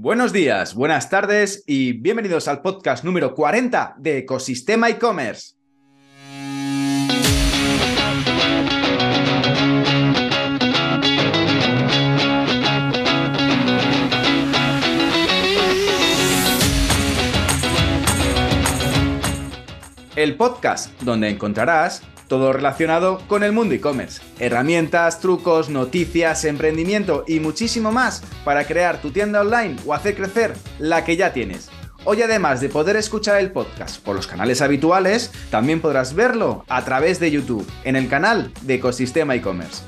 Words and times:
Buenos 0.00 0.32
días, 0.32 0.76
buenas 0.76 1.10
tardes 1.10 1.64
y 1.66 1.92
bienvenidos 1.92 2.46
al 2.46 2.62
podcast 2.62 3.02
número 3.02 3.34
40 3.34 3.96
de 3.98 4.18
Ecosistema 4.18 4.88
e-commerce. 4.88 5.56
El 20.14 20.36
podcast 20.36 21.02
donde 21.02 21.28
encontrarás 21.28 22.02
todo 22.28 22.52
relacionado 22.52 23.20
con 23.26 23.42
el 23.42 23.52
mundo 23.52 23.74
e-commerce. 23.74 24.22
Herramientas, 24.38 25.20
trucos, 25.20 25.68
noticias, 25.68 26.44
emprendimiento 26.44 27.24
y 27.26 27.40
muchísimo 27.40 27.90
más 27.90 28.22
para 28.44 28.66
crear 28.66 29.00
tu 29.00 29.10
tienda 29.10 29.40
online 29.40 29.76
o 29.86 29.94
hacer 29.94 30.14
crecer 30.14 30.54
la 30.78 31.04
que 31.04 31.16
ya 31.16 31.32
tienes. 31.32 31.70
Hoy 32.04 32.22
además 32.22 32.60
de 32.60 32.68
poder 32.68 32.96
escuchar 32.96 33.40
el 33.40 33.50
podcast 33.50 34.02
por 34.02 34.14
los 34.14 34.26
canales 34.26 34.62
habituales, 34.62 35.32
también 35.50 35.80
podrás 35.80 36.14
verlo 36.14 36.64
a 36.68 36.84
través 36.84 37.18
de 37.18 37.30
YouTube, 37.30 37.68
en 37.84 37.96
el 37.96 38.08
canal 38.08 38.52
de 38.62 38.74
Ecosistema 38.74 39.34
e-commerce. 39.34 39.82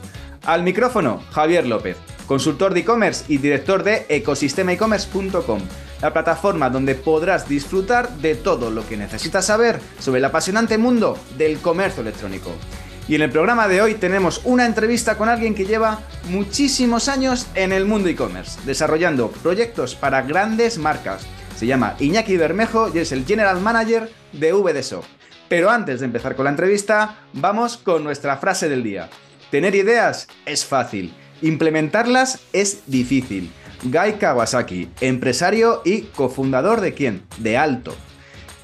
Al 0.45 0.63
micrófono, 0.63 1.23
Javier 1.31 1.67
López, 1.67 1.97
consultor 2.27 2.75
de 2.75 2.81
e-commerce 2.81 3.25
y 3.29 3.39
director 3.39 3.85
de 3.85 4.07
ecosistemaecommerce.com 4.09 5.61
la 6.03 6.13
plataforma 6.13 6.71
donde 6.71 6.95
podrás 6.95 7.49
disfrutar 7.49 8.09
de 8.19 8.35
todo 8.35 8.71
lo 8.71 8.87
que 8.87 8.97
necesitas 8.97 9.47
saber 9.47 9.81
sobre 9.99 10.19
el 10.19 10.25
apasionante 10.25 10.79
mundo 10.79 11.19
del 11.37 11.59
comercio 11.59 12.03
electrónico. 12.03 12.53
Y 13.09 13.17
en 13.17 13.23
el 13.23 13.31
programa 13.31 13.67
de 13.67 13.83
hoy 13.83 13.95
tenemos 13.95 14.41
una 14.45 14.67
entrevista 14.67 15.19
con 15.19 15.29
alguien 15.29 15.55
que 15.55 15.67
lleva 15.67 16.01
muchísimos 16.29 17.09
años 17.09 17.49
en 17.57 17.73
el 17.73 17.85
mundo 17.85 18.09
e-commerce, 18.09 18.61
desarrollando 18.65 19.33
proyectos 19.33 19.97
para 19.97 20.23
grandes 20.23 20.79
marcas. 20.79 21.27
Se 21.57 21.67
llama 21.67 21.97
Iñaki 21.99 22.37
Bermejo 22.37 22.89
y 22.95 22.99
es 22.99 23.11
el 23.11 23.27
General 23.27 23.61
Manager 23.61 24.11
de 24.33 24.53
VDSO. 24.53 25.03
Pero 25.49 25.71
antes 25.71 25.99
de 25.99 26.07
empezar 26.07 26.37
con 26.37 26.45
la 26.45 26.53
entrevista, 26.53 27.19
vamos 27.33 27.77
con 27.77 28.05
nuestra 28.05 28.37
frase 28.37 28.69
del 28.69 28.85
día. 28.85 29.11
Tener 29.51 29.75
ideas 29.75 30.29
es 30.47 30.65
fácil, 30.65 31.13
implementarlas 31.43 32.39
es 32.53 32.83
difícil. 32.87 33.53
Guy 33.83 34.15
Kawasaki, 34.19 34.91
empresario 35.01 35.81
y 35.87 36.03
cofundador 36.03 36.83
de 36.83 36.93
quién? 36.93 37.23
De 37.39 37.57
Alto. 37.57 37.95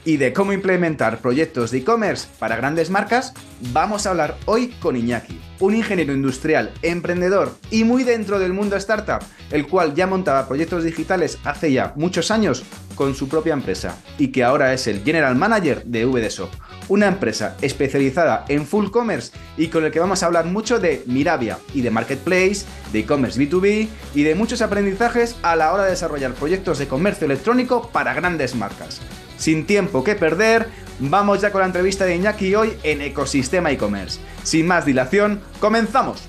Y 0.04 0.18
de 0.18 0.32
cómo 0.32 0.52
implementar 0.52 1.18
proyectos 1.20 1.70
de 1.70 1.78
e-commerce 1.78 2.28
para 2.38 2.56
grandes 2.56 2.90
marcas, 2.90 3.32
vamos 3.72 4.06
a 4.06 4.10
hablar 4.10 4.36
hoy 4.44 4.68
con 4.78 4.94
Iñaki, 4.94 5.40
un 5.58 5.74
ingeniero 5.74 6.12
industrial, 6.12 6.70
emprendedor 6.82 7.56
y 7.70 7.84
muy 7.84 8.04
dentro 8.04 8.38
del 8.38 8.52
mundo 8.52 8.76
startup, 8.76 9.26
el 9.50 9.66
cual 9.66 9.94
ya 9.94 10.06
montaba 10.06 10.46
proyectos 10.46 10.84
digitales 10.84 11.38
hace 11.44 11.72
ya 11.72 11.92
muchos 11.96 12.30
años 12.30 12.62
con 12.94 13.14
su 13.14 13.28
propia 13.28 13.54
empresa 13.54 13.96
y 14.18 14.28
que 14.28 14.44
ahora 14.44 14.72
es 14.74 14.86
el 14.86 15.02
General 15.02 15.34
Manager 15.34 15.82
de 15.84 16.04
VDSO, 16.04 16.50
una 16.88 17.06
empresa 17.06 17.56
especializada 17.62 18.44
en 18.48 18.66
full 18.66 18.90
commerce 18.90 19.32
y 19.56 19.68
con 19.68 19.84
el 19.84 19.92
que 19.92 20.00
vamos 20.00 20.22
a 20.22 20.26
hablar 20.26 20.46
mucho 20.46 20.78
de 20.78 21.02
Mirabia 21.06 21.58
y 21.74 21.82
de 21.82 21.90
Marketplace, 21.90 22.64
de 22.92 23.00
e-commerce 23.00 23.40
B2B 23.40 23.88
y 24.14 24.22
de 24.22 24.34
muchos 24.34 24.62
aprendizajes 24.62 25.36
a 25.42 25.56
la 25.56 25.72
hora 25.72 25.84
de 25.84 25.90
desarrollar 25.90 26.34
proyectos 26.34 26.78
de 26.78 26.88
comercio 26.88 27.24
electrónico 27.24 27.90
para 27.90 28.14
grandes 28.14 28.54
marcas. 28.54 29.00
Sin 29.36 29.66
tiempo 29.66 30.02
que 30.02 30.14
perder, 30.14 30.68
vamos 30.98 31.40
ya 31.40 31.52
con 31.52 31.60
la 31.60 31.66
entrevista 31.66 32.04
de 32.04 32.16
Iñaki 32.16 32.54
hoy 32.54 32.72
en 32.82 33.02
Ecosistema 33.02 33.70
e-commerce. 33.70 34.18
Sin 34.42 34.66
más 34.66 34.86
dilación, 34.86 35.40
comenzamos. 35.60 36.28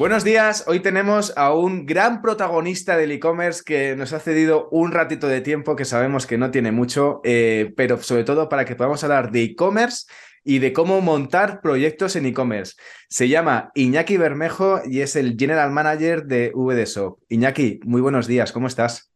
Buenos 0.00 0.24
días, 0.24 0.64
hoy 0.66 0.80
tenemos 0.80 1.30
a 1.36 1.52
un 1.52 1.84
gran 1.84 2.22
protagonista 2.22 2.96
del 2.96 3.12
e-commerce 3.12 3.62
que 3.62 3.94
nos 3.96 4.14
ha 4.14 4.18
cedido 4.18 4.66
un 4.70 4.92
ratito 4.92 5.28
de 5.28 5.42
tiempo 5.42 5.76
que 5.76 5.84
sabemos 5.84 6.26
que 6.26 6.38
no 6.38 6.50
tiene 6.50 6.72
mucho, 6.72 7.20
eh, 7.22 7.74
pero 7.76 8.02
sobre 8.02 8.24
todo 8.24 8.48
para 8.48 8.64
que 8.64 8.76
podamos 8.76 9.04
hablar 9.04 9.30
de 9.30 9.42
e-commerce 9.42 10.06
y 10.42 10.58
de 10.58 10.72
cómo 10.72 11.02
montar 11.02 11.60
proyectos 11.60 12.16
en 12.16 12.24
e-commerce. 12.24 12.76
Se 13.10 13.28
llama 13.28 13.72
Iñaki 13.74 14.16
Bermejo 14.16 14.80
y 14.86 15.02
es 15.02 15.16
el 15.16 15.36
General 15.38 15.70
Manager 15.70 16.24
de 16.24 16.50
VDSO. 16.54 17.18
Iñaki, 17.28 17.80
muy 17.84 18.00
buenos 18.00 18.26
días, 18.26 18.52
¿cómo 18.52 18.68
estás? 18.68 19.12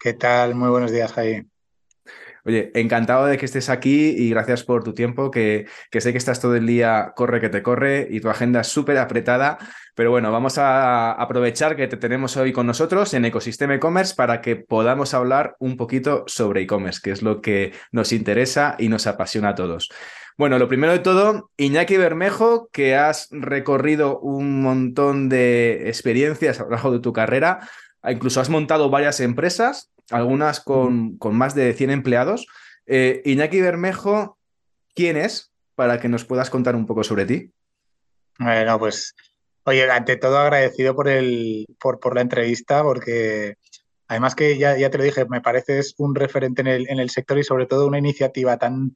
¿Qué 0.00 0.14
tal? 0.14 0.56
Muy 0.56 0.70
buenos 0.70 0.90
días, 0.90 1.12
Javi. 1.12 1.46
Oye, 2.48 2.70
encantado 2.72 3.26
de 3.26 3.36
que 3.36 3.44
estés 3.44 3.68
aquí 3.68 4.08
y 4.16 4.30
gracias 4.30 4.64
por 4.64 4.82
tu 4.82 4.94
tiempo, 4.94 5.30
que, 5.30 5.66
que 5.90 6.00
sé 6.00 6.12
que 6.12 6.18
estás 6.18 6.40
todo 6.40 6.56
el 6.56 6.66
día, 6.66 7.12
corre 7.14 7.42
que 7.42 7.50
te 7.50 7.62
corre 7.62 8.08
y 8.10 8.20
tu 8.20 8.30
agenda 8.30 8.62
es 8.62 8.68
súper 8.68 8.96
apretada, 8.96 9.58
pero 9.94 10.10
bueno, 10.10 10.32
vamos 10.32 10.56
a 10.56 11.12
aprovechar 11.12 11.76
que 11.76 11.88
te 11.88 11.98
tenemos 11.98 12.38
hoy 12.38 12.54
con 12.54 12.66
nosotros 12.66 13.12
en 13.12 13.26
Ecosistema 13.26 13.74
e-commerce 13.74 14.14
para 14.14 14.40
que 14.40 14.56
podamos 14.56 15.12
hablar 15.12 15.56
un 15.58 15.76
poquito 15.76 16.24
sobre 16.26 16.62
e-commerce, 16.62 17.00
que 17.04 17.10
es 17.10 17.20
lo 17.20 17.42
que 17.42 17.74
nos 17.92 18.12
interesa 18.12 18.76
y 18.78 18.88
nos 18.88 19.06
apasiona 19.06 19.50
a 19.50 19.54
todos. 19.54 19.90
Bueno, 20.38 20.58
lo 20.58 20.68
primero 20.68 20.94
de 20.94 21.00
todo, 21.00 21.50
Iñaki 21.58 21.98
Bermejo, 21.98 22.70
que 22.72 22.96
has 22.96 23.28
recorrido 23.30 24.20
un 24.20 24.62
montón 24.62 25.28
de 25.28 25.86
experiencias 25.90 26.60
a 26.60 26.62
lo 26.62 26.70
largo 26.70 26.92
de 26.92 27.00
tu 27.00 27.12
carrera, 27.12 27.68
incluso 28.08 28.40
has 28.40 28.48
montado 28.48 28.88
varias 28.88 29.20
empresas, 29.20 29.90
algunas 30.10 30.60
con, 30.60 31.18
con 31.18 31.36
más 31.36 31.54
de 31.54 31.72
100 31.74 31.90
empleados. 31.90 32.46
Eh, 32.86 33.22
Iñaki 33.24 33.60
Bermejo, 33.60 34.38
¿quién 34.94 35.16
es? 35.16 35.52
Para 35.74 36.00
que 36.00 36.08
nos 36.08 36.24
puedas 36.24 36.50
contar 36.50 36.74
un 36.74 36.86
poco 36.86 37.04
sobre 37.04 37.26
ti. 37.26 37.52
Bueno, 38.38 38.78
pues, 38.78 39.14
oye, 39.64 39.90
ante 39.90 40.16
todo 40.16 40.38
agradecido 40.38 40.94
por, 40.94 41.08
el, 41.08 41.66
por, 41.80 42.00
por 42.00 42.14
la 42.14 42.22
entrevista, 42.22 42.82
porque 42.82 43.56
además 44.06 44.34
que 44.34 44.56
ya, 44.56 44.76
ya 44.76 44.90
te 44.90 44.98
lo 44.98 45.04
dije, 45.04 45.26
me 45.26 45.40
pareces 45.40 45.94
un 45.98 46.14
referente 46.14 46.62
en 46.62 46.68
el, 46.68 46.88
en 46.88 46.98
el 46.98 47.10
sector 47.10 47.38
y 47.38 47.44
sobre 47.44 47.66
todo 47.66 47.86
una 47.86 47.98
iniciativa 47.98 48.56
tan, 48.56 48.94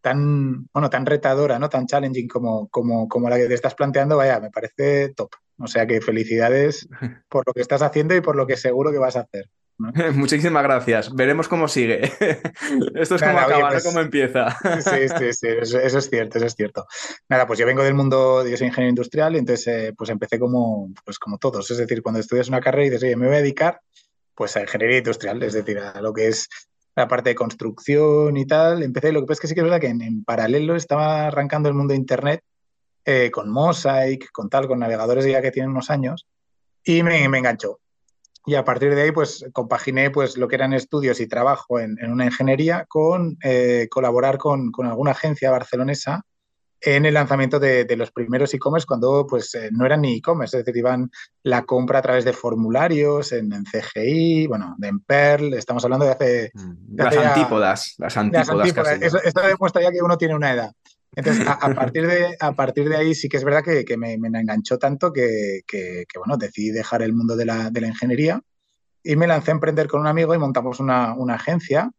tan, 0.00 0.66
bueno, 0.72 0.90
tan 0.90 1.06
retadora, 1.06 1.58
¿no? 1.58 1.68
Tan 1.68 1.86
challenging 1.86 2.28
como, 2.28 2.68
como, 2.68 3.08
como 3.08 3.28
la 3.28 3.36
que 3.36 3.46
te 3.46 3.54
estás 3.54 3.74
planteando, 3.74 4.16
vaya, 4.16 4.40
me 4.40 4.50
parece 4.50 5.10
top. 5.14 5.30
O 5.58 5.66
sea 5.66 5.86
que 5.86 6.00
felicidades 6.00 6.88
por 7.28 7.44
lo 7.46 7.52
que 7.52 7.60
estás 7.60 7.82
haciendo 7.82 8.14
y 8.16 8.20
por 8.20 8.36
lo 8.36 8.46
que 8.46 8.56
seguro 8.56 8.90
que 8.90 8.98
vas 8.98 9.16
a 9.16 9.20
hacer. 9.20 9.50
Muchísimas 10.14 10.62
gracias. 10.62 11.14
Veremos 11.14 11.48
cómo 11.48 11.68
sigue. 11.68 12.02
Esto 12.94 13.14
es 13.14 13.22
como 13.22 13.38
acaba, 13.38 13.70
pues 13.70 13.84
cómo 13.84 14.00
empieza. 14.00 14.50
Sí, 14.80 15.08
sí, 15.18 15.32
sí, 15.32 15.46
eso, 15.48 15.78
es 15.78 16.10
cierto, 16.10 16.38
eso 16.38 16.46
es 16.46 16.54
cierto. 16.54 16.86
Nada, 17.28 17.46
pues 17.46 17.58
yo 17.58 17.66
vengo 17.66 17.82
del 17.82 17.94
mundo, 17.94 18.46
yo 18.46 18.56
soy 18.56 18.66
ingeniero 18.66 18.90
industrial 18.90 19.34
y 19.34 19.38
entonces 19.38 19.66
eh, 19.68 19.94
pues 19.96 20.10
empecé 20.10 20.38
como, 20.38 20.92
pues 21.04 21.18
como 21.18 21.38
todos. 21.38 21.70
Es 21.70 21.78
decir, 21.78 22.02
cuando 22.02 22.20
estudias 22.20 22.48
una 22.48 22.60
carrera 22.60 22.86
y 22.86 22.90
dices, 22.90 23.04
oye, 23.04 23.16
me 23.16 23.26
voy 23.26 23.36
a 23.36 23.40
dedicar 23.40 23.80
pues 24.34 24.56
a 24.56 24.60
ingeniería 24.60 24.98
industrial, 24.98 25.42
es 25.42 25.52
decir, 25.52 25.78
a 25.78 26.00
lo 26.00 26.12
que 26.12 26.28
es 26.28 26.48
la 26.94 27.08
parte 27.08 27.30
de 27.30 27.34
construcción 27.34 28.36
y 28.36 28.46
tal. 28.46 28.82
Empecé, 28.82 29.12
lo 29.12 29.20
que 29.20 29.26
pasa 29.26 29.34
es 29.34 29.40
que 29.40 29.46
sí 29.48 29.54
que 29.54 29.60
es 29.60 29.64
verdad 29.64 29.80
que 29.80 29.88
en, 29.88 30.24
paralelo 30.24 30.74
estaba 30.76 31.26
arrancando 31.28 31.68
el 31.68 31.74
mundo 31.74 31.92
de 31.92 31.98
Internet 31.98 32.42
eh, 33.04 33.30
con 33.30 33.48
Mosaic, 33.50 34.30
con 34.32 34.48
tal, 34.48 34.66
con 34.66 34.80
navegadores 34.80 35.24
ya 35.24 35.40
que 35.40 35.50
tienen 35.50 35.70
unos 35.70 35.90
años, 35.90 36.26
y 36.84 37.02
me, 37.02 37.24
enganchó. 37.24 37.80
Y 38.48 38.54
a 38.54 38.64
partir 38.64 38.94
de 38.94 39.02
ahí, 39.02 39.12
pues 39.12 39.44
compaginé 39.52 40.10
pues, 40.10 40.38
lo 40.38 40.48
que 40.48 40.54
eran 40.54 40.72
estudios 40.72 41.20
y 41.20 41.26
trabajo 41.28 41.78
en, 41.78 41.98
una 42.10 42.24
ingeniería 42.24 42.86
con 42.88 43.36
eh, 43.44 43.88
colaborar 43.90 44.38
con, 44.38 44.72
con, 44.72 44.86
alguna 44.86 45.10
agencia 45.10 45.50
barcelonesa 45.50 46.24
en 46.80 47.04
el 47.04 47.12
lanzamiento 47.14 47.58
de, 47.58 47.86
los 47.96 48.10
primeros 48.10 48.54
e-commerce 48.54 48.86
cuando 48.86 49.26
pues 49.26 49.54
eh, 49.54 49.68
no 49.70 49.84
eran 49.84 50.00
ni 50.00 50.16
e-commerce, 50.16 50.56
es 50.56 50.64
decir, 50.64 50.78
iban 50.78 51.10
la 51.42 51.64
compra 51.64 51.98
a 51.98 52.02
través 52.02 52.24
de 52.24 52.32
formularios 52.32 53.32
en, 53.32 53.50
CGI, 53.64 54.46
bueno, 54.46 54.76
en 54.80 55.00
Perl, 55.00 55.52
estamos 55.52 55.84
hablando 55.84 56.06
de 56.06 56.12
hace... 56.12 56.50
Mm, 56.54 56.96
las, 56.96 57.16
antípodas, 57.16 57.94
las 57.98 58.16
antípodas, 58.16 59.02
Esto 59.02 59.40
demuestra 59.42 59.82
ya 59.82 59.90
que 59.90 60.00
uno 60.02 60.16
tiene 60.16 60.34
una 60.34 60.52
edad. 60.52 60.72
Entonces, 61.14 61.46
a, 61.46 61.58
partir, 61.74 62.06
de, 62.06 62.36
a 62.38 62.52
partir 62.52 62.88
de 62.88 62.96
ahí 62.96 63.14
sí 63.14 63.28
que 63.28 63.36
es 63.36 63.44
verdad 63.44 63.64
que, 63.64 63.96
me, 63.96 64.14
enganchó 64.14 64.78
tanto 64.78 65.12
que, 65.12 65.62
bueno, 66.16 66.36
decidí 66.36 66.70
dejar 66.70 67.02
el 67.02 67.12
mundo 67.12 67.36
de 67.36 67.44
la, 67.44 67.70
ingeniería 67.74 68.40
y 69.02 69.16
me 69.16 69.26
lancé 69.26 69.50
a 69.50 69.54
emprender 69.54 69.88
con 69.88 70.00
un 70.00 70.06
amigo 70.06 70.34
y 70.34 70.38
montamos 70.38 70.80
una, 70.80 71.14
una 71.14 71.34
agencia 71.34 71.90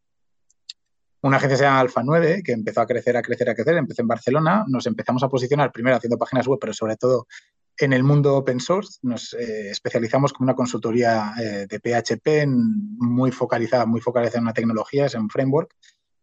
una 1.21 1.37
agencia 1.37 1.57
se 1.57 1.63
llama 1.63 1.81
Alfa 1.81 2.01
9, 2.01 2.41
que 2.43 2.53
empezó 2.53 2.81
a 2.81 2.87
crecer, 2.87 3.17
a 3.17 3.21
crecer, 3.21 3.49
a 3.49 3.55
crecer. 3.55 3.75
Empecé 3.75 4.01
en 4.03 4.07
Barcelona, 4.07 4.63
nos 4.67 4.85
empezamos 4.87 5.21
a 5.23 5.27
posicionar 5.27 5.71
primero 5.71 5.97
haciendo 5.97 6.17
páginas 6.17 6.47
web, 6.47 6.59
pero 6.61 6.73
sobre 6.73 6.95
todo 6.95 7.27
en 7.77 7.91
el 7.91 8.03
mundo 8.03 8.35
open 8.37 8.59
source. 8.61 8.99
Nos 9.01 9.33
eh, 9.33 9.69
especializamos 9.69 10.31
como 10.31 10.45
una 10.45 10.55
consultoría 10.55 11.33
eh, 11.41 11.67
de 11.67 11.79
PHP 11.79 12.47
muy 12.47 13.31
focalizada, 13.31 13.85
muy 13.85 13.99
focalizada 13.99 14.39
en 14.39 14.43
una 14.43 14.53
tecnología, 14.53 15.07
es 15.07 15.15
en 15.15 15.29
framework, 15.29 15.75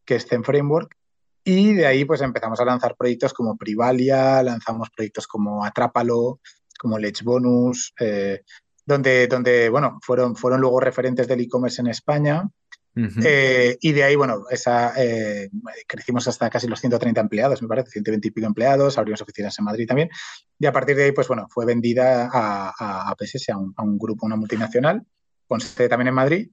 que 0.05 0.15
es 0.17 0.27
Zen 0.27 0.45
Framework. 0.45 0.97
Y 1.47 1.75
de 1.75 1.87
ahí 1.87 2.05
pues 2.05 2.21
empezamos 2.21 2.61
a 2.61 2.65
lanzar 2.65 2.97
proyectos 2.97 3.33
como 3.33 3.57
Privalia, 3.57 4.43
lanzamos 4.43 4.91
proyectos 4.91 5.27
como 5.27 5.65
Atrápalo, 5.65 6.41
como 6.79 6.99
Let's 6.99 7.23
Bonus, 7.23 7.95
eh, 8.01 8.43
donde, 8.85 9.29
donde 9.29 9.69
bueno, 9.69 9.99
fueron, 10.03 10.37
fueron 10.37 10.61
luego 10.61 10.81
referentes 10.81 11.29
del 11.29 11.41
e-commerce 11.41 11.81
en 11.81 11.87
España 11.87 12.51
eh, 12.97 13.77
y 13.81 13.93
de 13.93 14.05
ahí, 14.05 14.17
bueno, 14.17 14.45
esa, 14.51 14.95
eh, 14.97 15.51
crecimos 15.87 16.27
hasta 16.29 16.49
casi 16.49 16.67
los 16.67 16.81
130 16.81 17.21
empleados, 17.21 17.61
me 17.61 17.69
parece, 17.69 17.91
120 17.91 18.29
y 18.29 18.31
pico 18.31 18.47
empleados, 18.47 18.97
abrimos 18.97 19.21
oficinas 19.21 19.59
en 19.59 19.67
Madrid 19.67 19.87
también. 19.87 20.09
Y 20.59 20.67
a 20.67 20.73
partir 20.73 20.97
de 20.97 21.05
ahí, 21.05 21.13
pues 21.13 21.29
bueno, 21.29 21.47
fue 21.51 21.67
vendida 21.67 22.31
a, 22.33 23.11
a, 23.11 23.15
PSS, 23.19 23.51
a 23.51 23.83
un, 23.83 23.99
grupo, 23.99 24.25
una 24.25 24.37
multinacional, 24.37 25.03
con 25.47 25.61
sede 25.61 25.91
también 25.91 26.09
en 26.09 26.15
Madrid. 26.15 26.51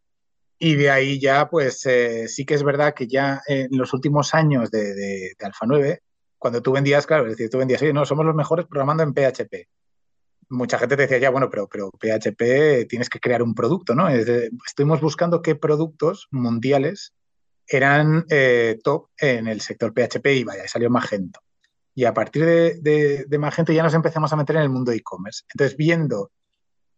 Y 0.65 0.77
de 0.77 0.89
ahí 0.89 1.19
ya, 1.19 1.49
pues 1.49 1.85
eh, 1.87 2.29
sí 2.29 2.45
que 2.45 2.53
es 2.53 2.63
verdad 2.63 2.93
que 2.93 3.05
ya 3.05 3.41
en 3.47 3.67
los 3.77 3.93
últimos 3.93 4.33
años 4.33 4.71
de, 4.71 4.93
de, 4.93 5.35
Alfa 5.41 5.65
9, 5.65 6.01
cuando 6.37 6.61
tú 6.61 6.71
vendías, 6.71 7.05
claro, 7.05 7.25
es 7.25 7.31
decir, 7.31 7.49
tú 7.49 7.57
vendías, 7.57 7.83
no, 7.93 8.05
somos 8.05 8.25
los 8.25 8.33
mejores 8.33 8.65
programando 8.65 9.03
en 9.03 9.13
PHP. 9.13 9.67
Mucha 10.51 10.79
gente 10.79 10.95
te 10.95 11.01
decía, 11.01 11.17
ya, 11.17 11.31
bueno, 11.31 11.49
pero, 11.49 11.67
pero 11.67 11.91
PHP 11.91 12.87
tienes 12.87 13.09
que 13.09 13.19
crear 13.19 13.43
un 13.43 13.53
producto, 13.53 13.93
¿no? 13.93 14.07
estuvimos 14.07 15.01
buscando 15.01 15.41
qué 15.41 15.55
productos 15.55 16.29
mundiales 16.31 17.13
eran 17.67 18.25
eh, 18.29 18.79
top 18.85 19.09
en 19.17 19.49
el 19.49 19.59
sector 19.59 19.91
PHP 19.91 20.27
y 20.27 20.43
vaya, 20.45 20.65
salió 20.69 20.89
Magento. 20.89 21.41
Y 21.93 22.05
a 22.05 22.13
partir 22.13 22.45
de, 22.45 23.25
de 23.27 23.37
Magento 23.37 23.73
ya 23.73 23.83
nos 23.83 23.95
empezamos 23.95 24.31
a 24.31 24.37
meter 24.37 24.55
en 24.55 24.61
el 24.61 24.69
mundo 24.69 24.93
e-commerce. 24.93 25.43
Entonces, 25.53 25.75
viendo 25.75 26.31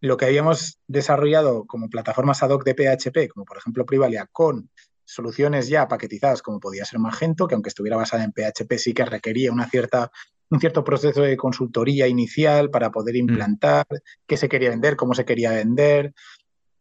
lo 0.02 0.18
que 0.18 0.26
habíamos 0.26 0.80
desarrollado 0.88 1.66
como 1.66 1.90
plataformas 1.90 2.44
ad 2.44 2.52
hoc 2.52 2.64
de 2.64 2.76
PHP, 2.76 3.32
como 3.34 3.46
por 3.46 3.58
ejemplo 3.58 3.86
Privalia, 3.86 4.28
con 4.32 4.70
soluciones 5.04 5.68
ya 5.68 5.88
paquetizadas 5.88 6.42
como 6.42 6.60
podía 6.60 6.86
ser 6.86 7.00
Magento, 7.00 7.48
que 7.48 7.56
aunque 7.56 7.70
estuviera 7.70 7.98
basada 7.98 8.24
en 8.24 8.34
PHP 8.34 8.78
sí 8.78 8.94
que 8.94 9.06
requería 9.06 9.52
una 9.52 9.70
cierta, 9.70 10.12
un 10.50 10.60
cierto 10.60 10.84
proceso 10.84 11.22
de 11.22 11.38
consultoría 11.38 12.08
inicial 12.08 12.70
para 12.70 12.92
poder 12.92 13.16
mm. 13.16 13.20
implantar 13.20 13.86
qué 14.26 14.38
se 14.38 14.50
quería 14.50 14.70
vender, 14.72 14.96
cómo 14.96 15.14
se 15.14 15.26
quería 15.26 15.52
vender. 15.52 16.14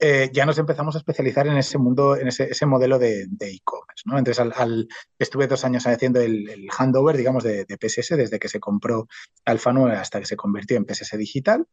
Eh, 0.00 0.30
ya 0.32 0.44
nos 0.44 0.58
empezamos 0.58 0.96
a 0.96 0.98
especializar 0.98 1.46
en 1.46 1.56
ese 1.56 1.78
mundo, 1.78 2.16
en 2.16 2.28
ese, 2.28 2.66
modelo 2.66 2.98
de 2.98 3.22
e-commerce. 3.40 4.02
¿no? 4.06 4.18
Entonces, 4.18 4.44
al, 4.58 4.88
estuve 5.18 5.46
dos 5.46 5.64
años 5.64 5.86
haciendo 5.86 6.20
el, 6.20 6.68
handover, 6.76 7.16
digamos, 7.16 7.44
de, 7.44 7.64
de, 7.64 7.78
PSS, 7.80 8.16
desde 8.16 8.38
que 8.38 8.48
se 8.48 8.60
compró 8.60 9.06
9 9.46 9.96
hasta 9.96 10.18
que 10.18 10.26
se 10.26 10.36
convirtió 10.36 10.76
en 10.76 10.84
PSS 10.84 11.16
Digital 11.16 11.66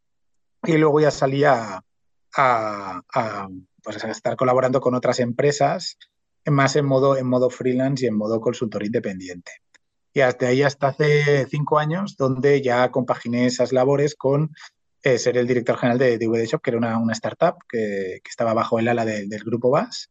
y 0.63 0.78
luego 0.78 1.00
ya 1.00 1.12
salía 1.12 1.84
a, 2.36 3.48
pues, 3.84 4.04
estar 4.04 4.36
colaborando 4.36 4.80
con 4.80 4.96
otras 4.96 5.19
empresas, 5.19 5.98
más 6.46 6.75
en 6.75 6.86
modo, 6.86 7.18
en 7.18 7.28
modo 7.28 7.50
freelance 7.50 8.06
y 8.06 8.08
en 8.08 8.18
modo 8.18 8.40
consultor 8.40 8.84
independiente. 8.84 9.52
Y 10.13 10.22
hasta 10.22 10.48
ahí 10.48 10.63
hasta 10.63 10.88
hace 10.88 11.46
cinco 11.48 11.80
años, 11.80 12.18
donde 12.18 12.62
ya 12.62 12.92
compaginé 12.92 13.46
esas 13.46 13.72
labores 13.72 14.16
con 14.16 14.52
eh, 15.04 15.18
ser 15.18 15.38
el 15.38 15.48
director 15.48 15.78
general 15.78 15.98
de, 15.98 16.18
de 16.18 16.46
Shop, 16.46 16.62
que 16.62 16.72
era 16.72 16.78
una, 16.78 17.13
startup 17.13 17.56
que, 17.68 18.22
estaba 18.28 18.54
bajo 18.54 18.78
el 18.80 18.88
ala 18.88 19.06
del 19.06 19.44
grupo 19.44 19.72
VAS. 19.72 20.10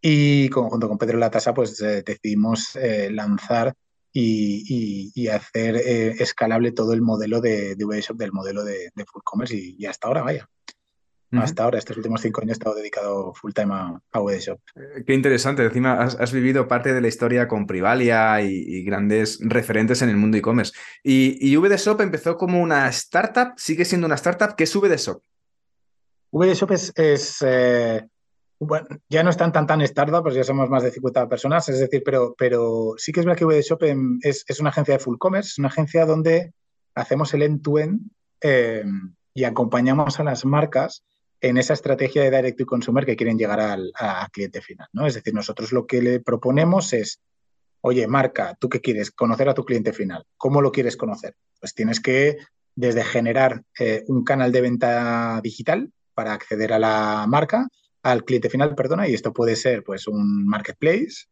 Y 0.00 0.48
junto 0.52 0.88
con 0.88 0.98
Pedro 0.98 1.18
Latasa, 1.18 1.52
pues 1.52 1.80
eh, 1.80 2.02
decidimos 2.02 2.76
eh, 2.76 3.10
lanzar 3.10 3.74
y, 4.18 5.28
hacer 5.28 5.76
eh, 5.76 6.14
escalable 6.18 6.72
todo 6.72 6.92
el 6.92 7.02
modelo 7.02 7.40
de, 7.40 7.74
de 7.74 8.04
del 8.14 8.32
modelo 8.32 8.64
de, 8.64 8.90
full 9.06 9.22
commerce 9.22 9.54
y, 9.56 9.84
hasta 9.86 10.08
ahora, 10.08 10.22
vaya. 10.22 10.48
Hasta 11.32 11.64
ahora, 11.64 11.78
estos 11.78 11.96
últimos 11.98 12.22
cinco 12.22 12.40
años 12.40 12.50
he 12.50 12.58
estado 12.58 12.76
dedicado 12.76 13.34
full 13.34 13.52
time 13.52 13.74
a, 13.74 14.00
a 14.12 14.20
Shop. 14.38 14.58
Eh, 14.74 15.04
qué 15.06 15.12
interesante. 15.12 15.64
Encima 15.64 16.00
has, 16.00 16.32
vivido 16.32 16.66
parte 16.66 16.94
de 16.94 17.00
la 17.00 17.08
historia 17.08 17.46
con 17.46 17.66
Privalia 17.66 18.40
y, 18.40 18.82
grandes 18.84 19.38
referentes 19.42 20.00
en 20.00 20.08
el 20.08 20.16
mundo 20.16 20.38
e-commerce. 20.38 20.72
Y, 21.02 21.36
y 21.40 21.56
VDShop 21.56 22.00
empezó 22.00 22.38
como 22.38 22.62
una 22.62 22.88
startup, 22.88 23.52
sigue 23.56 23.84
siendo 23.84 24.06
una 24.06 24.14
startup. 24.14 24.54
¿Qué 24.56 24.64
es 24.64 24.74
VDShop? 24.74 25.20
VDShop 26.32 26.70
es, 26.70 26.92
es 26.96 27.44
eh, 27.44 28.06
bueno, 28.58 28.86
ya 29.08 29.22
no 29.22 29.30
están 29.30 29.52
tan 29.52 29.66
tan 29.66 29.82
startup, 29.82 30.22
pues 30.22 30.34
ya 30.34 30.44
somos 30.44 30.70
más 30.70 30.82
de 30.82 30.90
50 30.90 31.28
personas, 31.28 31.68
es 31.68 31.78
decir, 31.78 32.02
pero, 32.04 32.34
pero 32.38 32.94
sí 32.96 33.12
que 33.12 33.20
es 33.20 33.26
verdad 33.26 33.38
que 33.38 33.44
VDShop 33.44 33.82
es, 34.22 34.44
es 34.46 34.60
una 34.60 34.70
agencia 34.70 34.94
de 34.94 35.00
full 35.00 35.18
commerce, 35.18 35.48
es 35.48 35.58
una 35.58 35.68
agencia 35.68 36.06
donde 36.06 36.52
hacemos 36.94 37.32
el 37.34 37.42
end-to-end 37.42 38.00
em, 38.40 39.14
y 39.34 39.44
acompañamos 39.44 40.18
a 40.18 40.24
las 40.24 40.44
marcas 40.44 41.04
en 41.40 41.58
esa 41.58 41.74
estrategia 41.74 42.22
de 42.22 42.30
direct 42.30 42.58
to 42.58 42.66
consumer 42.66 43.04
que 43.04 43.16
quieren 43.16 43.38
llegar 43.38 43.60
al 43.60 43.92
cliente 44.32 44.62
final. 44.62 44.88
¿no? 44.92 45.06
Es 45.06 45.14
decir, 45.14 45.34
nosotros 45.34 45.72
lo 45.72 45.86
que 45.86 46.00
le 46.00 46.20
proponemos 46.20 46.94
es, 46.94 47.20
oye, 47.82 48.06
marca, 48.06 48.56
¿tú 48.58 48.70
qué 48.70 48.80
quieres? 48.80 49.10
Conocer 49.10 49.48
a 49.50 49.54
tu 49.54 49.64
cliente 49.64 49.92
final. 49.92 50.24
¿Cómo 50.38 50.62
lo 50.62 50.72
quieres 50.72 50.96
conocer? 50.96 51.36
Pues 51.60 51.74
tienes 51.74 52.00
que, 52.00 52.38
desde 52.74 53.04
generar 53.04 53.62
eh, 53.78 54.04
un 54.08 54.24
canal 54.24 54.50
de 54.50 54.60
venta 54.62 55.40
digital 55.42 55.92
para 56.14 56.32
acceder 56.32 56.72
a 56.72 56.78
la 56.78 57.26
marca, 57.28 57.68
al 58.06 58.24
cliente 58.24 58.48
final, 58.48 58.74
perdona, 58.76 59.08
y 59.08 59.14
esto 59.14 59.32
puede 59.32 59.56
ser 59.56 59.82
pues 59.82 60.06
un 60.06 60.46
marketplace, 60.46 61.26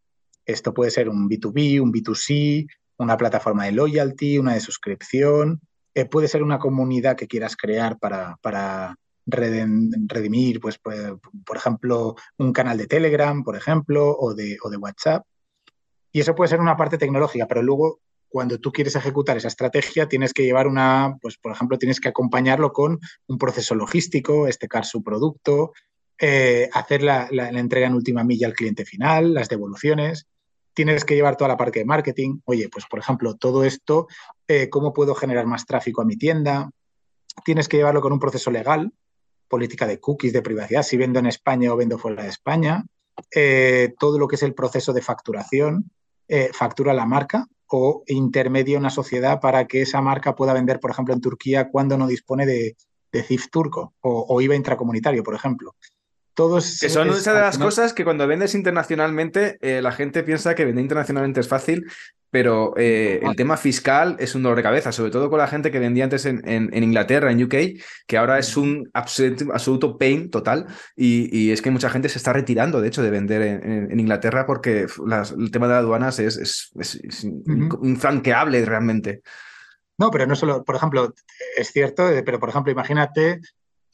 esto 0.45 0.75
puede 0.75 0.91
ser 0.91 1.09
un 1.09 1.29
B2B, 1.29 1.81
un 1.81 1.93
B2C, 1.93 2.67
una 2.99 3.17
plataforma 3.17 3.65
de 3.65 3.73
loyalty, 3.73 4.39
una 4.39 4.55
de 4.55 4.61
suscripción, 4.61 5.61
eh, 5.95 6.05
puede 6.05 6.27
ser 6.27 6.43
una 6.43 6.59
comunidad 6.59 7.17
que 7.17 7.29
quieras 7.29 7.57
crear 7.57 7.99
para, 8.01 8.37
para 8.43 8.97
redimir, 9.25 10.61
pues, 10.61 10.79
pues, 10.79 11.13
por 11.47 11.57
ejemplo, 11.57 12.17
un 12.39 12.53
canal 12.53 12.77
de 12.77 12.89
Telegram, 12.89 13.45
por 13.45 13.57
ejemplo, 13.57 14.17
o 14.19 14.35
de, 14.35 14.59
o 14.63 14.69
de 14.69 14.77
WhatsApp. 14.77 15.25
Y 16.11 16.21
eso 16.21 16.35
puede 16.35 16.49
ser 16.49 16.61
una 16.61 16.77
parte 16.77 16.99
tecnológica, 16.99 17.47
pero 17.47 17.63
luego 17.63 18.01
cuando 18.29 18.59
tú 18.59 18.73
quieres 18.73 18.97
ejecutar 18.97 19.37
esa 19.37 19.47
estrategia, 19.47 20.09
tienes 20.09 20.33
que 20.33 20.43
llevar 20.43 20.67
una, 20.67 21.17
pues 21.23 21.39
por 21.39 21.53
ejemplo, 21.53 21.79
tienes 21.79 22.01
que 22.01 22.09
acompañarlo 22.09 22.73
con 22.73 22.99
un 23.29 23.39
proceso 23.39 23.77
logístico, 23.77 24.49
estecar 24.49 24.85
su 24.85 25.05
producto, 25.05 25.73
eh, 26.19 26.69
hacer 26.73 27.03
la, 27.03 27.29
entrega 27.31 27.89
en 27.89 27.95
última 27.95 28.23
milla 28.23 28.47
al 28.47 28.55
cliente 28.55 28.85
final, 28.85 29.35
las 29.35 29.49
devoluciones. 29.49 30.27
Tienes 30.73 31.05
que 31.05 31.15
llevar 31.15 31.37
toda 31.37 31.49
la 31.49 31.57
parte 31.57 31.81
de 31.81 31.85
marketing. 31.85 32.41
Oye, 32.45 32.69
pues 32.69 32.87
por 32.87 32.99
ejemplo, 33.01 33.35
todo 33.35 33.65
esto, 33.65 34.07
eh, 34.47 34.69
¿cómo 34.69 34.93
puedo 34.93 35.15
generar 35.15 35.47
más 35.47 35.67
tráfico 35.67 36.03
a 36.03 36.05
mi 36.05 36.17
tienda? 36.17 36.71
Tienes 37.45 37.69
que 37.69 37.77
llevarlo 37.77 38.01
con 38.01 38.13
un 38.13 38.21
proceso 38.21 38.51
legal, 38.51 38.93
política 39.49 39.87
de 39.87 39.99
cookies, 39.99 40.33
de 40.33 40.43
privacidad, 40.43 40.83
si 40.83 40.97
vendo 40.97 41.19
en 41.19 41.27
España 41.27 41.73
o 41.73 41.77
vendo 41.77 41.99
fuera 41.99 42.23
de 42.23 42.29
España. 42.29 42.85
Eh, 43.35 43.95
todo 43.99 44.19
lo 44.19 44.29
que 44.29 44.37
es 44.37 44.43
el 44.43 44.55
proceso 44.55 44.93
de 44.93 45.03
facturación, 45.03 45.91
factura 46.53 46.95
la 46.95 47.05
marca 47.05 47.47
o 47.67 48.03
intermedia 48.07 48.79
una 48.79 48.89
sociedad 48.89 49.41
para 49.41 49.67
que 49.67 49.83
esa 49.83 50.01
marca 50.01 50.35
pueda 50.35 50.55
vender, 50.55 50.81
por 50.81 50.91
ejemplo, 50.91 51.13
en 51.13 51.21
Turquía 51.21 51.69
cuando 51.69 51.99
no 51.99 52.07
dispone 52.07 52.47
de, 52.47 52.77
CIF 53.13 53.49
turco 53.49 53.95
o, 54.01 54.27
o 54.29 54.41
IVA 54.41 54.57
intracomunitario, 54.57 55.23
por 55.23 55.37
ejemplo 55.37 55.77
que 56.35 56.89
son 56.89 57.09
una 57.09 57.19
de 57.19 57.41
las 57.41 57.59
cosas 57.59 57.93
que 57.93 58.05
cuando 58.05 58.27
vendes 58.27 58.55
internacionalmente, 58.55 59.59
eh, 59.61 59.81
la 59.81 59.93
gente 59.93 60.23
piensa 60.23 60.55
que 60.55 60.65
vender 60.65 60.83
internacionalmente 60.83 61.41
es 61.41 61.49
fácil, 61.49 61.87
pero 62.35 62.75
eh, 62.77 63.21
el 63.23 63.37
tema 63.37 63.57
fiscal 63.57 64.17
es 64.19 64.35
un 64.35 64.43
dolor 64.43 64.57
de 64.57 64.65
cabeza, 64.65 64.91
sobre 64.91 65.13
todo 65.13 65.31
con 65.31 65.39
la 65.39 65.47
gente 65.47 65.71
que 65.71 65.79
vendía 65.79 66.03
antes 66.03 66.27
en, 66.27 66.43
Inglaterra, 66.75 67.31
en 67.31 67.41
UK, 67.41 67.55
que 68.09 68.19
ahora 68.19 68.41
es 68.41 68.57
un 68.57 68.91
absoluto, 68.93 69.97
pain 69.97 70.33
total. 70.33 70.67
Y, 70.97 71.53
es 71.53 71.63
que 71.63 71.71
mucha 71.71 71.91
gente 71.91 72.09
se 72.09 72.19
está 72.19 72.33
retirando, 72.33 72.81
de 72.81 72.89
hecho, 72.89 73.05
de 73.05 73.11
vender 73.11 73.41
en, 73.41 74.01
Inglaterra 74.01 74.47
porque 74.47 74.87
el 75.39 75.51
tema 75.53 75.69
de 75.69 75.75
aduanas 75.75 76.19
es, 76.19 76.73
es, 76.75 77.25
infranqueable 77.85 78.65
realmente. 78.65 79.23
No, 79.97 80.11
pero 80.11 80.27
no 80.27 80.35
solo, 80.35 80.65
por 80.65 80.75
ejemplo, 80.75 81.15
es 81.57 81.71
cierto, 81.71 82.11
eh, 82.11 82.25
pero 82.25 82.41
por 82.41 82.49
ejemplo, 82.49 82.73
imagínate 82.73 83.43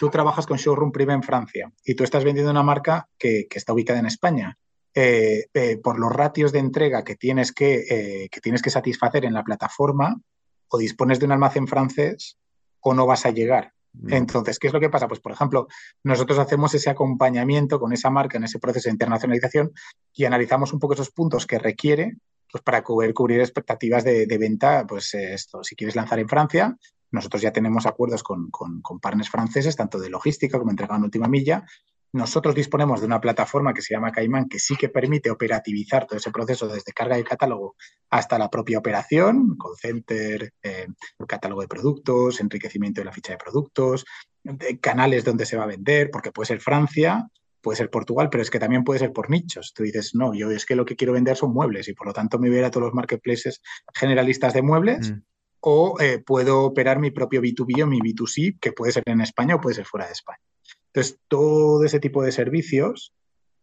tú 0.01 0.09
trabajas 0.09 0.47
con 0.47 0.57
Showroom 0.57 0.93
Prime 0.93 1.13
en 1.13 1.23
Francia 1.23 1.71
y 1.85 1.95
tú 1.95 2.05
estás 2.05 2.25
vendiendo 2.25 2.51
una 2.51 2.63
marca 2.63 3.07
que, 3.19 3.47
está 3.51 3.75
ubicada 3.75 3.99
en 3.99 4.07
España. 4.07 4.57
Eh, 4.95 5.45
eh, 5.53 5.77
por 5.77 6.01
los 6.01 6.11
ratios 6.11 6.53
de 6.53 6.59
entrega 6.59 7.05
que 7.05 7.17
tienes 7.17 7.53
que, 7.53 7.85
eh, 7.89 8.29
que 8.31 8.41
tienes 8.41 8.63
que 8.63 8.71
satisfacer 8.71 9.27
en 9.27 9.35
la 9.35 9.45
plataforma, 9.45 10.19
o 10.69 10.79
dispones 10.79 11.19
de 11.19 11.27
un 11.27 11.33
almacén 11.33 11.69
francés 11.69 12.39
o 12.81 12.95
no 12.95 13.05
vas 13.05 13.27
a 13.27 13.31
llegar. 13.31 13.75
Mm. 13.93 14.15
Entonces, 14.15 14.59
¿qué 14.59 14.69
es 14.69 14.73
lo 14.73 14.81
que 14.81 14.89
pasa? 14.89 15.07
Pues, 15.07 15.21
por 15.21 15.33
ejemplo, 15.33 15.69
nosotros 16.03 16.39
hacemos 16.39 16.73
ese 16.73 16.89
acompañamiento 16.89 17.79
con 17.79 17.93
esa 17.93 18.09
marca 18.09 18.39
en 18.39 18.45
ese 18.45 18.59
proceso 18.59 18.89
de 18.89 18.95
internacionalización 18.95 19.71
y 20.15 20.25
analizamos 20.25 20.73
un 20.73 20.79
poco 20.79 20.95
esos 20.95 21.11
puntos 21.11 21.47
que 21.47 21.59
requiere 21.59 22.17
pues, 22.51 22.65
para 22.65 22.83
cubrir, 22.83 23.13
cubrir 23.13 23.41
expectativas 23.41 24.03
de, 24.03 24.25
de, 24.25 24.39
venta. 24.39 24.87
Pues 24.89 25.13
esto, 25.13 25.63
si 25.63 25.77
quieres 25.77 25.95
lanzar 25.95 26.19
en 26.21 26.29
Francia, 26.29 26.75
nosotros 27.11 27.43
ya 27.43 27.53
tenemos 27.53 27.87
acuerdos 27.87 28.23
con, 28.23 28.51
con, 28.51 29.01
partners 29.01 29.31
franceses, 29.31 29.77
tanto 29.77 29.99
de 29.99 30.11
logística 30.11 30.59
como 30.59 30.71
entrega 30.71 30.97
en 30.97 31.03
última 31.03 31.29
milla. 31.29 31.65
Nosotros 32.13 32.55
disponemos 32.55 33.01
de 33.01 33.07
una 33.07 33.21
plataforma 33.21 33.73
que 33.73 33.83
se 33.83 33.95
llama 33.95 34.11
Caimán, 34.11 34.49
que 34.49 34.59
sí 34.59 34.75
que 34.77 34.89
permite 34.89 35.31
operativizar 35.31 36.07
todo 36.07 36.19
ese 36.19 36.33
proceso 36.33 36.67
desde 36.67 36.93
carga 36.93 37.17
de 37.17 37.25
catálogo 37.25 37.77
hasta 38.11 38.39
la 38.39 38.51
propia 38.51 38.79
operación, 38.79 39.57
call 39.57 39.77
center, 39.77 40.53
eh, 40.63 40.89
catálogo 41.27 41.63
de 41.63 41.69
productos, 41.69 42.41
enriquecimiento 42.41 43.01
de 43.01 43.05
la 43.05 43.13
ficha 43.13 43.33
de 43.33 43.39
productos, 43.39 44.05
canales 44.81 45.25
donde 45.25 45.47
se 45.47 45.57
va 45.57 45.65
a 45.65 45.69
vender, 45.69 46.11
porque 46.11 46.33
puede 46.33 46.49
ser 46.49 46.61
Francia, 46.61 47.29
puede 47.61 47.77
ser 47.77 47.91
Portugal, 47.91 48.29
pero 48.29 48.43
es 48.43 48.51
que 48.51 48.59
también 48.59 48.83
puede 48.83 48.99
ser 48.99 49.13
por 49.13 49.31
nichos. 49.31 49.73
Tú 49.73 49.85
dices, 49.85 50.15
no, 50.15 50.35
yo 50.35 50.51
es 50.51 50.67
que 50.67 50.75
lo 50.75 50.85
que 50.85 50.97
quiero 50.97 51.13
vender 51.13 51.37
son 51.37 51.53
muebles 51.53 51.87
y 51.89 51.95
por 51.95 52.09
lo 52.09 52.13
tanto 52.13 52.41
me 52.41 52.49
voy 52.49 52.57
a 52.57 52.61
ir 52.61 52.67
a 52.67 52.71
todos 52.73 52.87
los 52.87 52.95
marketplaces 52.95 53.63
generalistas 53.95 54.53
de 54.53 54.63
muebles. 54.63 55.13
Mm 55.13 55.21
o 55.61 55.97
eh, 56.01 56.19
puedo 56.19 56.63
operar 56.63 56.99
mi 56.99 57.11
propio 57.11 57.41
B2B 57.41 57.83
o 57.83 57.87
mi 57.87 58.01
B2C, 58.01 58.59
que 58.61 58.73
puede 58.73 58.93
ser 58.93 59.03
en 59.07 59.21
España 59.21 59.57
o 59.57 59.61
puede 59.61 59.77
ser 59.77 59.87
fuera 59.87 60.07
de 60.07 60.13
España. 60.13 60.41
Entonces, 60.87 61.19
todo 61.29 61.85
ese 61.85 62.01
tipo 62.01 62.23
de 62.23 62.33
servicios 62.33 63.13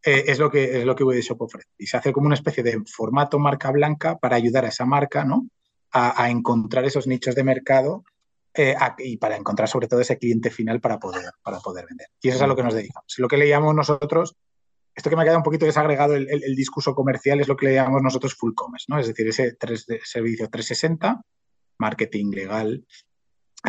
eh, 0.04 0.26
es 0.28 0.40
lo 0.40 0.50
que 0.50 0.80
es 0.80 0.86
lo 0.86 0.96
que 0.96 1.04
ofrece. 1.04 1.68
Y 1.78 1.88
se 1.88 1.98
hace 1.98 2.14
como 2.14 2.28
una 2.28 2.36
especie 2.36 2.64
de 2.64 2.82
formato 2.86 3.40
marca 3.40 3.72
blanca 3.72 4.18
para 4.18 4.36
ayudar 4.36 4.66
a 4.66 4.70
esa 4.70 4.86
marca 4.86 5.26
¿no? 5.26 5.50
a, 5.92 6.30
encontrar 6.30 6.86
esos 6.86 7.08
nichos 7.08 7.36
de 7.36 7.44
mercado 7.44 8.04
eh, 8.54 8.76
y 9.00 9.18
para 9.18 9.36
encontrar 9.36 9.68
sobre 9.68 9.88
todo 9.88 10.00
ese 10.00 10.18
cliente 10.18 10.52
final 10.52 10.80
para 10.80 11.00
poder, 11.00 11.26
para 11.44 11.60
poder 11.60 11.86
vender. 11.88 12.08
Y 12.22 12.30
eso 12.30 12.38
es 12.38 12.44
a 12.44 12.48
lo 12.48 12.56
que 12.56 12.64
nos 12.64 12.74
dedicamos. 12.74 13.14
Lo 13.18 13.28
que 13.28 13.38
le 13.38 13.48
llamamos 13.48 13.76
nosotros 13.76 14.38
esto 14.98 15.12
que 15.12 15.16
me 15.16 15.22
ha 15.22 15.26
quedado 15.26 15.38
un 15.38 15.44
poquito 15.44 15.68
desagregado 15.68 16.16
el, 16.16 16.56
discurso 16.56 16.96
comercial 16.96 17.40
es 17.40 17.48
lo 17.48 17.56
que 17.56 17.68
le 17.68 17.76
llamamos 17.76 18.02
nosotros 18.02 18.34
full 18.34 18.56
commerce, 18.56 18.86
¿no? 18.90 18.98
Es 18.98 19.06
decir, 19.06 19.28
ese 19.28 19.56
servicio 20.04 20.50
360, 20.50 21.22
marketing 21.80 22.32
legal, 22.32 22.86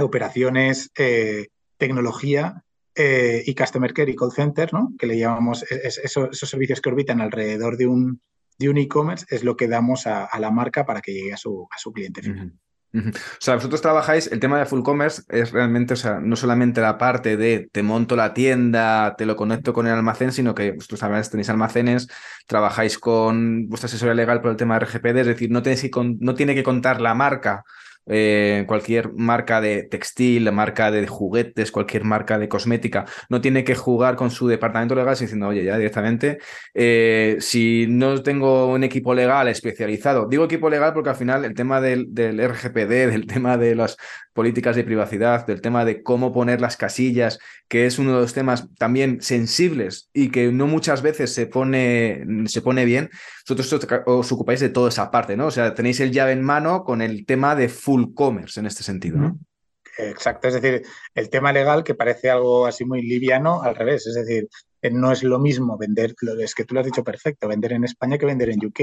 operaciones, 0.00 0.90
eh, 0.96 1.48
tecnología 1.76 2.64
eh, 2.94 3.42
y 3.46 3.54
customer 3.54 3.92
care 3.92 4.10
y 4.10 4.16
call 4.16 4.32
center, 4.32 4.72
¿no? 4.72 4.94
Que 4.98 5.06
le 5.06 5.18
llamamos 5.18 5.64
esos, 5.70 6.36
servicios 6.36 6.80
que 6.80 6.88
orbitan 6.88 7.20
alrededor 7.20 7.76
de 7.76 7.86
un 7.86 8.20
de 8.58 8.68
un 8.68 8.76
e-commerce 8.76 9.24
es 9.30 9.44
lo 9.44 9.56
que 9.56 9.68
damos 9.68 10.06
a, 10.08 10.28
la 10.40 10.50
marca 10.50 10.84
para 10.84 11.00
que 11.00 11.12
llegue 11.12 11.32
a 11.32 11.36
su, 11.36 11.68
a 11.70 11.78
su 11.78 11.92
cliente 11.92 12.22
final. 12.22 12.52
O 12.94 13.12
sea, 13.38 13.54
vosotros 13.54 13.82
trabajáis, 13.82 14.32
el 14.32 14.40
tema 14.40 14.58
de 14.58 14.64
full 14.64 14.82
commerce 14.82 15.22
es 15.28 15.52
realmente, 15.52 15.92
o 15.94 15.96
sea, 15.96 16.20
no 16.20 16.36
solamente 16.36 16.80
la 16.80 16.96
parte 16.96 17.36
de 17.36 17.68
te 17.70 17.82
monto 17.82 18.16
la 18.16 18.32
tienda, 18.32 19.14
te 19.16 19.26
lo 19.26 19.36
conecto 19.36 19.72
con 19.72 19.86
el 19.86 19.92
almacén, 19.92 20.32
sino 20.32 20.54
que 20.54 20.72
vosotros 20.72 21.00
también 21.00 21.22
tenéis 21.30 21.50
almacenes, 21.50 22.08
trabajáis 22.46 22.98
con 22.98 23.68
vuestra 23.68 23.86
asesoría 23.86 24.14
legal 24.14 24.40
por 24.40 24.50
el 24.50 24.56
tema 24.56 24.78
de 24.78 24.86
RGPD, 24.86 25.18
es 25.18 25.26
decir, 25.26 25.50
no 25.50 25.62
tiene 25.62 26.54
que 26.54 26.62
contar 26.62 27.00
la 27.00 27.14
marca 27.14 27.64
eh, 28.08 28.64
cualquier 28.66 29.12
marca 29.14 29.60
de 29.60 29.82
textil, 29.84 30.50
marca 30.52 30.90
de 30.90 31.06
juguetes, 31.06 31.70
cualquier 31.70 32.04
marca 32.04 32.38
de 32.38 32.48
cosmética, 32.48 33.04
no 33.28 33.40
tiene 33.40 33.64
que 33.64 33.74
jugar 33.74 34.16
con 34.16 34.30
su 34.30 34.48
departamento 34.48 34.94
legal 34.94 35.16
diciendo, 35.18 35.48
oye, 35.48 35.64
ya 35.64 35.76
directamente, 35.76 36.38
eh, 36.74 37.36
si 37.40 37.86
no 37.88 38.22
tengo 38.22 38.68
un 38.72 38.84
equipo 38.84 39.14
legal 39.14 39.48
especializado, 39.48 40.26
digo 40.28 40.44
equipo 40.44 40.70
legal 40.70 40.92
porque 40.92 41.10
al 41.10 41.16
final 41.16 41.44
el 41.44 41.54
tema 41.54 41.80
del, 41.80 42.14
del 42.14 42.40
RGPD, 42.40 43.10
del 43.10 43.26
tema 43.26 43.56
de 43.56 43.74
las 43.74 43.96
políticas 44.38 44.76
de 44.76 44.84
privacidad, 44.84 45.44
del 45.48 45.60
tema 45.60 45.84
de 45.84 46.04
cómo 46.04 46.32
poner 46.32 46.60
las 46.60 46.76
casillas, 46.76 47.40
que 47.66 47.86
es 47.86 47.98
uno 47.98 48.14
de 48.14 48.20
los 48.20 48.34
temas 48.34 48.68
también 48.78 49.20
sensibles 49.20 50.10
y 50.12 50.30
que 50.30 50.52
no 50.52 50.68
muchas 50.68 51.02
veces 51.02 51.34
se 51.34 51.48
pone, 51.48 52.24
se 52.46 52.62
pone 52.62 52.84
bien, 52.84 53.10
vosotros 53.48 54.04
os 54.06 54.30
ocupáis 54.30 54.60
de 54.60 54.68
toda 54.68 54.90
esa 54.90 55.10
parte, 55.10 55.36
¿no? 55.36 55.46
O 55.46 55.50
sea, 55.50 55.74
tenéis 55.74 55.98
el 55.98 56.12
llave 56.12 56.30
en 56.30 56.44
mano 56.44 56.84
con 56.84 57.02
el 57.02 57.26
tema 57.26 57.56
de 57.56 57.68
full 57.68 58.14
commerce 58.14 58.60
en 58.60 58.66
este 58.66 58.84
sentido, 58.84 59.18
¿no? 59.18 59.38
Exacto, 59.98 60.46
es 60.46 60.54
decir, 60.54 60.82
el 61.16 61.30
tema 61.30 61.52
legal 61.52 61.82
que 61.82 61.96
parece 61.96 62.30
algo 62.30 62.64
así 62.64 62.84
muy 62.84 63.02
liviano, 63.02 63.62
al 63.62 63.74
revés, 63.74 64.06
es 64.06 64.14
decir, 64.14 64.46
eh, 64.82 64.90
no 64.92 65.10
es 65.10 65.24
lo 65.24 65.40
mismo 65.40 65.76
vender, 65.76 66.14
es 66.38 66.54
que 66.54 66.64
tú 66.64 66.74
lo 66.74 66.80
has 66.80 66.86
dicho 66.86 67.02
perfecto, 67.02 67.48
vender 67.48 67.72
en 67.72 67.82
España 67.82 68.18
que 68.18 68.26
vender 68.26 68.50
en 68.50 68.64
UK 68.64 68.80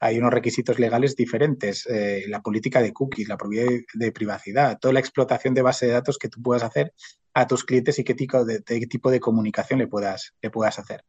hay 0.00 0.18
unos 0.18 0.32
requisitos 0.32 0.78
legales 0.78 1.16
diferentes, 1.16 1.86
eh, 1.86 2.24
la 2.28 2.42
política 2.42 2.82
de 2.82 2.92
cookies, 2.92 3.28
la 3.28 3.36
propiedad 3.36 3.70
de, 3.94 4.12
privacidad, 4.12 4.78
toda 4.78 4.94
la 4.94 5.00
explotación 5.00 5.54
de 5.54 5.62
base 5.62 5.86
de 5.86 5.92
datos 5.92 6.18
que 6.18 6.28
tú 6.28 6.42
puedas 6.42 6.62
hacer 6.62 6.92
a 7.32 7.46
tus 7.46 7.64
clientes 7.64 7.98
y 7.98 8.04
qué 8.04 8.14
tipo 8.14 8.44
de, 8.44 8.60
tipo 8.60 9.10
de 9.10 9.20
comunicación 9.20 9.78
le 9.78 9.86
puedas, 9.86 10.34
le 10.42 10.50
puedas 10.50 10.78
hacer. 10.78 11.04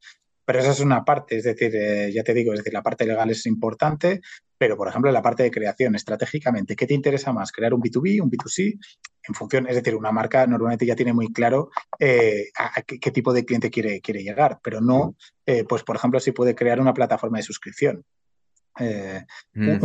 Pero 0.45 0.59
esa 0.59 0.71
es 0.71 0.79
una 0.79 1.03
parte, 1.03 1.37
es 1.37 1.43
decir, 1.43 1.75
eh, 1.75 2.11
ya 2.13 2.23
te 2.23 2.33
digo, 2.33 2.53
es 2.53 2.59
decir, 2.59 2.73
la 2.73 2.83
parte 2.83 3.05
legal 3.05 3.29
es 3.31 3.45
importante, 3.47 4.21
pero 4.57 4.77
por 4.77 4.87
ejemplo, 4.87 5.11
la 5.11 5.21
parte 5.21 5.41
de 5.41 5.51
creación, 5.51 5.95
estratégicamente, 5.95 6.75
¿qué 6.75 6.85
te 6.85 6.93
interesa 6.93 7.33
más? 7.33 7.51
¿Crear 7.51 7.73
un 7.73 7.81
B2B, 7.81 8.21
un 8.21 8.29
B2C? 8.29 8.79
En 9.27 9.33
función, 9.33 9.67
es 9.67 9.75
decir, 9.75 9.95
una 9.95 10.11
marca 10.11 10.45
normalmente 10.45 10.85
ya 10.85 10.95
tiene 10.95 11.13
muy 11.13 11.33
claro 11.33 11.69
eh, 11.99 12.49
a, 12.57 12.83
qué, 12.83 13.11
tipo 13.11 13.33
de 13.33 13.43
cliente 13.43 13.71
quiere, 13.71 13.99
quiere 14.01 14.21
llegar, 14.21 14.59
pero 14.63 14.81
no, 14.81 15.15
pues 15.67 15.83
por 15.83 15.95
ejemplo, 15.95 16.19
si 16.19 16.31
puede 16.31 16.53
crear 16.53 16.79
una 16.79 16.93
plataforma 16.93 17.39
de 17.39 17.43
suscripción. 17.43 18.05
Eh, 18.79 19.25
mm. 19.53 19.79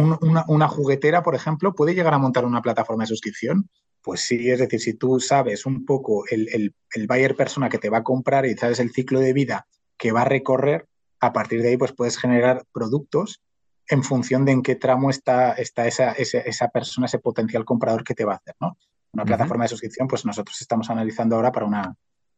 una, 0.49 0.69
juguetera, 0.69 1.23
por 1.23 1.35
ejemplo, 1.35 1.75
puede 1.75 1.95
llegar 1.95 2.15
a 2.15 2.19
montar 2.19 2.45
una 2.45 2.63
plataforma 2.63 3.05
de 3.05 3.09
suscripción. 3.09 3.69
Pues 4.03 4.21
sí, 4.21 4.51
es 4.51 4.59
decir, 4.59 4.81
si 4.81 4.95
tú 4.95 5.21
sabes 5.21 5.67
un 5.67 5.85
poco 5.85 6.25
el, 6.31 6.75
el, 6.95 7.07
buyer 7.07 7.37
persona 7.37 7.69
que 7.69 7.79
te 7.79 7.91
va 7.91 7.99
a 7.99 8.05
comprar 8.05 8.47
y 8.47 8.57
sabes 8.57 8.81
el 8.81 8.93
ciclo 8.93 9.21
de 9.21 9.35
vida 9.35 9.67
que 9.99 10.11
va 10.11 10.23
a 10.23 10.25
recorrer, 10.25 10.87
a 11.21 11.35
partir 11.35 11.61
de 11.61 11.69
ahí 11.69 11.77
pues 11.77 11.93
puedes 11.93 12.17
generar 12.17 12.65
productos 12.73 13.43
en 13.89 14.03
función 14.03 14.47
de 14.47 14.53
en 14.53 14.63
qué 14.63 14.75
tramo 14.77 15.11
está, 15.11 15.53
está 15.53 15.87
esa, 15.87 16.13
esa, 16.13 16.69
persona, 16.69 17.07
ese 17.07 17.19
potencial 17.19 17.65
comprador 17.67 18.05
que 18.05 18.15
te 18.15 18.25
va 18.25 18.35
a 18.35 18.37
hacer, 18.37 18.55
¿no? 18.61 18.79
Una 19.13 19.25
plataforma 19.25 19.65
de 19.65 19.69
suscripción, 19.69 20.07
pues 20.07 20.25
nosotros 20.25 20.59
estamos 20.61 20.89
analizando 20.89 21.37
ahora 21.37 21.51
para 21.51 21.67
una, 21.67 21.97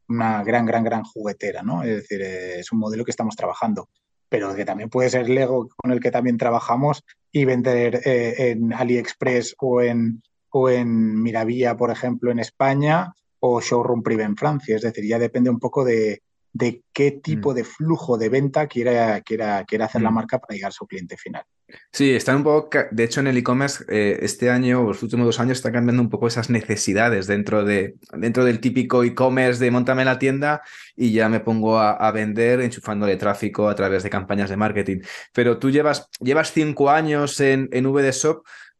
una 0.08 0.42
gran, 0.42 0.64
gran, 0.64 0.82
gran 0.82 1.04
juguetera, 1.04 1.62
¿no? 1.62 1.82
Es 1.82 1.96
decir, 1.96 2.22
eh, 2.22 2.60
es 2.60 2.72
un 2.72 2.78
modelo 2.78 3.04
que 3.04 3.10
estamos 3.10 3.36
trabajando 3.36 3.88
pero 4.32 4.54
que 4.54 4.64
también 4.64 4.88
puede 4.88 5.10
ser 5.10 5.28
Lego 5.28 5.68
con 5.76 5.92
el 5.92 6.00
que 6.00 6.10
también 6.10 6.38
trabajamos 6.38 7.04
y 7.30 7.44
vender 7.44 8.00
eh, 8.06 8.52
en 8.52 8.72
AliExpress 8.72 9.56
o 9.58 9.82
en, 9.82 10.22
o 10.48 10.70
en 10.70 11.22
Miravía, 11.22 11.76
por 11.76 11.90
ejemplo, 11.90 12.30
en 12.30 12.38
España 12.38 13.12
o 13.40 13.60
Showroom 13.60 14.02
Privé 14.02 14.22
en 14.22 14.38
Francia. 14.38 14.74
Es 14.74 14.80
decir, 14.80 15.04
ya 15.06 15.18
depende 15.18 15.50
un 15.50 15.58
poco 15.58 15.84
de, 15.84 16.22
de 16.50 16.82
qué 16.94 17.10
tipo 17.10 17.52
mm. 17.52 17.54
de 17.56 17.64
flujo 17.64 18.16
de 18.16 18.30
venta 18.30 18.66
quiera, 18.68 19.20
quiera, 19.20 19.64
quiera 19.64 19.84
hacer 19.84 20.00
la 20.00 20.10
mm. 20.10 20.14
marca 20.14 20.38
para 20.38 20.54
llegar 20.54 20.70
a 20.70 20.72
su 20.72 20.86
cliente 20.86 21.18
final. 21.18 21.44
Sí, 21.92 22.14
está 22.14 22.34
un 22.34 22.42
poco, 22.42 22.70
de 22.90 23.04
hecho 23.04 23.20
en 23.20 23.26
el 23.26 23.36
e-commerce 23.36 23.84
eh, 23.88 24.18
este 24.22 24.50
año 24.50 24.82
los 24.82 25.02
últimos 25.02 25.26
dos 25.26 25.40
años 25.40 25.58
está 25.58 25.70
cambiando 25.70 26.02
un 26.02 26.08
poco 26.10 26.26
esas 26.26 26.50
necesidades 26.50 27.26
dentro, 27.26 27.64
de, 27.64 27.96
dentro 28.16 28.44
del 28.44 28.60
típico 28.60 29.04
e-commerce 29.04 29.62
de 29.62 29.70
montame 29.70 30.04
la 30.04 30.18
tienda 30.18 30.62
y 30.96 31.12
ya 31.12 31.28
me 31.28 31.40
pongo 31.40 31.78
a, 31.78 32.10
vender 32.12 32.60
enchufándole 32.60 33.16
tráfico 33.16 33.68
a 33.68 33.74
través 33.74 34.02
de 34.02 34.10
campañas 34.10 34.50
de 34.50 34.56
marketing. 34.56 35.00
Pero 35.32 35.58
tú 35.58 35.70
llevas, 35.70 36.08
llevas 36.20 36.52
cinco 36.52 36.90
años 36.90 37.40
en, 37.40 37.68
en 37.72 37.90
VD 37.90 38.12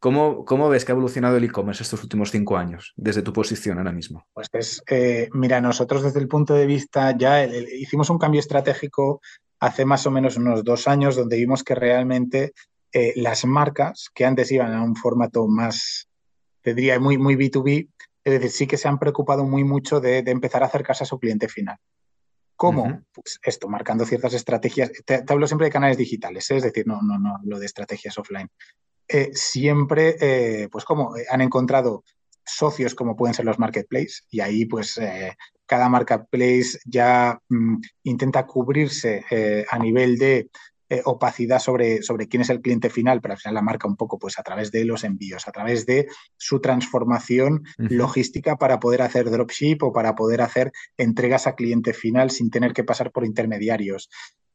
¿Cómo, 0.02 0.44
¿Cómo, 0.44 0.68
ves 0.68 0.84
que 0.84 0.90
ha 0.90 0.94
evolucionado 0.94 1.37
el 1.37 1.44
e-commerce 1.44 1.84
estos 1.84 2.02
últimos 2.02 2.32
cinco 2.32 2.56
años, 2.56 2.92
desde 2.96 3.22
tu 3.22 3.32
posición 3.32 3.78
ahora 3.78 3.92
mismo? 3.92 4.26
Pues 4.34 4.49
es, 4.52 4.82
eh, 4.90 5.28
mira, 5.32 5.61
nosotros 5.61 6.02
desde 6.02 6.18
el 6.18 6.26
punto 6.26 6.54
de 6.54 6.66
vista, 6.66 7.16
ya 7.16 7.46
hicimos 7.46 8.11
un 8.11 8.18
cambio 8.18 8.40
estratégico 8.40 9.20
hace 9.61 9.84
más 9.84 10.04
o 10.08 10.11
menos 10.11 10.37
unos 10.37 10.64
dos 10.64 10.88
años, 10.88 11.14
donde 11.14 11.37
vimos 11.37 11.62
que 11.62 11.76
realmente 11.76 12.52
eh, 12.92 13.12
las 13.16 13.44
marcas 13.44 14.11
que 14.14 14.25
antes 14.25 14.52
iban 14.52 14.72
a 14.72 14.82
un 14.82 14.96
formato 14.96 15.46
más, 15.49 16.08
te 16.61 16.75
diría, 16.75 17.00
muy, 17.00 17.16
muy 17.16 17.37
B2B, 17.37 17.88
es 18.25 18.32
decir, 18.32 18.50
sí 18.50 18.66
que 18.66 18.76
se 18.76 18.88
han 18.88 18.99
preocupado 18.99 19.44
muy 19.44 19.64
mucho 19.64 20.00
de, 20.00 20.18
empezar 20.18 20.62
a 20.62 20.66
acercarse 20.66 21.04
a 21.04 21.06
su 21.06 21.18
cliente 21.18 21.49
final. 21.49 21.78
¿Cómo? 22.54 23.02
Pues 23.12 23.40
esto, 23.42 23.68
marcando 23.68 24.04
ciertas 24.04 24.34
estrategias. 24.34 24.92
Te, 25.04 25.25
hablo 25.26 25.46
siempre 25.46 25.66
de 25.66 25.72
canales 25.72 25.96
digitales, 25.96 26.49
¿eh? 26.50 26.56
es 26.56 26.62
decir, 26.62 26.87
no, 26.87 27.00
no, 27.02 27.18
no 27.18 27.40
lo 27.42 27.58
de 27.58 27.66
estrategias 27.66 28.18
offline. 28.18 28.49
Eh, 29.08 29.30
siempre, 29.32 30.16
eh, 30.20 30.68
pues 30.70 30.84
como 30.84 31.14
han 31.30 31.40
encontrado 31.40 32.04
socios 32.44 32.94
como 32.94 33.16
pueden 33.16 33.34
ser 33.34 33.44
los 33.44 33.58
marketplaces 33.58 34.26
y 34.28 34.40
ahí 34.40 34.64
pues 34.64 35.00
cada 35.64 35.88
marketplace 35.88 36.78
ya 36.84 37.38
mm, 37.49 37.76
intenta 38.02 38.46
cubrirse 38.46 39.25
a 39.70 39.78
nivel 39.78 40.18
de 40.18 40.50
opacidad 41.04 41.58
sobre, 41.58 42.02
sobre 42.02 42.28
quién 42.28 42.42
es 42.42 42.50
el 42.50 42.61
cliente 42.61 42.90
final, 42.90 43.20
pero 43.20 43.34
al 43.34 43.38
final 43.38 43.54
la 43.54 43.62
marca 43.62 43.88
un 43.88 43.96
poco 43.96 44.18
pues 44.18 44.38
a 44.38 44.42
través 44.42 44.70
de 44.70 44.84
los 44.84 45.04
envíos, 45.04 45.49
a 45.49 45.52
través 45.52 45.87
de 45.87 46.08
su 46.37 46.61
transformación 46.61 47.64
logística 47.78 48.56
para 48.56 48.80
poder 48.80 49.02
hacer 49.02 49.30
dropship 49.30 49.78
o 49.82 49.92
para 49.92 50.14
poder 50.14 50.42
hacer 50.42 50.72
entregas 50.96 51.46
a 51.46 51.54
cliente 51.54 51.92
final 51.92 52.30
sin 52.30 52.50
tener 52.50 52.72
que 52.72 52.84
pasar 52.84 53.12
por 53.12 53.25
intermediarios. 53.25 54.08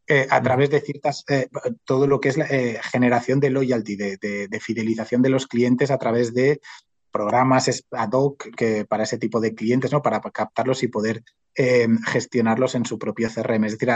Eh, 0.09 0.25
a 0.29 0.41
través 0.41 0.69
de 0.69 0.79
ciertas, 0.79 1.25
eh, 1.27 1.49
todo 1.83 2.07
lo 2.07 2.21
que 2.21 2.29
es 2.29 2.37
la 2.37 2.45
eh, 2.45 2.79
generación 2.81 3.41
de 3.41 3.49
loyalty, 3.49 3.97
de, 3.97 4.59
fidelización 4.61 5.21
de 5.21 5.27
los 5.29 5.47
clientes 5.47 5.91
a 5.91 5.97
través 5.97 6.33
de 6.33 6.61
programas 7.17 7.83
ad 7.91 8.09
hoc 8.11 8.55
que, 8.55 8.85
para 8.85 9.03
ese 9.03 9.17
tipo 9.17 9.39
de 9.39 9.55
clientes, 9.55 9.91
¿no? 9.91 10.01
para 10.01 10.21
captarlos 10.21 10.83
y 10.83 10.87
poder 10.87 11.23
gestionarlos 12.05 12.75
en 12.75 12.85
su 12.85 12.99
propio 12.99 13.29
CRM. 13.33 13.63
Es 13.65 13.79
decir, 13.79 13.89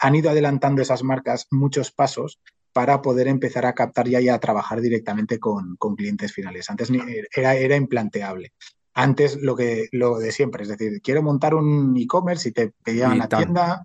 han 0.00 0.14
ido 0.16 0.30
adelantando 0.30 0.82
esas 0.82 1.04
marcas 1.04 1.46
muchos 1.52 1.92
pasos 1.92 2.40
para 2.72 3.00
poder 3.00 3.28
empezar 3.28 3.64
a 3.64 3.74
captar 3.74 4.08
ya 4.08 4.20
y 4.20 4.28
a 4.28 4.40
trabajar 4.40 4.80
directamente 4.80 5.38
con, 5.38 5.76
clientes 5.96 6.32
finales. 6.32 6.68
Antes 6.68 6.90
era, 7.32 7.54
era 7.54 7.76
implanteable. 7.76 8.52
Antes 8.92 9.36
lo 9.40 9.54
que 9.54 9.86
lo 9.92 10.18
de 10.18 10.32
siempre, 10.32 10.64
es 10.64 10.68
decir, 10.68 11.00
quiero 11.00 11.22
montar 11.22 11.54
un 11.54 11.96
e-commerce 11.96 12.48
y 12.48 12.52
te 12.52 12.72
pedían 12.82 13.18
la 13.18 13.28
tienda, 13.28 13.84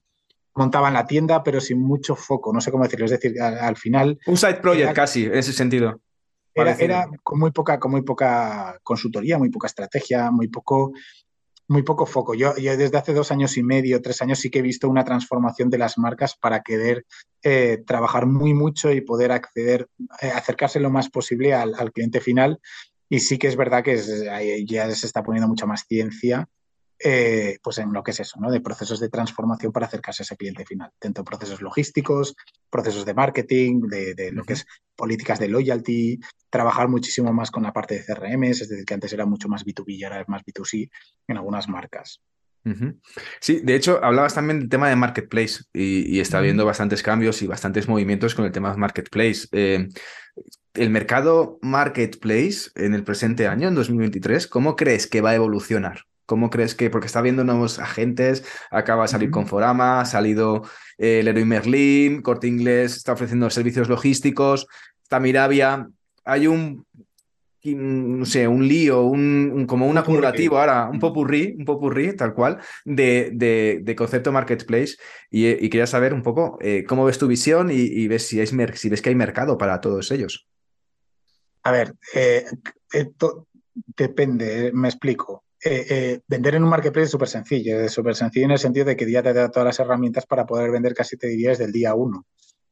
montaban 0.55 0.93
la 0.93 1.05
tienda, 1.05 1.43
pero 1.43 1.61
sin 1.61 1.79
mucho 1.79 2.15
foco, 2.15 2.51
no 2.51 2.59
sé 2.59 2.71
cómo 2.71 2.85
decirlo. 2.85 3.05
Es 3.05 3.11
decir, 3.11 3.39
al, 3.39 3.77
final. 3.77 4.17
Un 4.25 4.37
side 4.37 4.55
project 4.55 4.93
casi, 4.93 5.25
en 5.25 5.35
ese 5.35 5.53
sentido. 5.53 6.01
Era, 6.53 7.09
con 7.23 7.39
muy 7.39 7.51
poca, 7.51 7.79
con 7.79 7.91
muy 7.91 8.01
poca 8.01 8.79
consultoría, 8.83 9.37
muy 9.37 9.49
poca 9.49 9.67
estrategia, 9.67 10.31
muy 10.31 10.47
poco, 10.47 10.91
muy 11.67 11.83
poco 11.83 12.05
foco. 12.05 12.33
Yo, 12.33 12.53
desde 12.53 12.97
hace 12.97 13.13
dos 13.13 13.31
años 13.31 13.55
y 13.57 13.63
medio, 13.63 14.01
tres 14.01 14.21
años, 14.21 14.39
sí 14.39 14.49
que 14.49 14.59
he 14.59 14.63
visto 14.63 14.89
una 14.89 15.05
transformación 15.05 15.69
de 15.69 15.77
las 15.77 15.97
marcas 15.97 16.35
para 16.35 16.61
querer 16.61 17.05
eh, 17.43 17.81
trabajar 17.85 18.25
muy 18.25 18.53
mucho 18.53 18.91
y 18.91 19.01
poder 19.01 19.31
acceder, 19.31 19.87
eh, 20.21 20.31
acercarse 20.31 20.79
lo 20.79 20.89
más 20.89 21.09
posible 21.09 21.53
al, 21.53 21.91
cliente 21.93 22.19
final. 22.19 22.59
Y 23.09 23.19
sí 23.19 23.37
que 23.37 23.47
es 23.47 23.55
verdad 23.55 23.83
que 23.83 24.65
ya 24.65 24.89
se 24.91 25.05
está 25.05 25.23
poniendo 25.23 25.47
mucha 25.47 25.65
más 25.65 25.85
ciencia 25.87 26.47
eh, 27.03 27.57
pues 27.63 27.77
en 27.79 27.93
lo 27.93 28.03
que 28.03 28.11
es 28.11 28.19
eso, 28.19 28.39
¿no? 28.39 28.51
De 28.51 28.61
procesos 28.61 28.99
de 28.99 29.09
transformación 29.09 29.71
para 29.71 29.87
acercarse 29.87 30.23
a 30.23 30.25
ese 30.25 30.37
cliente 30.37 30.65
final, 30.65 30.91
dentro 30.99 31.23
de 31.23 31.29
procesos 31.29 31.61
logísticos, 31.61 32.35
procesos 32.69 33.05
de 33.05 33.13
marketing, 33.13 33.81
de, 33.81 34.31
lo 34.31 34.43
que 34.43 34.53
es 34.53 34.65
políticas 34.95 35.39
de 35.39 35.47
loyalty, 35.47 36.19
trabajar 36.49 36.87
muchísimo 36.89 37.33
más 37.33 37.49
con 37.49 37.63
la 37.63 37.73
parte 37.73 37.95
de 37.95 38.05
CRM, 38.05 38.43
es 38.43 38.67
decir, 38.67 38.85
que 38.85 38.93
antes 38.93 39.13
era 39.13 39.25
mucho 39.25 39.49
más 39.49 39.65
B2B 39.65 39.85
y 39.87 40.03
ahora 40.03 40.21
es 40.21 40.29
más 40.29 40.43
B2C 40.43 40.89
en 41.27 41.37
algunas 41.37 41.67
marcas. 41.67 42.21
Sí, 43.39 43.61
de 43.63 43.73
hecho, 43.73 44.03
hablabas 44.03 44.35
también 44.35 44.59
del 44.59 44.69
tema 44.69 44.87
de 44.87 44.95
marketplace 44.95 45.63
y, 45.73 46.19
está 46.19 46.37
habiendo 46.37 46.65
bastantes 46.65 47.01
cambios 47.01 47.41
y 47.41 47.47
bastantes 47.47 47.87
movimientos 47.87 48.35
con 48.35 48.45
el 48.45 48.51
tema 48.51 48.71
de 48.71 48.77
marketplace. 48.77 49.47
Eh, 49.51 49.87
el 50.75 50.89
mercado 50.91 51.57
marketplace 51.63 52.69
en 52.75 52.93
el 52.93 53.03
presente 53.03 53.47
año, 53.47 53.67
en 53.67 53.75
2023, 53.75 54.45
¿cómo 54.45 54.75
crees 54.75 55.07
que 55.07 55.21
va 55.21 55.31
a 55.31 55.35
evolucionar? 55.35 56.03
¿Cómo 56.31 56.49
crees 56.49 56.75
que, 56.75 56.89
porque 56.89 57.07
está 57.07 57.19
habiendo 57.19 57.43
nuevos 57.43 57.77
agentes, 57.77 58.45
acaba 58.69 59.01
de 59.01 59.09
salir 59.09 59.31
Conforama, 59.31 59.99
ha 59.99 60.05
salido 60.05 60.61
eh, 60.97 61.19
Leroy 61.25 61.43
Merlin, 61.43 62.21
Corte 62.21 62.47
Inglés 62.47 62.95
está 62.95 63.11
ofreciendo 63.11 63.49
servicios 63.49 63.89
logísticos, 63.89 64.65
está 65.03 65.19
Mirabia, 65.19 65.89
hay 66.23 66.47
un 66.47 66.85
no 67.65 68.25
sé, 68.25 68.47
un 68.47 68.65
lío, 68.65 69.01
un, 69.01 69.65
como 69.67 69.87
un, 69.87 69.97
acumulativo 69.97 70.57
ahora, 70.57 70.89
un 70.89 71.01
popurrí, 71.01 71.53
un 71.59 71.65
popurrí, 71.65 72.15
tal 72.15 72.33
cual, 72.33 72.59
de, 72.85 73.31
de, 73.83 73.95
concepto 73.97 74.31
marketplace. 74.31 74.95
Y, 75.29 75.69
quería 75.69 75.85
saber 75.85 76.13
un 76.13 76.23
poco 76.23 76.57
eh, 76.61 76.85
cómo 76.87 77.03
ves 77.03 77.17
tu 77.17 77.27
visión 77.27 77.69
y, 77.69 78.07
ves 78.07 78.25
si, 78.25 78.43
si 78.45 78.89
ves 78.89 79.01
que 79.01 79.09
hay 79.09 79.15
mercado 79.15 79.57
para 79.57 79.81
todos 79.81 80.11
ellos. 80.11 80.47
A 81.63 81.73
ver, 81.73 81.93
eh, 82.15 82.45
depende, 83.97 84.71
me 84.73 84.87
explico. 84.87 85.43
Eh, 85.63 86.21
vender 86.27 86.55
en 86.55 86.63
un 86.63 86.69
marketplace 86.69 87.05
es 87.05 87.11
súper 87.11 87.27
sencillo, 87.27 87.79
es 87.79 87.91
súper 87.91 88.15
sencillo 88.15 88.45
en 88.45 88.51
el 88.51 88.57
sentido 88.59 88.85
de 88.85 88.95
que 88.95 89.09
ya 89.09 89.21
te 89.21 89.31
da 89.31 89.51
todas 89.51 89.67
las 89.67 89.79
herramientas 89.79 90.25
para 90.25 90.45
poder 90.45 90.71
vender 90.71 90.95
casi 90.95 91.17
te 91.17 91.27
diría 91.27 91.49
desde 91.49 91.65
el 91.65 91.71
día 91.71 91.93
uno. 91.93 92.25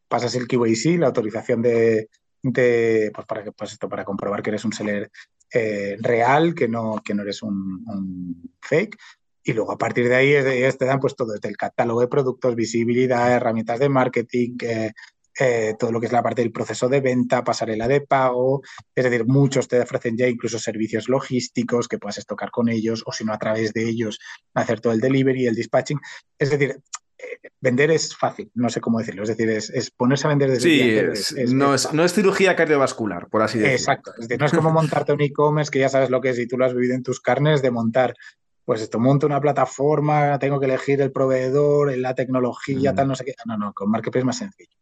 Pasas 0.07 0.33
el 0.35 0.47
KYC, 0.47 0.97
la 0.97 1.07
autorización 1.07 1.61
de, 1.61 2.09
de, 2.41 3.11
pues 3.13 3.27
para, 3.27 3.43
pues 3.51 3.73
esto, 3.73 3.87
para 3.87 4.05
comprobar 4.05 4.41
que 4.41 4.49
eres 4.49 4.65
un 4.65 4.73
seller 4.73 5.11
eh, 5.53 5.97
real, 5.99 6.55
que 6.55 6.67
no, 6.67 7.01
que 7.03 7.13
no 7.13 7.21
eres 7.23 7.43
un, 7.43 8.53
fake. 8.61 8.97
Y 9.43 9.53
luego 9.53 9.71
a 9.71 9.77
partir 9.77 10.07
de 10.09 10.15
ahí 10.15 10.31
es 10.31 10.77
te 10.77 10.85
dan 10.85 10.99
pues 10.99 11.15
todo 11.15 11.33
desde 11.33 11.49
el 11.49 11.57
catálogo 11.57 12.01
de 12.01 12.07
productos, 12.07 12.55
visibilidad, 12.55 13.31
herramientas 13.31 13.79
de 13.79 13.89
marketing, 13.89 14.57
eh, 15.39 15.69
eh, 15.69 15.75
todo 15.77 15.91
lo 15.91 15.99
que 15.99 16.07
es 16.07 16.11
la 16.11 16.23
parte 16.23 16.41
del 16.41 16.51
proceso 16.51 16.89
de 16.89 17.01
venta, 17.01 17.43
pasarela 17.43 17.87
de 17.87 18.01
pago. 18.01 18.61
Es 18.95 19.03
decir, 19.03 19.25
muchos 19.25 19.67
te 19.67 19.79
ofrecen 19.79 20.17
ya 20.17 20.27
incluso 20.27 20.59
servicios 20.59 21.09
logísticos 21.09 21.87
que 21.87 21.97
puedas 21.97 22.25
tocar 22.25 22.51
con 22.51 22.69
ellos 22.69 23.03
o 23.05 23.11
si 23.11 23.23
no 23.23 23.33
a 23.33 23.39
través 23.39 23.73
de 23.73 23.87
ellos 23.87 24.19
hacer 24.53 24.79
todo 24.79 24.93
el 24.93 24.99
delivery, 24.99 25.47
el 25.47 25.55
dispatching. 25.55 25.99
Es 26.37 26.49
decir, 26.49 26.81
vender 27.59 27.91
es 27.91 28.15
fácil, 28.15 28.51
no 28.55 28.69
sé 28.69 28.81
cómo 28.81 28.99
decirlo. 28.99 29.23
Es 29.23 29.29
decir, 29.29 29.49
es, 29.49 29.91
ponerse 29.91 30.27
a 30.27 30.29
vender 30.29 30.51
desde 30.51 30.99
el 30.99 31.09
es, 31.11 31.53
no, 31.53 31.73
es, 31.73 31.93
no, 31.93 32.03
es, 32.03 32.13
cirugía 32.13 32.55
cardiovascular, 32.55 33.27
por 33.29 33.41
así 33.41 33.59
decirlo. 33.59 33.77
Exacto. 33.77 34.11
Es 34.17 34.27
decir, 34.27 34.39
no 34.39 34.45
es 34.45 34.53
como 34.53 34.71
montarte 34.71 35.13
un 35.13 35.21
e-commerce 35.21 35.71
que 35.71 35.79
ya 35.79 35.89
sabes 35.89 36.09
lo 36.09 36.21
que 36.21 36.29
es 36.29 36.39
y 36.39 36.47
tú 36.47 36.57
lo 36.57 36.65
has 36.65 36.73
vivido 36.73 36.95
en 36.95 37.03
tus 37.03 37.19
carnes, 37.19 37.61
de 37.61 37.71
montar, 37.71 38.15
pues 38.65 38.81
esto, 38.81 38.99
monto 38.99 39.25
una 39.25 39.41
plataforma, 39.41 40.37
tengo 40.39 40.59
que 40.59 40.65
elegir 40.65 41.01
el 41.01 41.11
proveedor, 41.11 41.95
la 41.97 42.15
tecnología, 42.15 42.93
tal, 42.93 43.07
no 43.07 43.15
sé 43.15 43.25
qué. 43.25 43.33
No, 43.45 43.57
no, 43.57 43.73
con 43.73 43.89
Marketplace 43.89 44.19
es 44.19 44.25
más 44.25 44.37
sencillo. 44.37 44.79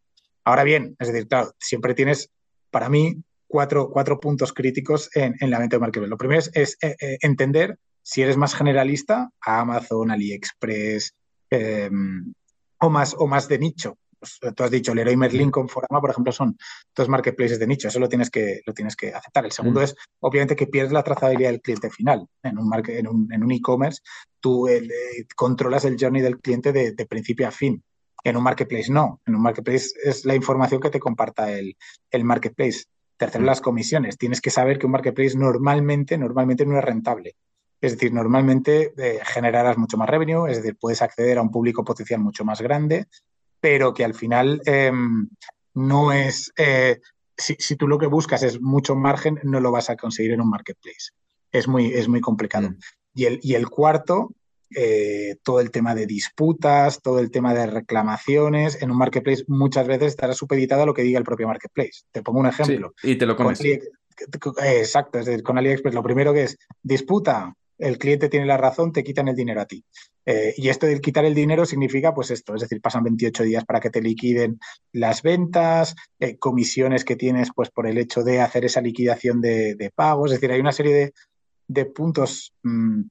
Ahora 0.48 0.63
bien, 0.63 0.96
es 1.00 1.08
decir, 1.08 1.27
claro, 1.27 1.51
siempre 1.60 1.94
tienes, 1.94 2.32
para 2.72 2.89
mí, 2.89 3.22
cuatro, 3.48 3.89
cuatro 3.89 4.20
puntos 4.20 4.54
críticos 4.54 5.10
en, 5.13 5.36
la 5.50 5.60
venta 5.60 5.75
de 5.75 5.82
Marketplace. 5.82 6.10
Lo 6.10 6.18
primero 6.18 6.39
es, 6.39 6.77
eh, 6.82 6.96
eh, 7.01 7.18
entender 7.22 7.77
si 8.01 8.22
eres 8.22 8.38
más 8.38 8.56
generalista, 8.56 9.30
Amazon, 9.42 10.12
AliExpress, 10.12 11.13
Em, 11.50 12.34
o, 12.80 12.89
más, 12.89 13.16
o 13.18 13.27
más 13.27 13.48
de 13.48 13.60
nicho. 13.60 13.98
Pues, 14.20 14.39
tú 14.56 14.63
has 14.63 14.72
dicho, 14.72 14.96
Leroy 14.96 15.16
Merlin 15.16 15.51
con 15.51 15.70
Forama, 15.70 16.01
por 16.01 16.10
ejemplo, 16.10 16.32
son 16.32 16.58
dos 16.96 17.08
marketplaces 17.08 17.60
de 17.60 17.68
nicho. 17.68 17.88
Eso 17.88 18.00
lo 18.00 18.10
tienes 18.10 18.30
que, 18.30 18.62
lo 18.66 18.74
tienes 18.74 18.96
que 18.96 19.13
aceptar. 19.13 19.46
El 19.46 19.51
segundo 19.51 19.80
mm. 19.80 19.84
es, 19.84 19.96
obviamente, 20.20 20.56
que 20.56 20.68
pierdes 20.68 20.92
la 20.92 21.04
trazabilidad 21.04 21.51
del 21.51 21.62
cliente 21.62 21.89
final. 21.89 22.27
En 22.44 22.58
un 22.58 22.72
en 22.88 23.08
un, 23.08 23.32
en 23.32 23.44
un 23.44 23.51
e-commerce, 23.51 24.01
tú 24.39 24.68
eh, 24.68 24.88
controlas 25.36 25.86
el 25.86 25.98
journey 26.00 26.22
del 26.22 26.39
cliente 26.39 26.72
de, 26.72 27.06
principio 27.06 27.48
a 27.48 27.51
fin. 27.51 27.84
En 28.30 28.36
un 28.36 28.44
marketplace 28.44 28.92
no. 28.92 29.22
En 29.26 29.36
un 29.36 29.42
marketplace 29.42 29.88
es 30.04 30.26
la 30.26 30.36
información 30.36 30.82
que 30.82 30.90
te 30.90 31.00
comparta 31.00 31.52
el, 31.52 31.78
el 32.12 32.24
marketplace. 32.26 32.84
Tercero, 33.16 33.44
mm. 33.44 33.48
las 33.48 33.62
comisiones. 33.62 34.18
Tienes 34.18 34.42
que 34.42 34.50
saber 34.50 34.78
que 34.78 34.86
un 34.86 34.92
marketplace 34.92 35.38
normalmente, 35.38 36.18
normalmente 36.18 36.66
no 36.66 36.78
es 36.78 36.84
rentable. 36.84 37.36
Es 37.80 37.94
decir, 37.94 38.13
normalmente 38.13 38.94
eh, 38.98 39.20
generarás 39.24 39.78
mucho 39.78 39.98
más 39.98 40.10
revenue, 40.10 40.50
es 40.50 40.58
decir, 40.58 40.76
puedes 40.80 41.02
acceder 41.02 41.38
a 41.38 41.42
un 41.42 41.52
público 41.52 41.84
potencial 41.84 42.20
mucho 42.20 42.44
más 42.44 42.60
grande, 42.62 43.06
pero 43.60 43.94
que 43.94 44.04
al 44.04 44.13
final 44.13 44.62
em, 44.66 45.30
no 45.74 46.12
es, 46.12 46.52
eh, 46.58 47.00
si, 47.38 47.76
tú 47.76 47.88
lo 47.88 48.00
que 48.00 48.08
buscas 48.08 48.42
es 48.44 48.60
mucho 48.60 48.96
margen, 48.96 49.40
no 49.44 49.60
lo 49.60 49.72
vas 49.72 49.90
a 49.90 49.96
conseguir 49.96 50.34
en 50.34 50.42
un 50.42 50.50
marketplace. 50.50 51.12
Es 51.52 51.68
muy, 51.68 51.94
es 51.94 52.08
muy 52.08 52.20
complicado. 52.20 52.72
Mm. 52.72 52.78
Y, 53.13 53.26
el, 53.26 53.40
y 53.42 53.54
el 53.54 53.70
cuarto, 53.70 54.32
eh, 54.75 55.38
todo 55.43 55.60
el 55.60 55.71
tema 55.71 55.95
de 55.95 56.06
disputas, 56.06 57.01
todo 57.01 57.19
el 57.19 57.32
tema 57.32 57.53
de 57.53 57.67
reclamaciones. 57.67 58.82
En 58.82 58.91
un 58.91 58.97
marketplace 58.97 59.43
muchas 59.47 59.88
veces 59.88 60.10
estará 60.10 60.34
supeditado 60.34 60.84
a 60.84 60.86
lo 60.86 60.93
que 60.93 61.03
diga 61.03 61.19
el 61.19 61.25
propio 61.25 61.47
marketplace. 61.47 62.03
Te 62.12 62.21
pongo 62.21 62.39
un 62.39 62.47
ejemplo. 62.47 62.93
y 63.03 63.15
te 63.15 63.25
lo 63.25 63.36
comes. 63.36 63.62
Exacto, 64.63 65.19
es 65.19 65.25
decir, 65.25 65.43
con 65.43 65.58
AliExpress 65.58 65.93
lo 65.93 66.01
primero 66.01 66.34
que 66.34 66.43
es 66.43 66.58
disputa, 66.82 67.53
el 67.77 67.97
cliente 67.97 68.30
tiene 68.30 68.45
la 68.45 68.58
razón, 68.58 68.91
te 68.91 69.03
quitan 69.03 69.27
el 69.27 69.36
dinero 69.36 69.62
a 69.62 69.65
ti. 69.65 69.84
Eh, 70.25 70.53
y 70.58 70.69
esto 70.69 70.86
de 70.86 70.99
quitar 70.99 71.25
el 71.25 71.36
dinero 71.36 71.65
significa 71.65 72.13
pues 72.13 72.32
esto, 72.32 72.56
es 72.56 72.62
decir, 72.62 72.82
pasan 72.82 73.03
28 73.03 73.43
días 73.43 73.65
para 73.65 73.80
que 73.80 73.89
te 73.89 74.01
liquiden 74.01 74.60
las 74.91 75.21
ventas, 75.21 75.95
eh, 76.19 76.38
comisiones 76.38 77.06
que 77.06 77.15
tienes 77.15 77.49
pues 77.56 77.69
por 77.69 77.88
el 77.88 77.97
hecho 77.97 78.23
de 78.23 78.41
hacer 78.41 78.65
esa 78.65 78.82
liquidación 78.82 79.39
de, 79.41 79.91
pagos, 79.95 80.32
es 80.32 80.41
decir, 80.41 80.51
hay 80.51 80.60
una 80.60 80.71
serie 80.71 81.13
de, 81.67 81.86
puntos 81.86 82.53
mm, 82.63 83.03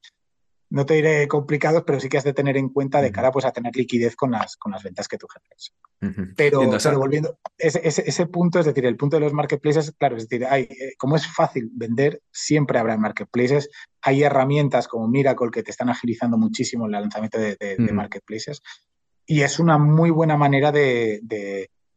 no 0.70 0.84
te 0.84 0.94
diré 0.94 1.28
complicados, 1.28 1.84
pero 1.86 2.00
sí 2.00 2.08
que 2.08 2.18
has 2.18 2.24
de 2.24 2.32
tener 2.32 2.56
en 2.56 2.68
cuenta 2.68 3.00
de 3.00 3.12
cara 3.12 3.30
pues, 3.30 3.44
a 3.44 3.52
tener 3.52 3.74
liquidez 3.76 4.16
con 4.16 4.32
las, 4.32 4.56
con 4.56 4.72
las 4.72 4.82
ventas 4.82 5.08
que 5.08 5.18
tú 5.18 5.26
generas. 5.28 5.72
pero, 6.36 6.60
volviendo, 6.98 7.38
ese, 7.56 7.80
ese, 7.84 8.26
punto, 8.26 8.58
es 8.58 8.66
decir, 8.66 8.84
el 8.86 8.96
punto 8.96 9.16
de 9.16 9.20
los 9.20 9.32
marketplaces, 9.32 9.92
claro, 9.98 10.16
es 10.16 10.28
decir, 10.28 10.46
hay, 10.46 10.62
eh, 10.62 10.94
como 10.98 11.16
es 11.16 11.26
fácil 11.26 11.70
vender, 11.72 12.20
siempre 12.30 12.78
habrá 12.78 12.96
marketplaces. 12.96 13.70
Hay 14.02 14.22
herramientas 14.22 14.88
como 14.88 15.08
Miracle 15.08 15.50
que 15.52 15.62
te 15.62 15.70
están 15.70 15.88
agilizando 15.88 16.36
muchísimo 16.36 16.86
el 16.86 16.92
lanzamiento 16.92 17.38
de, 17.38 17.76
marketplaces 17.92 18.62
y 19.26 19.42
es 19.42 19.58
una 19.58 19.78
muy 19.78 20.10
buena 20.10 20.36
manera 20.36 20.70
de, 20.70 21.20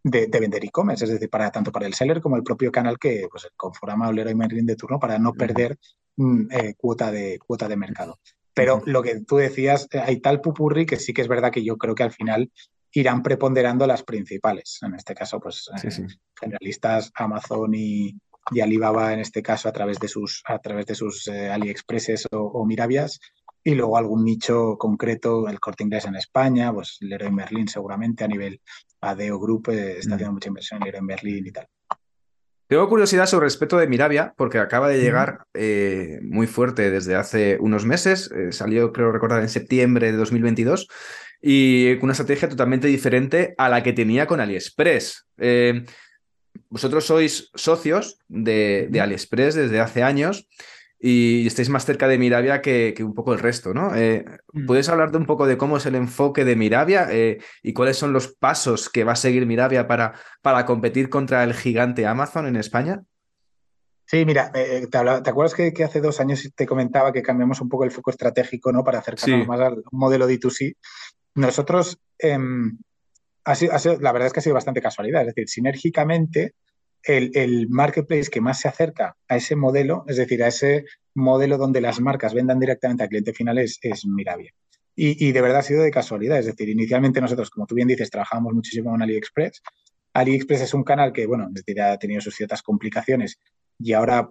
de 0.04 0.40
vender 0.40 0.64
e-commerce, 0.64 1.06
es 1.06 1.12
decir, 1.12 1.30
para 1.30 1.52
tanto 1.52 1.72
para 1.72 1.86
el 1.86 1.94
seller 1.94 2.22
como 2.22 2.36
el 2.36 2.44
propio 2.44 2.72
canal 2.72 2.98
que 2.98 3.28
pues, 3.30 3.48
Conforama 3.56 4.08
o 4.08 4.12
Leroy 4.12 4.36
Merlin 4.36 4.66
de 4.66 4.76
turno 4.76 5.00
para 5.00 5.20
no 5.20 5.34
perder 5.34 5.78
mm, 6.16 6.52
eh, 6.52 6.74
cuota, 6.78 7.12
de, 7.12 7.40
cuota 7.40 7.68
de 7.68 7.76
mercado. 7.76 8.20
Pero 8.60 8.82
lo 8.86 9.02
que 9.02 9.22
tú 9.22 9.38
decías, 9.38 9.88
eh, 9.92 10.00
hay 10.00 10.20
tal 10.20 10.42
pupurri 10.42 10.86
que 10.86 10.98
sí 10.98 11.14
que 11.14 11.22
es 11.22 11.30
verdad 11.30 11.50
que 11.50 11.64
yo 11.64 11.78
creo 11.78 11.96
que 11.96 12.04
al 12.04 12.12
final 12.12 12.52
irán 12.92 13.24
preponderando 13.24 13.88
las 13.88 14.04
principales. 14.04 14.80
En 14.82 14.96
este 14.96 15.16
caso, 15.16 15.40
pues 15.40 15.70
eh, 15.82 16.08
generalistas, 16.38 17.10
Amazon 17.16 17.74
y, 17.74 18.18
Alibaba, 18.62 19.14
en 19.14 19.20
este 19.20 19.42
caso, 19.42 19.70
a 19.70 19.72
través 19.72 19.98
de 20.00 20.10
sus, 20.10 20.44
a 20.46 20.60
través 20.60 20.88
de 20.88 20.96
sus 20.96 21.26
eh, 21.30 21.50
AliExpresses 21.50 22.28
o, 22.32 22.66
Miravias. 22.66 23.22
Y 23.64 23.76
luego 23.76 23.98
algún 23.98 24.26
nicho 24.26 24.78
concreto, 24.78 25.48
el 25.48 25.62
corte 25.62 25.86
inglés 25.86 26.06
en 26.06 26.16
España, 26.16 26.74
pues 26.74 26.98
Leroy 27.00 27.32
Merlin 27.32 27.68
seguramente 27.70 28.26
a 28.26 28.28
nivel 28.28 28.60
ADEO 29.00 29.40
Group 29.40 29.70
está 29.70 30.16
haciendo 30.16 30.34
mucha 30.34 30.50
inversión 30.50 30.82
en 30.82 30.86
Leroy 30.86 31.02
Merlin 31.02 31.48
y 31.48 31.52
tal. 31.52 31.68
Tengo 32.70 32.88
curiosidad 32.88 33.26
sobre 33.26 33.46
el 33.46 33.50
respecto 33.50 33.80
de 33.80 33.88
Mirabia, 33.88 34.36
porque 34.38 34.60
acaba 34.60 34.90
de 34.90 35.02
llegar 35.02 35.48
eh, 35.56 36.20
muy 36.22 36.46
fuerte 36.46 36.92
desde 36.92 37.16
hace 37.16 37.58
unos 37.60 37.84
meses. 37.84 38.30
Eh, 38.32 38.52
salió, 38.52 38.94
creo 38.94 39.12
recordar, 39.12 39.42
en 39.42 39.50
septiembre 39.50 40.12
de 40.12 40.18
2022 40.20 40.88
y 41.42 41.96
con 41.96 42.04
una 42.04 42.12
estrategia 42.12 42.48
totalmente 42.48 42.88
diferente 42.88 43.56
a 43.58 43.70
la 43.70 43.82
que 43.82 43.94
tenía 43.94 44.28
con 44.28 44.40
AliExpress. 44.40 45.26
Eh, 45.40 45.84
vosotros 46.70 47.06
sois 47.06 47.50
socios 47.56 48.20
de, 48.28 48.86
de, 48.92 49.02
AliExpress 49.02 49.56
desde 49.56 49.80
hace 49.80 50.04
años 50.04 50.48
y 51.00 51.48
estáis 51.48 51.70
más 51.70 51.86
cerca 51.86 52.10
de 52.10 52.18
Mirabia 52.18 52.62
que, 52.62 52.94
un 53.00 53.14
poco 53.14 53.34
el 53.34 53.40
resto, 53.40 53.74
¿no? 53.74 53.96
Eh, 53.96 54.26
mm. 54.52 54.66
¿Puedes 54.66 54.90
hablar 54.90 55.12
de 55.12 55.18
un 55.18 55.26
poco 55.26 55.48
de 55.48 55.58
cómo 55.58 55.78
es 55.78 55.86
el 55.86 55.96
enfoque 55.96 56.44
de 56.44 56.58
Mirabia 56.58 57.08
eh, 57.10 57.40
y 57.64 57.74
cuáles 57.74 57.98
son 57.98 58.12
los 58.12 58.28
pasos 58.28 58.90
que 58.90 59.06
va 59.06 59.14
a 59.14 59.16
seguir 59.16 59.46
Mirabia 59.46 59.88
para, 59.88 60.14
para 60.42 60.66
competir 60.66 61.10
contra 61.10 61.44
el 61.44 61.54
gigante 61.54 62.06
Amazon 62.06 62.48
en 62.48 62.58
España? 62.58 63.04
Sí, 64.06 64.26
mira, 64.26 64.52
eh, 64.54 64.88
te, 64.92 64.98
acuerdas 64.98 65.54
que, 65.54 65.72
hace 65.84 66.02
dos 66.02 66.20
años 66.20 66.52
te 66.54 66.66
comentaba 66.66 67.14
que 67.14 67.22
cambiamos 67.22 67.62
un 67.62 67.70
poco 67.70 67.86
el 67.86 67.92
foco 67.92 68.10
estratégico, 68.10 68.72
¿no? 68.74 68.84
Para 68.84 69.00
acercarnos 69.00 69.48
más 69.48 69.60
al 69.60 69.84
modelo 69.92 70.28
D2C. 70.28 70.76
Nosotros, 71.36 72.00
em, 72.18 72.78
la 73.46 74.12
verdad 74.12 74.26
es 74.26 74.34
que 74.34 74.40
ha 74.40 74.44
sido 74.44 74.56
bastante 74.56 74.82
casualidad, 74.82 75.22
es 75.22 75.28
decir, 75.28 75.48
sinérgicamente 75.48 76.56
el, 77.04 77.68
marketplace 77.70 78.30
que 78.30 78.42
más 78.42 78.60
se 78.60 78.68
acerca 78.68 79.16
a 79.28 79.38
ese 79.38 79.56
modelo, 79.56 80.04
es 80.08 80.18
decir, 80.18 80.44
a 80.44 80.48
ese 80.48 80.86
modelo 81.16 81.58
donde 81.58 81.82
las 81.82 82.00
marcas 82.00 82.34
vendan 82.34 82.60
directamente 82.60 83.04
al 83.04 83.10
cliente 83.10 83.34
final 83.34 83.58
es, 83.58 83.80
es 83.82 84.06
Mirabia. 84.06 84.54
Y, 85.02 85.32
de 85.32 85.42
verdad 85.42 85.60
ha 85.60 85.64
sido 85.64 85.82
de 85.82 85.92
casualidad. 85.92 86.40
Es 86.40 86.46
decir, 86.46 86.68
inicialmente 86.68 87.22
nosotros, 87.22 87.50
como 87.50 87.66
tú 87.66 87.74
bien 87.74 87.88
dices, 87.88 88.10
trabajamos 88.10 88.54
muchísimo 88.54 88.94
en 88.94 89.02
AliExpress. 89.02 89.62
AliExpress 90.14 90.62
es 90.62 90.74
un 90.74 90.84
canal 90.84 91.14
que, 91.14 91.26
bueno, 91.26 91.50
ha 91.82 91.98
tenido 91.98 92.20
sus 92.20 92.36
ciertas 92.36 92.62
complicaciones 92.62 93.40
y 93.80 93.94
ahora 93.94 94.30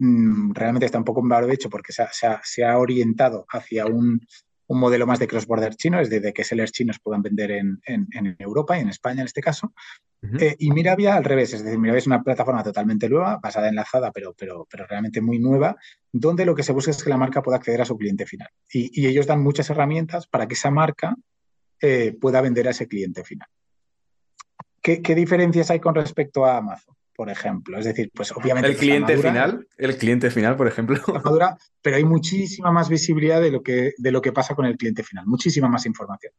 mm, 0.00 0.52
realmente 0.52 0.86
está 0.86 0.98
un 0.98 1.04
poco 1.04 1.22
en 1.22 1.46
de 1.46 1.54
hecho 1.54 1.70
porque 1.70 1.92
se 1.92 2.64
ha, 2.64 2.78
orientado 2.78 3.46
hacia 3.50 3.86
un, 3.86 4.20
modelo 4.68 5.06
más 5.06 5.20
de 5.20 5.28
cross-border 5.28 5.76
chino, 5.76 6.00
es 6.00 6.10
de, 6.10 6.32
que 6.32 6.42
sellers 6.42 6.72
chinos 6.72 6.98
puedan 7.00 7.22
vender 7.22 7.52
en, 7.52 7.80
Europa 8.40 8.76
y 8.76 8.80
en 8.80 8.88
España 8.88 9.20
en 9.20 9.26
este 9.26 9.40
caso. 9.40 9.72
Eh, 10.38 10.54
y 10.58 10.70
Miravia 10.70 11.16
al 11.16 11.24
revés, 11.24 11.54
es 11.54 11.64
decir, 11.64 11.78
Miravia 11.78 11.98
es 11.98 12.06
una 12.06 12.22
plataforma 12.22 12.62
totalmente 12.62 13.08
nueva, 13.08 13.38
basada 13.42 13.68
en 13.68 13.72
enlazada, 13.72 14.12
pero, 14.12 14.34
pero, 14.34 14.66
pero 14.70 14.86
realmente 14.86 15.22
muy 15.22 15.38
nueva, 15.38 15.76
donde 16.12 16.44
lo 16.44 16.54
que 16.54 16.62
se 16.62 16.72
busca 16.72 16.90
es 16.90 17.02
que 17.02 17.08
la 17.08 17.16
marca 17.16 17.42
pueda 17.42 17.56
acceder 17.56 17.80
a 17.80 17.86
su 17.86 17.96
cliente 17.96 18.26
final. 18.26 18.48
Y, 18.70 19.06
ellos 19.06 19.26
dan 19.26 19.42
muchas 19.42 19.70
herramientas 19.70 20.26
para 20.26 20.46
que 20.46 20.54
esa 20.54 20.70
marca 20.70 21.16
eh, 21.80 22.16
pueda 22.20 22.42
vender 22.42 22.68
a 22.68 22.72
ese 22.72 22.86
cliente 22.86 23.24
final. 23.24 23.48
¿Qué, 24.82 25.00
¿Qué 25.00 25.14
diferencias 25.14 25.70
hay 25.70 25.80
con 25.80 25.94
respecto 25.94 26.44
a 26.44 26.58
Amazon? 26.58 26.94
por 27.20 27.28
ejemplo. 27.28 27.78
Es 27.78 27.84
decir, 27.84 28.10
pues 28.14 28.32
obviamente... 28.32 28.70
El 28.70 28.76
cliente 28.78 29.18
final, 29.18 29.68
el 29.76 29.98
cliente 29.98 30.30
final, 30.30 30.56
por 30.56 30.66
ejemplo. 30.66 30.96
pero 31.82 31.96
hay 31.96 32.04
muchísima 32.04 32.72
más 32.72 32.88
visibilidad 32.88 33.42
de 33.42 33.50
lo, 33.50 33.62
que, 33.62 33.92
de 33.98 34.10
lo 34.10 34.22
que 34.22 34.32
pasa 34.32 34.54
con 34.54 34.64
el 34.64 34.78
cliente 34.78 35.02
final, 35.02 35.26
muchísima 35.26 35.68
más 35.68 35.84
información. 35.84 36.32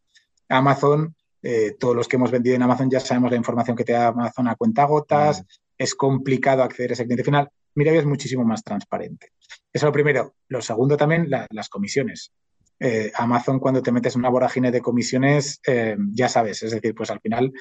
Amazon, 0.49 1.15
eh, 1.43 1.75
todos 1.79 1.95
los 1.95 2.07
que 2.07 2.17
hemos 2.17 2.31
vendido 2.31 2.55
en 2.55 2.61
Amazon 2.61 2.89
ya 2.89 2.99
sabemos 2.99 3.31
la 3.31 3.37
información 3.37 3.75
que 3.75 3.83
te 3.83 3.93
da 3.93 4.07
Amazon 4.07 4.47
a 4.47 4.55
cuenta 4.55 4.85
gotas, 4.85 5.43
es 5.77 5.95
complicado 5.95 6.63
acceder 6.63 6.91
a 6.91 6.93
ese 6.93 7.05
cliente 7.05 7.23
final. 7.23 7.49
Mira, 7.73 7.91
es 7.93 8.05
muchísimo 8.05 8.43
más 8.43 8.63
transparente. 8.63 9.31
Eso 9.49 9.63
es 9.73 9.83
lo 9.83 9.91
primero. 9.91 10.35
Lo 10.49 10.61
segundo 10.61 10.97
también, 10.97 11.29
las 11.29 11.69
comisiones. 11.69 12.31
Eh, 12.79 13.11
Amazon 13.15 13.59
cuando 13.59 13.81
te 13.81 13.91
metes 13.91 14.15
en 14.15 14.21
una 14.21 14.29
vorágine 14.29 14.71
de 14.71 14.81
comisiones, 14.81 15.59
eh, 15.65 15.95
ya 16.13 16.27
sabes, 16.27 16.63
es 16.63 16.71
decir, 16.71 16.95
pues 16.95 17.11
al 17.11 17.21
final, 17.21 17.51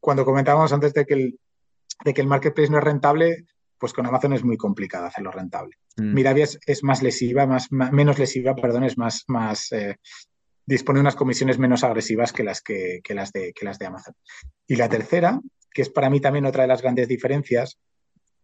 cuando 0.00 0.24
comentábamos 0.24 0.72
antes 0.72 0.94
de 0.94 1.04
que 1.04 1.14
el, 1.14 1.40
de 2.04 2.14
que 2.14 2.20
el 2.20 2.28
marketplace 2.28 2.70
no 2.70 2.78
es 2.78 2.84
rentable, 2.84 3.44
pues 3.78 3.92
con 3.92 4.06
Amazon 4.06 4.32
es 4.32 4.44
muy 4.44 4.56
complicado 4.56 5.06
hacerlo 5.06 5.32
rentable. 5.32 5.76
Mm. 5.96 6.14
Miravia 6.14 6.46
es, 6.66 6.84
más 6.84 7.02
lesiva, 7.02 7.46
más, 7.46 7.70
menos 7.70 8.18
lesiva, 8.18 8.54
perdón, 8.54 8.84
es 8.84 8.96
más, 8.96 9.24
más 9.26 9.70
dispone 10.70 10.98
de 10.98 11.02
unas 11.02 11.16
comisiones 11.16 11.58
menos 11.58 11.84
agresivas 11.84 12.32
que 12.32 12.44
las, 12.44 12.62
que, 12.62 13.02
las 13.08 13.32
de, 13.32 13.52
que 13.52 13.64
las 13.64 13.78
de 13.78 13.86
Amazon. 13.86 14.14
Y 14.66 14.76
la 14.76 14.88
tercera, 14.88 15.40
que 15.72 15.82
es 15.82 15.90
para 15.90 16.10
mí 16.10 16.20
también 16.20 16.46
otra 16.46 16.62
de 16.62 16.68
las 16.68 16.82
grandes 16.82 17.08
diferencias, 17.08 17.78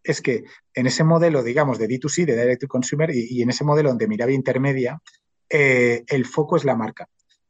es 0.03 0.21
que 0.21 0.43
en 0.73 0.87
ese 0.87 1.03
modelo, 1.03 1.41
digamos, 1.43 1.79
de 1.79 1.87
D2C, 1.87 2.25
de 2.25 2.37
Direct 2.37 2.61
to 2.61 2.67
Consumer, 2.67 3.09
y, 3.13 3.41
en 3.41 3.49
ese 3.49 3.63
modelo 3.63 3.89
donde 3.89 4.07
Miravia 4.07 4.35
intermedia, 4.35 5.01
eh, 5.49 6.03
el 6.07 6.25
foco 6.25 6.57
es 6.57 6.65
la 6.65 6.75
marca. 6.75 7.09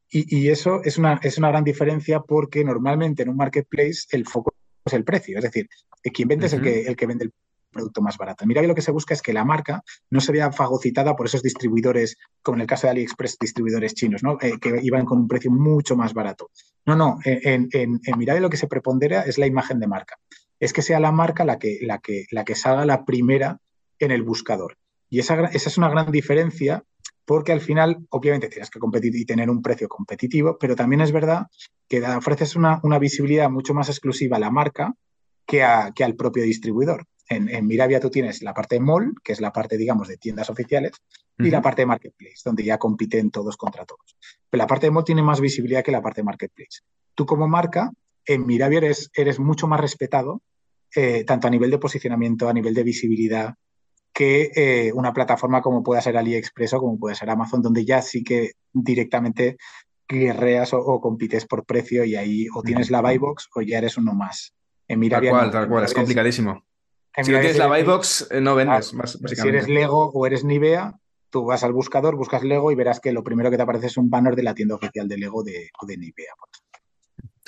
Y, 0.10 0.38
y, 0.38 0.50
eso 0.50 0.82
es 0.84 0.98
una, 0.98 1.20
es 1.22 1.38
una 1.38 1.50
gran 1.50 1.64
diferencia 1.64 2.22
porque 2.22 2.64
normalmente 2.64 3.24
en 3.24 3.30
un 3.30 3.38
marketplace 3.38 4.06
el 4.12 4.26
foco 4.26 4.54
es 4.86 4.94
el 4.94 5.04
precio. 5.04 5.38
Es 5.38 5.44
decir, 5.44 5.68
quien 6.14 6.28
vende 6.28 6.46
es 6.46 6.54
el 6.54 6.62
que, 6.62 6.84
el 6.84 6.96
que 6.96 7.06
vende 7.06 7.26
el 7.26 7.34
producto 7.78 8.02
más 8.02 8.18
barato. 8.18 8.46
Mira 8.46 8.62
que 8.62 8.68
lo 8.68 8.76
que 8.76 8.82
se 8.82 8.92
busca 8.92 9.14
es 9.14 9.22
que 9.22 9.34
la 9.34 9.46
marca 9.46 9.84
no 10.10 10.20
se 10.20 10.32
vea 10.32 10.52
fagocitada 10.52 11.16
por 11.16 11.28
esos 11.28 11.44
distribuidores, 11.44 12.18
como 12.42 12.58
en 12.58 12.62
el 12.62 12.68
caso 12.68 12.88
de 12.88 12.92
AliExpress, 12.92 13.38
distribuidores 13.40 13.94
chinos, 13.94 14.24
¿no? 14.24 14.38
Eh, 14.42 14.60
que 14.60 14.80
iban 14.82 15.06
con 15.06 15.20
un 15.20 15.28
precio 15.28 15.52
mucho 15.52 15.96
más 15.96 16.14
barato. 16.14 16.50
No, 16.86 16.96
no, 16.96 17.20
en, 17.24 17.70
en, 17.72 18.42
lo 18.42 18.50
que 18.50 18.58
se 18.58 18.68
prepondera 18.68 19.22
es 19.22 19.38
la 19.38 19.48
imagen 19.48 19.80
de 19.80 19.88
marca. 19.88 20.16
Es 20.60 20.74
que 20.74 20.82
sea 20.82 21.00
la 21.00 21.12
marca 21.12 21.46
la 21.46 21.60
que, 21.60 21.80
la 21.82 22.00
que, 22.00 22.26
la 22.32 22.44
que 22.44 22.56
salga 22.56 22.86
la 22.86 23.06
primera 23.06 23.60
en 24.00 24.12
el 24.12 24.24
buscador. 24.24 24.78
Y 25.10 25.20
esa, 25.20 25.46
esa 25.46 25.70
es 25.70 25.78
una 25.78 25.90
gran 25.90 26.12
diferencia 26.12 26.84
porque 27.26 27.52
al 27.52 27.62
final, 27.62 28.06
obviamente, 28.10 28.48
tienes 28.48 28.70
que 28.70 28.80
competir 28.80 29.16
y 29.16 29.26
tener 29.26 29.50
un 29.50 29.62
precio 29.62 29.88
competitivo, 29.88 30.58
pero 30.58 30.76
también 30.76 31.02
es 31.02 31.12
verdad 31.12 31.48
que 31.88 32.02
ofreces 32.02 32.56
una, 32.56 32.80
una 32.84 33.00
visibilidad 33.00 33.50
mucho 33.50 33.74
más 33.74 33.90
exclusiva 33.90 34.38
a 34.38 34.40
la 34.40 34.50
marca 34.50 34.94
que, 35.48 35.64
al 35.64 36.16
propio 36.16 36.44
distribuidor. 36.44 37.06
En, 37.30 37.50
en, 37.50 37.68
Miravia 37.68 38.00
tú 38.00 38.10
tienes 38.10 38.42
la 38.42 38.54
parte 38.54 38.80
mall, 38.80 39.14
que 39.24 39.34
es 39.34 39.42
la 39.42 39.52
parte, 39.52 39.78
digamos, 39.78 40.08
de 40.08 40.18
tiendas 40.18 40.50
oficiales, 40.50 40.94
y 41.40 41.52
la 41.52 41.62
parte 41.62 41.84
de 41.84 41.86
marketplace, 41.86 42.42
donde 42.44 42.64
ya 42.64 42.78
compiten 42.78 43.30
todos 43.30 43.58
contra 43.58 43.86
todos. 43.86 44.18
Pero 44.50 44.64
la 44.64 44.68
parte 44.68 44.88
de 44.88 44.92
mall 44.92 45.04
tiene 45.04 45.22
más 45.22 45.40
visibilidad 45.40 45.84
que 45.84 45.92
la 45.92 46.02
parte 46.02 46.22
de 46.22 46.26
marketplace. 46.26 46.82
Tú 47.14 47.26
como 47.26 47.48
marca, 47.48 47.92
en 48.26 48.46
Miravia 48.46 48.80
eres, 48.80 49.12
eres 49.14 49.40
mucho 49.40 49.68
más 49.68 49.80
respetado, 49.80 50.42
eh, 50.96 51.24
tanto 51.26 51.48
a 51.48 51.52
nivel 51.52 51.70
de 51.70 51.78
posicionamiento, 51.78 52.50
a 52.50 52.54
nivel 52.54 52.74
de 52.74 52.84
visibilidad, 52.84 53.54
que 54.14 54.52
eh, 54.56 54.92
una 54.94 55.14
plataforma 55.14 55.62
como 55.62 55.84
pueda 55.84 56.02
ser 56.02 56.18
AliExpress 56.18 56.74
o 56.74 56.80
como 56.80 56.98
puede 56.98 57.16
ser 57.16 57.30
Amazon, 57.30 57.62
donde 57.62 57.86
ya 57.86 58.02
sí 58.02 58.24
que 58.24 58.54
directamente 58.74 59.58
guerreas 60.08 60.74
o, 60.74 61.00
compites 61.02 61.46
por 61.46 61.66
precio 61.66 62.04
y 62.04 62.16
ahí 62.16 62.48
o 62.56 62.64
tienes 62.64 62.90
la 62.90 63.02
buy 63.02 63.18
box 63.18 63.50
o 63.54 63.62
ya 63.62 63.78
eres 63.78 63.98
uno 63.98 64.14
más. 64.14 64.54
En 64.88 65.00
Miravia, 65.00 65.32
tal 65.32 65.40
cual, 65.40 65.52
tal 65.52 65.70
cual, 65.70 65.84
es 65.84 65.94
complicadísimo. 65.94 66.64
Si 67.24 67.32
no 67.32 67.40
tienes 67.40 67.58
la 67.58 67.68
buy 67.68 67.84
box, 67.84 68.28
eh, 68.30 68.42
no 68.42 68.56
vendes, 68.56 68.94
básicamente. 68.94 69.36
Si 69.36 69.48
eres 69.48 69.68
Lego 69.68 70.12
o 70.14 70.26
eres 70.28 70.44
Nivea, 70.44 71.00
tú 71.30 71.46
vas 71.46 71.64
al 71.64 71.74
buscador, 71.74 72.16
buscas 72.16 72.44
Lego 72.44 72.72
y 72.72 72.76
verás 72.76 73.00
que 73.00 73.12
lo 73.12 73.24
primero 73.24 73.50
que 73.50 73.58
te 73.58 73.64
aparece 73.64 73.88
es 73.88 73.98
un 73.98 74.10
banner 74.10 74.36
de 74.36 74.44
la 74.44 74.54
tienda 74.54 74.76
oficial 74.76 75.08
de 75.08 75.18
Lego 75.18 75.44
de, 75.44 75.72
o 75.82 75.86
de 75.86 75.98
Nivea. 75.98 76.34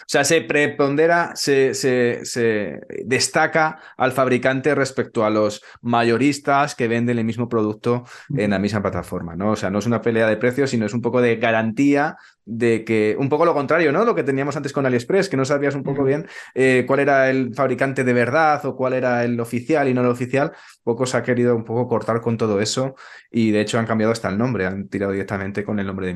O 0.02 0.06
sea, 0.08 0.24
se 0.24 0.42
prepondera, 0.42 1.32
se, 1.36 1.74
se, 1.74 2.80
destaca 3.06 3.80
al 3.98 4.12
fabricante 4.12 4.76
respecto 4.76 5.26
a 5.26 5.30
los 5.30 5.62
mayoristas 5.82 6.76
que 6.76 6.88
venden 6.88 7.20
el 7.20 7.26
mismo 7.26 7.48
producto 7.50 8.06
en 8.36 8.52
la 8.52 8.60
misma 8.60 8.82
plataforma, 8.82 9.36
¿no? 9.36 9.52
O 9.52 9.56
sea, 9.56 9.70
no 9.70 9.80
es 9.80 9.86
una 9.86 10.02
pelea 10.02 10.28
de 10.28 10.38
precios, 10.38 10.70
sino 10.70 10.86
es 10.86 10.94
un 10.94 11.02
poco 11.02 11.22
de 11.22 11.36
garantía 11.38 12.18
de 12.46 12.84
que, 12.84 13.16
un 13.20 13.30
poco 13.30 13.46
lo 13.46 13.54
contrario, 13.54 13.92
¿no? 13.92 14.06
Lo 14.06 14.16
que 14.16 14.24
teníamos 14.24 14.56
antes 14.56 14.74
con 14.74 14.86
AliExpress, 14.86 15.30
que 15.30 15.38
no 15.38 15.46
sabías 15.46 15.76
un 15.76 15.84
poco 15.84 16.04
bien 16.04 16.28
eh, 16.56 16.84
cuál 16.88 17.00
era 17.02 17.30
el 17.30 17.54
fabricante 17.54 18.04
de 18.04 18.14
verdad 18.14 18.66
o 18.66 18.76
cuál 18.76 18.94
era 18.94 19.24
el 19.24 19.40
oficial 19.40 19.88
y 19.88 19.94
no 19.94 20.02
el 20.02 20.08
oficial. 20.08 20.52
Poco 20.84 21.06
se 21.06 21.18
ha 21.18 21.24
querido 21.24 21.56
un 21.56 21.64
poco 21.64 21.88
cortar 21.88 22.22
con 22.22 22.38
todo 22.38 22.60
eso 22.60 22.96
y 23.32 23.52
de 23.52 23.62
hecho 23.62 23.78
han 23.78 23.86
cambiado 23.86 24.12
hasta 24.12 24.30
el 24.30 24.38
nombre, 24.38 24.66
han 24.66 24.88
tirado 24.88 25.12
directamente 25.12 25.64
con 25.64 25.80
el 25.80 25.86
nombre 25.86 26.08
de 26.08 26.14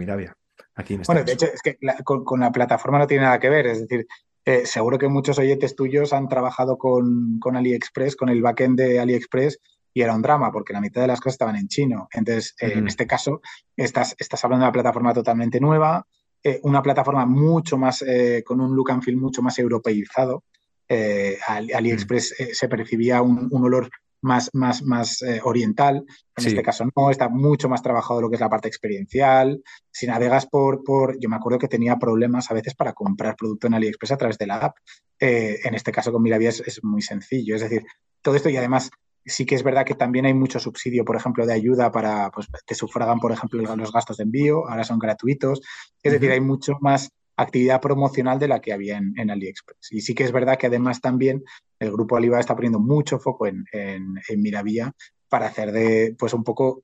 Miravia 0.78 1.04
bueno, 1.06 1.24
de 1.24 1.34
hecho, 1.34 1.46
es 1.46 1.62
que 1.62 1.78
con, 2.04 2.40
la 2.40 2.52
plataforma 2.52 3.00
no 3.00 3.08
tiene 3.08 3.24
nada 3.24 3.40
que 3.40 3.50
ver. 3.50 3.68
Es 3.68 3.82
decir, 3.82 4.08
eh, 4.46 4.66
seguro 4.66 4.98
que 4.98 5.08
muchos 5.08 5.38
oyentes 5.40 5.76
tuyos 5.76 6.14
han 6.14 6.28
trabajado 6.28 6.78
con, 6.78 7.40
con, 7.40 7.56
AliExpress, 7.56 8.16
con 8.16 8.30
el 8.30 8.42
backend 8.42 8.78
de 8.80 9.00
AliExpress, 9.00 9.60
y 9.94 10.02
era 10.02 10.16
un 10.16 10.22
drama 10.22 10.52
porque 10.52 10.74
la 10.74 10.82
mitad 10.82 11.02
de 11.02 11.08
las 11.08 11.20
cosas 11.20 11.36
estaban 11.36 11.56
en 11.56 11.68
chino. 11.68 12.08
Entonces, 12.12 12.56
eh, 12.60 12.74
en 12.76 12.88
este 12.88 13.06
caso, 13.06 13.42
estás, 13.78 14.16
estás 14.18 14.44
hablando 14.44 14.64
de 14.64 14.70
una 14.70 14.74
plataforma 14.74 15.14
totalmente 15.14 15.60
nueva, 15.60 16.06
eh, 16.44 16.60
una 16.64 16.82
plataforma 16.82 17.26
mucho 17.26 17.78
más, 17.78 18.04
con 18.44 18.60
un 18.60 18.76
look 18.76 18.92
and 18.92 19.04
feel 19.04 19.18
mucho 19.18 19.42
más 19.42 19.58
europeizado. 19.60 20.44
AliExpress 20.90 22.36
se 22.52 22.68
percibía 22.68 23.22
un, 23.22 23.48
un 23.50 23.64
olor 23.64 23.90
más, 24.24 24.50
más, 24.54 24.82
más 24.84 25.22
eh, 25.22 25.42
oriental. 25.44 26.04
En 26.36 26.48
este 26.48 26.64
caso 26.64 26.86
no, 26.96 27.12
está 27.12 27.30
mucho 27.30 27.70
más 27.70 27.84
trabajado 27.84 28.22
lo 28.22 28.30
que 28.30 28.36
es 28.36 28.42
la 28.42 28.50
parte 28.50 28.68
experiencial. 28.68 29.62
Si 29.92 30.08
navegas 30.08 30.48
por, 30.48 30.84
por, 30.84 31.20
yo 31.20 31.30
me 31.30 31.36
acuerdo 31.36 31.60
que 31.60 31.68
tenía 31.68 31.98
problemas 31.98 32.50
a 32.50 32.54
veces 32.54 32.74
para 32.74 32.94
comprar 32.94 33.36
producto 33.36 33.68
en 33.68 33.76
AliExpress 33.76 34.12
a 34.12 34.18
través 34.18 34.38
de 34.38 34.48
la 34.48 34.56
app. 34.56 34.78
Eh, 35.20 35.60
en 35.64 35.76
este 35.76 35.92
caso 35.92 36.12
con 36.12 36.24
Miravia 36.24 36.50
es, 36.50 36.84
muy 36.84 37.02
sencillo. 37.02 37.56
Es 37.56 37.62
decir, 37.62 37.86
todo 38.22 38.36
esto 38.36 38.50
y 38.50 38.58
además 38.58 38.90
sí 39.26 39.46
que 39.46 39.56
es 39.56 39.64
verdad 39.64 39.86
que 39.86 39.96
también 39.96 40.26
hay 40.26 40.34
mucho 40.34 40.60
subsidio, 40.60 41.06
por 41.06 41.16
ejemplo, 41.16 41.46
de 41.46 41.54
ayuda 41.54 41.92
para, 41.92 42.32
pues 42.32 42.48
te 42.66 42.76
sufragan, 42.76 43.20
por 43.20 43.32
ejemplo, 43.32 43.62
los 43.76 43.92
gastos 43.92 44.18
de 44.18 44.24
envío, 44.24 44.68
ahora 44.68 44.84
son 44.84 45.00
gratuitos. 45.00 45.62
Es 46.02 46.14
decir, 46.14 46.32
hay 46.32 46.42
mucho 46.42 46.78
más 46.82 47.10
actividad 47.36 47.82
promocional 47.82 48.40
de 48.40 48.48
la 48.48 48.62
que 48.62 48.74
había 48.74 48.98
en, 48.98 49.30
AliExpress. 49.30 49.92
Y 49.92 50.02
sí 50.02 50.14
que 50.14 50.24
es 50.24 50.32
verdad 50.32 50.58
que 50.58 50.68
además 50.68 51.02
también 51.02 51.44
el 51.80 51.92
grupo 51.92 52.16
Alibaba 52.16 52.40
está 52.40 52.56
poniendo 52.56 52.80
mucho 52.80 53.20
foco 53.20 53.48
en, 53.48 53.66
en, 53.72 54.42
Miravía 54.42 54.94
para 55.30 55.48
hacer 55.48 55.72
de, 55.72 56.16
pues 56.18 56.34
un 56.34 56.44
poco 56.44 56.84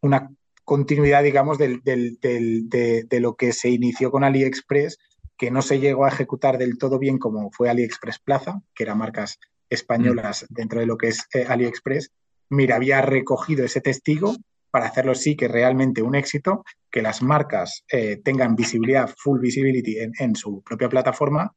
una 0.00 0.30
continuidad, 0.64 1.22
digamos, 1.24 1.58
del, 1.58 1.82
de, 1.82 3.20
lo 3.20 3.34
que 3.34 3.52
se 3.52 3.70
inició 3.70 4.10
con 4.10 4.24
AliExpress, 4.24 4.98
que 5.36 5.50
no 5.50 5.60
se 5.60 5.80
llegó 5.80 6.04
a 6.04 6.08
ejecutar 6.08 6.56
del 6.58 6.78
todo 6.78 6.98
bien 6.98 7.18
como 7.18 7.50
fue 7.50 7.68
AliExpress 7.68 8.20
Plaza, 8.20 8.62
que 8.74 8.84
eran 8.84 8.98
marcas 8.98 9.38
españolas 9.68 10.44
mm. 10.44 10.54
dentro 10.54 10.80
de 10.80 10.86
lo 10.86 10.96
que 10.96 11.08
es 11.08 11.26
eh, 11.34 11.46
AliExpress. 11.48 12.12
Miravía 12.48 12.98
ha 12.98 13.02
recogido 13.02 13.64
ese 13.64 13.80
testigo 13.80 14.36
para 14.72 14.86
hacerlo 14.86 15.14
sí 15.14 15.36
que 15.36 15.48
realmente 15.48 16.00
un 16.00 16.14
éxito, 16.14 16.64
que 16.90 17.02
las 17.02 17.22
marcas 17.22 17.84
eh, 17.92 18.22
tengan 18.24 18.56
visibilidad, 18.56 19.08
full 19.18 19.38
visibility 19.38 19.98
en, 19.98 20.34
su 20.34 20.62
propia 20.62 20.88
plataforma, 20.88 21.54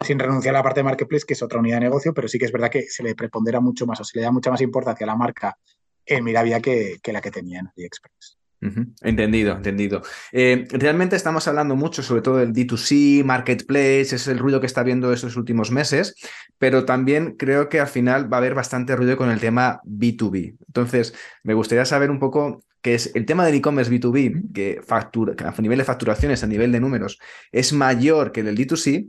sin 0.00 0.18
renunciar 0.18 0.54
a 0.54 0.58
la 0.58 0.62
parte 0.62 0.80
de 0.80 0.84
marketplace, 0.84 1.26
que 1.26 1.34
es 1.34 1.42
otra 1.42 1.58
unidad 1.58 1.78
de 1.78 1.86
negocio, 1.86 2.14
pero 2.14 2.28
sí 2.28 2.38
que 2.38 2.44
es 2.44 2.52
verdad 2.52 2.70
que 2.70 2.82
se 2.82 3.02
le 3.02 3.16
prepondera 3.16 3.58
mucho 3.58 3.84
más 3.84 4.00
o 4.00 4.04
se 4.04 4.16
le 4.18 4.24
da 4.24 4.30
mucha 4.30 4.52
más 4.52 4.60
importancia 4.60 5.04
a 5.04 5.08
la 5.08 5.16
marca 5.16 5.58
en 6.06 6.22
Miravia 6.22 6.60
que, 6.60 6.98
que 7.02 7.12
la 7.12 7.20
que 7.20 7.32
tenía 7.32 7.58
en 7.58 7.66
AliExpress. 7.66 8.38
Entendido, 8.60 9.54
entendido. 9.56 10.02
Eh, 10.32 10.66
realmente 10.70 11.14
estamos 11.14 11.46
hablando 11.46 11.76
mucho 11.76 12.02
sobre 12.02 12.22
todo 12.22 12.38
del 12.38 12.52
D2C, 12.52 13.22
marketplace, 13.22 14.14
es 14.14 14.26
el 14.28 14.38
ruido 14.38 14.60
que 14.60 14.66
está 14.66 14.82
viendo 14.82 15.12
estos 15.12 15.36
últimos 15.36 15.70
meses, 15.70 16.14
pero 16.58 16.84
también 16.84 17.36
creo 17.36 17.68
que 17.68 17.80
al 17.80 17.86
final 17.86 18.32
va 18.32 18.38
a 18.38 18.40
haber 18.40 18.54
bastante 18.54 18.96
ruido 18.96 19.16
con 19.16 19.30
el 19.30 19.40
tema 19.40 19.80
B2B. 19.84 20.56
Entonces, 20.66 21.14
me 21.42 21.54
gustaría 21.54 21.84
saber 21.84 22.10
un 22.10 22.18
poco 22.18 22.64
qué 22.80 22.94
es 22.94 23.12
el 23.14 23.26
tema 23.26 23.44
del 23.44 23.56
e-commerce 23.56 23.92
B2B, 23.92 24.52
que, 24.54 24.80
factura, 24.86 25.34
a 25.38 25.60
nivel 25.60 25.78
de 25.78 25.84
facturaciones, 25.84 26.42
a 26.42 26.46
nivel 26.46 26.72
de 26.72 26.80
números, 26.80 27.18
es 27.52 27.72
mayor 27.72 28.32
que 28.32 28.40
el 28.40 28.46
del 28.46 28.56
D2C, 28.56 29.08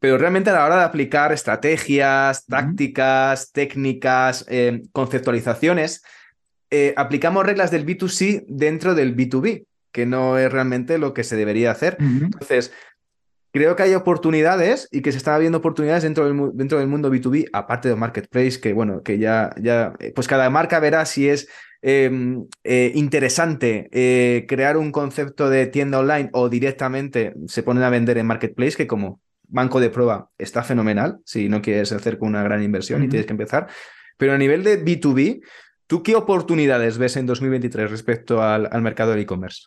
pero 0.00 0.18
realmente 0.18 0.50
a 0.50 0.54
la 0.54 0.64
hora 0.64 0.78
de 0.78 0.84
aplicar 0.84 1.32
estrategias, 1.32 2.46
tácticas, 2.46 3.52
técnicas, 3.52 4.44
eh, 4.48 4.82
conceptualizaciones, 4.92 6.02
eh, 6.70 6.94
aplicamos 6.96 7.46
reglas 7.46 7.70
del 7.70 7.86
B2C 7.86 8.44
dentro 8.48 8.94
del 8.94 9.16
B2B, 9.16 9.64
que 9.92 10.06
no 10.06 10.38
es 10.38 10.50
realmente 10.52 10.98
lo 10.98 11.14
que 11.14 11.24
se 11.24 11.36
debería 11.36 11.70
hacer. 11.70 11.96
Entonces, 12.00 12.72
creo 13.52 13.76
que 13.76 13.82
hay 13.82 13.94
oportunidades 13.94 14.88
y 14.90 15.02
que 15.02 15.12
se 15.12 15.18
están 15.18 15.40
viendo 15.40 15.58
oportunidades 15.58 16.02
dentro 16.02 16.26
del, 16.26 16.50
dentro 16.54 16.78
del 16.78 16.88
mundo 16.88 17.10
B2B, 17.10 17.48
aparte 17.52 17.88
de 17.88 17.96
Marketplace, 17.96 18.60
que 18.60 18.72
bueno, 18.72 19.02
que 19.02 19.18
ya, 19.18 19.50
ya, 19.60 19.94
eh, 19.98 20.12
pues 20.14 20.28
cada 20.28 20.50
marca 20.50 20.80
verá 20.80 21.04
si 21.06 21.28
es 21.28 21.48
em, 21.80 22.46
eh, 22.64 22.92
interesante 22.94 23.88
eh, 23.92 24.46
crear 24.48 24.76
un 24.76 24.92
concepto 24.92 25.48
de 25.48 25.66
tienda 25.66 25.98
online 26.00 26.28
o 26.32 26.48
directamente 26.48 27.34
se 27.46 27.62
ponen 27.62 27.82
a 27.82 27.90
vender 27.90 28.18
en 28.18 28.26
Marketplace, 28.26 28.76
que 28.76 28.86
como 28.86 29.20
banco 29.44 29.80
de 29.80 29.90
prueba 29.90 30.30
está 30.38 30.62
fenomenal, 30.62 31.18
si 31.24 31.48
no 31.48 31.62
quieres 31.62 31.92
hacer 31.92 32.18
con 32.18 32.28
una 32.28 32.42
gran 32.42 32.62
inversión 32.62 33.02
y 33.02 33.08
tienes 33.08 33.26
que 33.26 33.32
empezar. 33.32 33.68
Pero 34.18 34.34
a 34.34 34.38
nivel 34.38 34.62
de 34.64 34.84
B2B, 34.84 35.40
¿tú 35.88 36.04
qué 36.04 36.14
oportunidades 36.14 36.98
ves 36.98 37.16
en 37.16 37.26
2023 37.26 37.90
respecto 37.90 38.40
al, 38.40 38.68
al 38.70 38.82
mercado 38.82 39.10
del 39.10 39.20
e-commerce? 39.20 39.62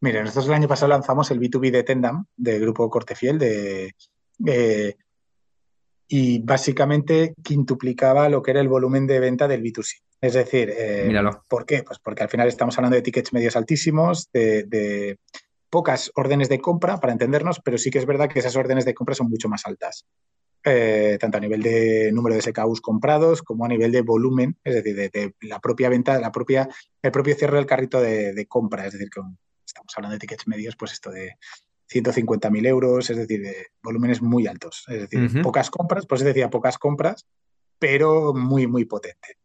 Mire, 0.00 0.22
nosotros 0.22 0.46
el 0.46 0.54
año 0.54 0.68
pasado 0.68 0.88
lanzamos 0.88 1.30
el 1.30 1.38
B2B 1.38 1.70
de 1.70 1.82
Tendam, 1.82 2.24
del 2.36 2.60
grupo 2.60 2.88
Cortefiel, 2.88 3.38
de, 3.38 3.94
y 6.08 6.38
básicamente 6.40 7.34
quintuplicaba 7.42 8.28
lo 8.28 8.42
que 8.42 8.52
era 8.52 8.60
el 8.60 8.68
volumen 8.68 9.06
de 9.06 9.20
venta 9.20 9.46
del 9.46 9.62
B2C. 9.62 10.02
Es 10.22 10.34
decir, 10.34 10.72
eh, 10.76 11.12
¿por 11.48 11.66
qué? 11.66 11.82
Pues 11.82 11.98
porque 11.98 12.22
al 12.22 12.28
final 12.28 12.48
estamos 12.48 12.76
hablando 12.78 12.96
de 12.96 13.02
tickets 13.02 13.32
medios 13.32 13.56
altísimos, 13.56 14.30
de, 14.32 15.18
pocas 15.68 16.10
órdenes 16.16 16.48
de 16.48 16.60
compra, 16.60 16.98
para 16.98 17.12
entendernos, 17.12 17.60
pero 17.62 17.78
sí 17.78 17.90
que 17.90 17.98
es 17.98 18.06
verdad 18.06 18.28
que 18.28 18.40
esas 18.40 18.56
órdenes 18.56 18.84
de 18.84 18.94
compra 18.94 19.14
son 19.14 19.28
mucho 19.28 19.48
más 19.48 19.66
altas. 19.66 20.04
Eh, 20.62 21.16
tanto 21.18 21.38
a 21.38 21.40
nivel 21.40 21.62
de 21.62 22.10
número 22.12 22.34
de 22.34 22.42
SKUs 22.42 22.82
comprados 22.82 23.40
como 23.40 23.64
a 23.64 23.68
nivel 23.68 23.92
de 23.92 24.02
volumen, 24.02 24.58
es 24.62 24.74
decir, 24.74 24.94
de, 24.94 25.34
la 25.40 25.58
propia 25.58 25.88
venta, 25.88 26.20
la 26.20 26.30
propia, 26.30 26.68
el 27.00 27.10
propio 27.10 27.34
cierre 27.34 27.56
del 27.56 27.64
carrito 27.64 27.98
de, 27.98 28.34
de 28.34 28.46
compra, 28.46 28.86
es 28.86 28.92
decir, 28.92 29.08
que 29.08 29.22
estamos 29.64 29.92
hablando 29.96 30.14
de 30.14 30.18
tickets 30.18 30.46
medios, 30.46 30.76
pues 30.76 30.92
esto 30.92 31.10
de 31.10 31.36
150.000 31.90 32.66
euros, 32.66 33.10
es 33.10 33.16
decir, 33.16 33.42
de 33.42 33.66
volúmenes 33.82 34.22
muy 34.22 34.46
altos. 34.46 34.84
Es 34.88 35.08
decir, 35.08 35.42
pocas 35.42 35.70
compras, 35.70 36.06
pues 36.06 36.22
decía 36.22 36.50
pocas 36.50 36.78
compras, 36.78 37.26
pero 37.78 38.32
muy, 38.32 38.66
muy 38.66 38.84
potente. 38.84 39.38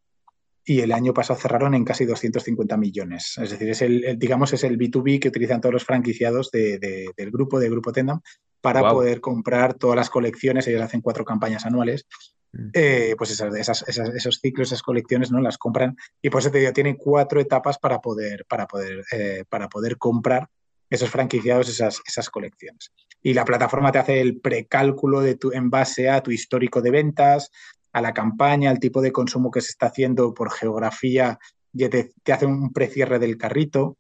Y 0.64 0.82
el 0.82 0.92
año 0.92 1.14
pasado 1.14 1.40
cerraron 1.40 1.76
en 1.76 1.86
casi 1.86 2.06
250 2.06 2.78
millones. 2.78 3.38
Es 3.42 3.52
decir, 3.52 3.70
es 3.70 3.82
el, 3.82 4.18
digamos, 4.18 4.54
es 4.54 4.64
el 4.64 4.78
B2B 4.78 5.20
que 5.20 5.28
utilizan 5.28 5.62
todos 5.62 5.74
los 5.74 5.86
franquiciados 5.86 6.50
del 6.52 7.32
grupo, 7.32 7.60
del 7.60 7.72
grupo 7.72 7.92
Tendam, 7.92 8.22
para 8.66 8.90
poder 8.90 9.22
comprar 9.22 9.76
todas 9.76 9.96
las 9.96 10.10
colecciones. 10.10 10.68
Ellos 10.68 10.82
hacen 10.82 11.02
cuatro 11.02 11.24
campañas 11.24 11.66
anuales. 11.66 12.08
Mm. 12.52 12.70
Eh, 12.74 13.16
pues 13.18 13.32
esas, 13.32 13.84
esos 13.88 14.40
ciclos, 14.40 14.70
esas 14.70 14.82
colecciones, 14.82 15.32
¿no? 15.32 15.40
Las 15.40 15.58
compran. 15.58 15.96
Y 16.22 16.30
por 16.30 16.42
eso 16.42 16.50
te 16.50 16.60
digo, 16.60 16.74
tienen 16.74 16.96
cuatro 16.96 17.40
etapas 17.40 17.78
para 17.78 18.00
poder, 18.00 18.46
para 18.48 18.66
poder, 18.66 19.04
eh, 19.12 19.44
para 19.48 19.70
poder 19.70 19.98
comprar 19.98 20.50
esos 20.90 21.10
franquiciados, 21.10 21.70
esas, 21.70 22.02
esas 22.08 22.30
colecciones. 22.30 22.92
Y 23.22 23.34
la 23.34 23.46
plataforma 23.46 23.92
te 23.92 24.00
hace 24.00 24.22
el 24.22 24.40
precálculo 24.40 25.22
de 25.22 25.36
tu, 25.36 25.52
en 25.52 25.70
base 25.70 26.10
a 26.10 26.22
tu 26.22 26.32
histórico 26.32 26.82
de 26.82 26.92
ventas, 26.92 27.52
a 27.92 28.02
la 28.02 28.14
campaña, 28.14 28.72
al 28.72 28.80
tipo 28.80 29.02
de 29.02 29.12
consumo 29.12 29.52
que 29.52 29.62
se 29.62 29.70
está 29.70 29.88
haciendo 29.88 30.34
por 30.34 30.52
geografía, 30.52 31.38
y 31.74 31.88
te, 31.90 32.14
hace 32.32 32.46
un 32.46 32.72
precierre 32.72 33.20
del 33.20 33.38
carrito, 33.38 33.98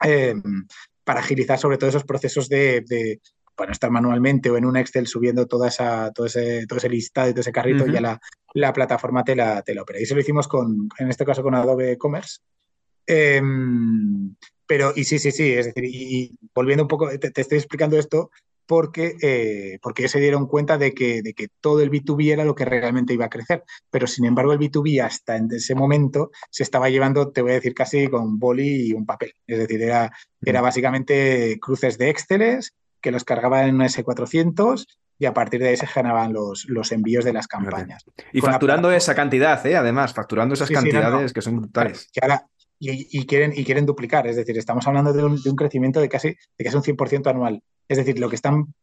em, 0.00 0.42
para 1.04 1.20
agilizar 1.20 1.58
sobre 1.58 1.78
todo 1.78 1.90
esos 1.90 2.04
procesos 2.04 2.48
de, 2.48 2.80
de 2.80 3.20
bueno, 3.56 3.72
estar 3.72 3.90
manualmente 3.90 4.50
o 4.50 4.56
en 4.56 4.66
un 4.66 4.76
Excel 4.76 5.06
subiendo 5.06 5.46
toda 5.46 5.68
esa, 5.68 6.12
todo, 6.12 6.26
ese, 6.26 6.66
todo 6.66 6.78
ese 6.78 6.88
listado 6.88 7.28
y 7.28 7.32
todo 7.32 7.40
ese 7.40 7.52
carrito, 7.52 7.86
y 7.86 7.92
ya 7.92 8.00
la, 8.00 8.20
la, 8.54 8.72
plataforma 8.72 9.24
te 9.24 9.34
la, 9.34 9.62
te 9.62 9.74
la 9.74 9.82
opera. 9.82 9.98
Y 9.98 10.02
eso 10.02 10.14
lo 10.14 10.20
hicimos 10.20 10.46
con, 10.46 10.88
en 10.98 11.08
este 11.08 11.24
caso 11.24 11.42
con 11.42 11.54
Adobe 11.54 11.96
Commerce. 11.96 12.40
Em, 13.06 14.34
pero, 14.66 14.92
y 14.94 15.04
sí, 15.04 15.18
sí, 15.18 15.30
sí, 15.30 15.52
es 15.52 15.66
decir, 15.66 15.84
y, 15.84 16.38
volviendo 16.54 16.84
un 16.84 16.88
poco, 16.88 17.08
te, 17.18 17.40
estoy 17.40 17.58
explicando 17.58 17.98
esto 17.98 18.30
porque, 18.66 19.14
eh, 19.22 19.78
porque 19.80 20.02
ellos 20.02 20.10
se 20.10 20.20
dieron 20.20 20.48
cuenta 20.48 20.76
de 20.76 20.92
que, 20.92 21.22
de 21.22 21.34
que 21.34 21.46
todo 21.60 21.80
el 21.80 21.90
B2B 21.90 22.32
era 22.32 22.44
lo 22.44 22.56
que 22.56 22.64
realmente 22.64 23.14
iba 23.14 23.26
a 23.26 23.30
crecer. 23.30 23.62
Pero, 23.90 24.08
sin 24.08 24.24
embargo, 24.24 24.52
el 24.52 24.58
B2B 24.58 25.02
hasta 25.04 25.36
en 25.36 25.48
ese 25.52 25.76
momento 25.76 26.30
se 26.50 26.64
estaba 26.64 26.90
llevando, 26.90 27.30
te 27.30 27.42
voy 27.42 27.52
a 27.52 27.54
decir, 27.54 27.74
casi 27.74 28.08
con 28.08 28.38
boli 28.40 28.88
y 28.88 28.92
un 28.92 29.06
papel. 29.06 29.32
Es 29.46 29.58
decir, 29.58 29.80
era, 29.82 30.10
era 30.42 30.60
básicamente 30.60 31.58
cruces 31.60 31.96
de 31.96 32.10
Exceles 32.10 32.74
que 33.00 33.10
los 33.10 33.24
cargaban 33.24 33.68
en 33.68 33.74
un 33.76 33.82
S400 33.82 34.86
y 35.18 35.24
a 35.24 35.32
partir 35.32 35.60
de 35.60 35.68
ahí 35.68 35.76
se 35.76 35.86
generaban 35.86 36.32
los, 36.32 36.66
los 36.68 36.92
envíos 36.92 37.24
de 37.24 37.32
las 37.32 37.46
campañas. 37.46 38.04
Y 38.32 38.40
facturando 38.40 38.90
esa 38.90 39.14
cantidad, 39.14 39.64
¿eh? 39.66 39.76
además, 39.76 40.12
facturando 40.12 40.54
esas 40.54 40.70
cantidades 40.70 41.32
que 41.32 41.40
son 41.40 41.56
brutales 41.56 42.10
y, 42.78 43.26
quieren, 43.26 43.52
y 43.54 43.64
quieren 43.64 43.86
duplicar. 43.86 44.26
Es 44.26 44.36
decir, 44.36 44.56
estamos 44.58 44.86
hablando 44.86 45.12
de 45.12 45.24
un, 45.24 45.56
crecimiento 45.56 46.00
de 46.00 46.08
casi, 46.08 46.36
de 46.58 46.64
casi 46.64 46.76
un 46.76 46.82
100% 46.82 47.28
anual. 47.28 47.62
Es 47.88 47.98
decir, 47.98 48.18
lo 48.18 48.28
que 48.28 48.36
están, 48.36 48.74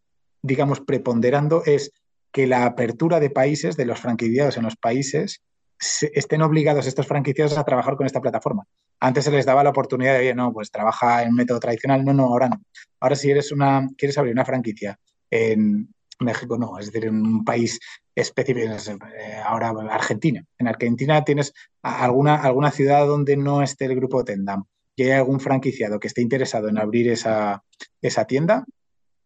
digamos, 0.42 0.82
preponderando 0.82 1.64
es 1.66 1.92
que 2.32 2.48
la 2.48 2.66
apertura 2.66 3.20
de 3.20 3.30
países, 3.30 3.78
de 3.78 3.86
los 3.86 4.00
franquiciados 4.00 4.58
en 4.58 4.64
los 4.64 4.76
países, 4.76 5.42
estén 5.80 6.42
obligados 6.42 6.88
estos 6.88 7.08
franquiciados 7.08 7.58
a 7.58 7.64
trabajar 7.64 7.96
con 7.96 8.06
esta 8.06 8.22
plataforma. 8.22 8.66
Antes 9.00 9.26
se 9.26 9.32
les 9.32 9.46
daba 9.46 9.64
la 9.64 9.72
oportunidad 9.72 10.14
de, 10.14 10.20
oye, 10.20 10.36
no, 10.36 10.54
pues 10.54 10.72
trabaja 10.72 11.24
en 11.24 11.34
método 11.34 11.60
tradicional. 11.60 12.06
No, 12.06 12.14
no, 12.14 12.26
ahora 12.26 12.50
no. 12.50 12.62
Ahora 13.00 13.16
si 13.16 13.30
eres 13.30 13.52
una, 13.52 13.88
quieres 13.98 14.18
abrir 14.18 14.34
una 14.34 14.46
franquicia 14.46 14.98
en, 15.30 15.90
México 16.20 16.58
no, 16.58 16.80
es 16.80 16.88
decir, 16.88 17.06
en 17.06 17.16
un 17.16 17.44
país 17.44 17.80
específico, 18.16 18.72
eh, 18.72 19.42
ahora 19.44 19.74
Argentina. 19.90 20.44
En 20.58 20.68
Argentina 20.68 21.24
tienes 21.24 21.54
alguna, 21.82 22.36
alguna 22.36 22.72
ciudad 22.72 23.06
donde 23.06 23.36
no 23.36 23.62
esté 23.62 23.86
el 23.86 23.96
grupo 23.96 24.24
Tendam 24.24 24.64
y 24.96 25.04
hay 25.04 25.12
algún 25.12 25.40
franquiciado 25.40 26.00
que 26.00 26.08
esté 26.08 26.22
interesado 26.22 26.70
en 26.70 26.78
abrir 26.78 27.10
esa, 27.10 27.64
esa 28.02 28.26
tienda, 28.26 28.66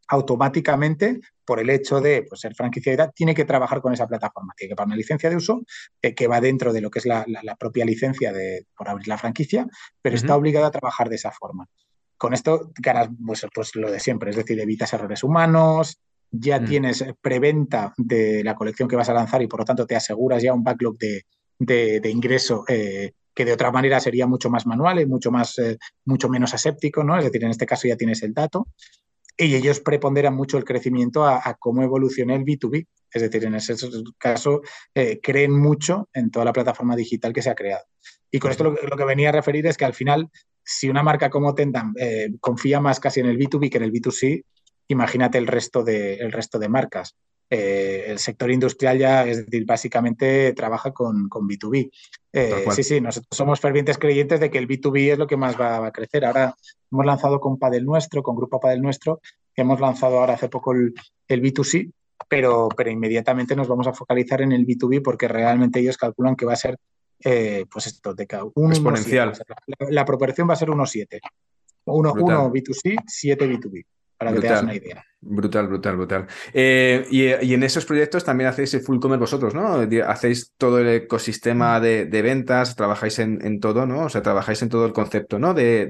automáticamente, 0.07 1.19
por 1.45 1.59
el 1.59 1.69
hecho 1.69 2.01
de 2.01 2.23
pues, 2.23 2.41
ser 2.41 2.55
franquiciado, 2.55 3.11
tiene 3.15 3.33
que 3.33 3.45
trabajar 3.45 3.81
con 3.81 3.93
esa 3.93 4.07
plataforma. 4.07 4.53
Tiene 4.55 4.71
que 4.71 4.75
pagar 4.75 4.87
una 4.87 4.95
licencia 4.95 5.29
de 5.29 5.35
uso 5.35 5.61
eh, 6.01 6.13
que 6.13 6.27
va 6.27 6.41
dentro 6.41 6.73
de 6.73 6.81
lo 6.81 6.89
que 6.89 6.99
es 6.99 7.05
la, 7.05 7.25
propia 7.59 7.85
licencia 7.85 8.31
de, 8.33 8.65
por 8.75 8.89
abrir 8.89 9.07
la 9.07 9.17
franquicia, 9.17 9.67
pero 10.01 10.15
está 10.15 10.35
obligado 10.35 10.65
a 10.65 10.71
trabajar 10.71 11.09
de 11.09 11.15
esa 11.15 11.31
forma. 11.31 11.67
Con 12.17 12.33
esto 12.33 12.71
ganas 12.81 13.09
pues, 13.25 13.45
pues, 13.53 13.75
lo 13.75 13.91
de 13.91 13.99
siempre, 13.99 14.31
es 14.31 14.35
decir, 14.35 14.59
evitas 14.59 14.93
errores 14.93 15.23
humanos, 15.23 15.99
ya 16.31 16.59
mm. 16.59 16.65
tienes 16.65 17.05
preventa 17.21 17.93
de 17.97 18.43
la 18.43 18.55
colección 18.55 18.87
que 18.89 18.95
vas 18.95 19.09
a 19.09 19.13
lanzar 19.13 19.41
y 19.41 19.47
por 19.47 19.61
lo 19.61 19.65
tanto 19.65 19.85
te 19.85 19.95
aseguras 19.95 20.41
ya 20.41 20.53
un 20.53 20.63
backlog 20.63 20.97
de, 20.97 21.25
de, 21.59 22.09
ingreso 22.09 22.65
eh, 22.67 23.13
que 23.33 23.45
de 23.45 23.53
otra 23.53 23.71
manera 23.71 23.99
sería 23.99 24.27
mucho 24.27 24.49
más 24.49 24.65
manual 24.65 24.99
y 24.99 25.05
mucho, 25.05 25.31
más, 25.31 25.57
eh, 25.59 25.77
mucho 26.05 26.27
menos 26.27 26.53
aséptico, 26.53 27.03
¿no? 27.03 27.17
Es 27.17 27.23
decir, 27.25 27.43
en 27.43 27.51
este 27.51 27.65
caso 27.65 27.87
ya 27.87 27.95
tienes 27.95 28.23
el 28.23 28.33
dato. 28.33 28.67
Y 29.37 29.55
ellos 29.55 29.79
preponderan 29.79 30.35
mucho 30.35 30.57
el 30.57 30.63
crecimiento 30.63 31.25
a, 31.25 31.55
cómo 31.59 31.83
evoluciona 31.83 32.35
el 32.35 32.43
B2B. 32.43 32.87
Es 33.11 33.21
decir, 33.21 33.45
en 33.45 33.55
ese 33.55 33.75
caso 34.17 34.61
eh, 34.93 35.19
creen 35.21 35.51
mucho 35.51 36.09
en 36.13 36.31
toda 36.31 36.45
la 36.45 36.53
plataforma 36.53 36.95
digital 36.95 37.33
que 37.33 37.41
se 37.41 37.49
ha 37.49 37.55
creado. 37.55 37.85
Y 38.31 38.39
con 38.39 38.51
esto 38.51 38.63
lo, 38.63 38.97
que 38.97 39.05
venía 39.05 39.29
a 39.29 39.33
referir 39.33 39.65
es 39.67 39.77
que 39.77 39.85
al 39.85 39.93
final, 39.93 40.29
si 40.63 40.89
una 40.89 41.03
marca 41.03 41.29
como 41.29 41.55
Tendam 41.55 41.93
confía 42.39 42.81
más 42.81 42.99
casi 42.99 43.19
en 43.19 43.27
el 43.27 43.37
B2B 43.37 43.69
que 43.69 43.77
en 43.77 43.83
el 43.83 43.93
B2C, 43.93 44.43
imagínate 44.87 45.37
el 45.37 45.47
resto 45.47 45.83
de, 45.83 46.15
el 46.15 46.31
resto 46.31 46.59
de 46.59 46.69
marcas. 46.69 47.15
Eh, 47.49 48.05
el 48.07 48.19
sector 48.19 48.51
industrial 48.51 48.97
ya, 48.97 49.25
es 49.25 49.45
decir, 49.45 49.65
básicamente 49.65 50.51
trabaja 50.53 50.91
con, 50.91 51.29
con 51.29 51.47
B2B. 51.47 51.89
Eh, 52.33 52.65
sí, 52.71 52.83
sí, 52.83 52.99
nosotros 52.99 53.29
somos 53.31 53.61
fervientes 53.61 53.97
creyentes 53.97 54.39
de 54.41 54.51
que 54.51 54.57
el 54.57 54.67
B2B 54.67 55.13
es 55.13 55.17
lo 55.17 55.27
que 55.27 55.37
más 55.37 55.59
va, 55.59 55.85
a 55.85 55.91
crecer. 55.91 56.25
Ahora 56.25 56.53
hemos 56.91 57.05
lanzado 57.05 57.39
con 57.39 57.57
Padel 57.57 57.85
Nuestro, 57.85 58.21
con 58.21 58.35
Grupo 58.35 58.59
Padel 58.59 58.81
Nuestro, 58.81 59.21
hemos 59.55 59.79
lanzado 59.79 60.19
ahora 60.19 60.33
hace 60.33 60.49
poco 60.49 60.73
el, 60.73 60.93
B2C, 61.29 61.91
pero, 62.27 62.67
pero 62.75 62.91
inmediatamente 62.91 63.55
nos 63.55 63.69
vamos 63.69 63.87
a 63.87 63.93
focalizar 63.93 64.41
en 64.41 64.51
el 64.51 64.65
B2B 64.65 65.01
porque 65.01 65.29
realmente 65.29 65.79
ellos 65.79 65.97
calculan 65.97 66.35
que 66.35 66.45
va 66.45 66.53
a 66.53 66.57
ser, 66.57 66.77
eh, 67.23 67.65
pues 67.71 67.87
esto, 67.87 68.13
de 68.13 68.27
cada 68.27 68.43
uno. 68.55 68.71
Exponencial. 68.71 69.31
la, 69.89 70.03
proporción 70.05 70.49
va 70.49 70.53
a 70.53 70.57
ser 70.57 70.67
1,7. 70.67 71.21
1 71.85 72.13
B2C, 72.51 73.03
7 73.07 73.49
B2B 73.49 73.85
para 74.17 74.31
que 74.31 74.39
brutal, 74.39 74.63
una 74.63 74.75
idea. 74.75 75.05
Brutal, 75.19 75.67
brutal, 75.67 75.95
brutal. 75.95 76.27
Eh, 76.53 77.05
y, 77.11 77.53
en 77.53 77.63
esos 77.63 77.85
proyectos 77.85 78.23
también 78.23 78.49
hacéis 78.49 78.73
el 78.75 78.81
full 78.81 78.99
commerce 78.99 79.19
vosotros, 79.19 79.53
¿no? 79.53 79.85
Hacéis 80.07 80.53
todo 80.57 80.79
el 80.79 80.87
ecosistema 80.87 81.79
mm. 81.79 81.81
de, 81.81 82.21
ventas, 82.21 82.75
trabajáis 82.75 83.19
en, 83.19 83.59
todo, 83.59 83.85
¿no? 83.85 84.05
O 84.05 84.09
sea, 84.09 84.21
trabajáis 84.21 84.61
en 84.61 84.69
todo 84.69 84.85
el 84.85 84.93
concepto, 84.93 85.39
¿no? 85.39 85.53
De, 85.53 85.87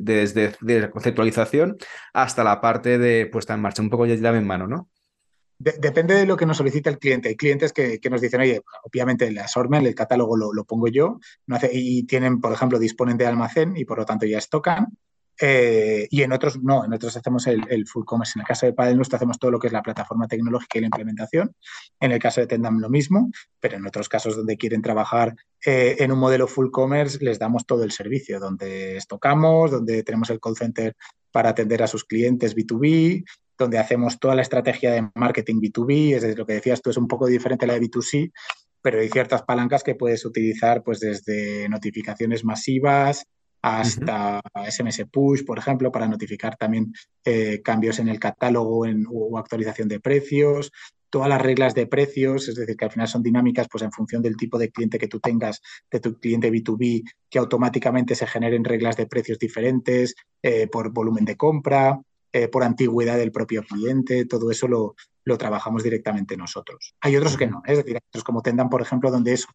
desde 0.00 0.80
la 0.80 0.90
conceptualización 0.90 1.76
hasta 2.12 2.44
la 2.44 2.60
parte 2.60 2.98
de 2.98 3.26
puesta 3.26 3.54
en 3.54 3.60
marcha, 3.60 3.82
un 3.82 3.90
poco 3.90 4.06
ya 4.06 4.14
llave 4.14 4.38
en 4.38 4.46
mano, 4.46 4.66
¿no? 4.66 4.88
depende 5.58 6.14
de 6.14 6.26
lo 6.26 6.36
que 6.36 6.46
nos 6.46 6.58
solicita 6.58 6.90
el 6.90 6.98
cliente. 6.98 7.30
Hay 7.30 7.36
clientes 7.36 7.72
que, 7.72 7.98
nos 8.10 8.20
dicen, 8.20 8.40
oye, 8.40 8.60
obviamente 8.82 9.26
el 9.26 9.38
assortment, 9.38 9.86
el 9.86 9.94
catálogo 9.94 10.36
lo, 10.36 10.64
pongo 10.64 10.88
yo, 10.88 11.18
y 11.72 12.04
tienen, 12.04 12.40
por 12.40 12.52
ejemplo, 12.52 12.78
disponen 12.78 13.16
de 13.16 13.26
almacén 13.26 13.74
y 13.76 13.84
por 13.84 13.98
lo 13.98 14.04
tanto 14.04 14.26
ya 14.26 14.38
estocan 14.38 14.88
Eh, 15.40 16.08
y 16.10 16.22
en 16.22 16.32
otros 16.32 16.62
no, 16.62 16.84
en 16.84 16.92
otros 16.92 17.16
hacemos 17.16 17.46
el, 17.46 17.86
full 17.86 18.04
commerce. 18.04 18.32
En 18.36 18.40
el 18.40 18.46
caso 18.46 18.66
de 18.66 18.72
Padel 18.72 18.96
Nuestro 18.96 19.16
hacemos 19.16 19.38
todo 19.38 19.50
lo 19.50 19.58
que 19.58 19.66
es 19.66 19.72
la 19.72 19.82
plataforma 19.82 20.26
tecnológica 20.26 20.78
y 20.78 20.80
la 20.82 20.86
implementación. 20.86 21.54
En 22.00 22.12
el 22.12 22.18
caso 22.18 22.40
de 22.40 22.46
Tendam 22.46 22.78
lo 22.78 22.88
mismo, 22.88 23.30
pero 23.60 23.76
en 23.76 23.86
otros 23.86 24.08
casos 24.08 24.36
donde 24.36 24.56
quieren 24.56 24.82
trabajar 24.82 25.34
eh, 25.64 25.96
en 25.98 26.12
un 26.12 26.18
modelo 26.18 26.46
full 26.46 26.70
commerce 26.70 27.18
les 27.20 27.38
damos 27.38 27.66
todo 27.66 27.82
el 27.84 27.92
servicio, 27.92 28.40
donde 28.40 28.96
estocamos, 28.96 29.70
donde 29.70 30.02
tenemos 30.02 30.30
el 30.30 30.40
call 30.40 30.56
center 30.56 30.96
para 31.30 31.50
atender 31.50 31.82
a 31.82 31.86
sus 31.86 32.04
clientes 32.04 32.56
B2B, 32.56 33.24
donde 33.58 33.78
hacemos 33.78 34.18
toda 34.18 34.34
la 34.34 34.42
estrategia 34.42 34.92
de 34.92 35.08
marketing 35.14 35.56
B2B, 35.56 36.14
es 36.14 36.22
decir, 36.22 36.38
lo 36.38 36.46
que 36.46 36.54
decías 36.54 36.82
tú 36.82 36.90
es 36.90 36.96
un 36.96 37.08
poco 37.08 37.26
diferente 37.26 37.64
a 37.64 37.68
la 37.68 37.74
de 37.74 37.80
B2C, 37.80 38.32
pero 38.80 39.00
hay 39.00 39.08
ciertas 39.08 39.42
palancas 39.42 39.82
que 39.82 39.94
puedes 39.94 40.24
utilizar 40.24 40.82
pues 40.82 41.00
desde 41.00 41.68
notificaciones 41.68 42.44
masivas 42.44 43.26
hasta 43.66 44.40
SMS 44.54 45.06
push, 45.10 45.44
por 45.44 45.58
ejemplo, 45.58 45.90
para 45.90 46.06
notificar 46.06 46.56
también 46.56 46.94
eh, 47.24 47.60
cambios 47.64 47.98
en 47.98 48.08
el 48.08 48.20
catálogo 48.20 48.86
en, 48.86 49.04
o 49.10 49.36
actualización 49.38 49.88
de 49.88 49.98
precios, 49.98 50.70
todas 51.10 51.28
las 51.28 51.42
reglas 51.42 51.74
de 51.74 51.88
precios, 51.88 52.46
es 52.46 52.54
decir, 52.54 52.76
que 52.76 52.84
al 52.84 52.92
final 52.92 53.08
son 53.08 53.24
dinámicas 53.24 53.66
pues 53.68 53.82
en 53.82 53.90
función 53.90 54.22
del 54.22 54.36
tipo 54.36 54.56
de 54.56 54.70
cliente 54.70 54.98
que 54.98 55.08
tú 55.08 55.18
tengas, 55.18 55.60
de 55.90 55.98
tu 55.98 56.16
cliente 56.20 56.52
B2B, 56.52 57.02
que 57.28 57.40
automáticamente 57.40 58.14
se 58.14 58.28
generen 58.28 58.62
reglas 58.62 58.96
de 58.96 59.08
precios 59.08 59.36
diferentes 59.36 60.14
eh, 60.42 60.68
por 60.68 60.92
volumen 60.92 61.24
de 61.24 61.36
compra, 61.36 62.00
eh, 62.32 62.46
por 62.46 62.62
antigüedad 62.62 63.18
del 63.18 63.32
propio 63.32 63.64
cliente, 63.64 64.26
todo 64.26 64.52
eso 64.52 64.68
lo, 64.68 64.94
lo 65.24 65.38
trabajamos 65.38 65.82
directamente 65.82 66.36
nosotros. 66.36 66.94
Hay 67.00 67.16
otros 67.16 67.36
que 67.36 67.48
no, 67.48 67.62
es 67.66 67.78
decir, 67.78 67.98
otros 68.10 68.22
como 68.22 68.42
Tendan, 68.42 68.68
por 68.68 68.80
ejemplo, 68.80 69.10
donde 69.10 69.32
eso 69.32 69.48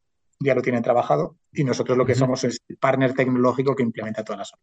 ya 0.44 0.56
lo 0.56 0.62
tienen 0.62 0.84
trabajado 0.84 1.38
y 1.52 1.64
nosotros 1.64 1.98
lo 1.98 2.06
que 2.06 2.16
somos 2.16 2.44
es 2.44 2.60
el 2.68 2.78
partner 2.78 3.14
tecnológico 3.14 3.76
que 3.76 3.84
implementa 3.84 4.24
todas 4.24 4.40
las 4.40 4.54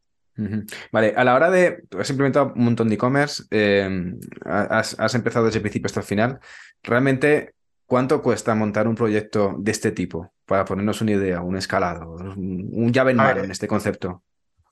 Vale, 0.92 1.14
a 1.16 1.24
la 1.24 1.34
hora 1.34 1.50
de. 1.50 1.82
Has 1.98 2.10
implementado 2.10 2.52
un 2.54 2.64
montón 2.64 2.88
de 2.88 2.94
e-commerce, 2.94 3.42
em, 3.50 4.20
has, 4.44 5.14
empezado 5.16 5.46
desde 5.46 5.58
el 5.58 5.62
principio 5.62 5.86
hasta 5.86 5.98
el 5.98 6.06
final. 6.06 6.38
Realmente, 6.82 7.54
¿cuánto 7.86 8.22
cuesta 8.22 8.54
montar 8.54 8.86
un 8.86 8.94
proyecto 8.94 9.56
de 9.58 9.72
este 9.72 9.90
tipo? 9.90 10.32
Para 10.46 10.64
ponernos 10.64 11.00
una 11.00 11.10
idea, 11.10 11.42
un 11.42 11.56
escalado, 11.56 12.14
un 12.36 12.92
llave 12.92 13.10
en 13.10 13.16
mano 13.16 13.42
en 13.42 13.50
este 13.50 13.66
concepto. 13.66 14.22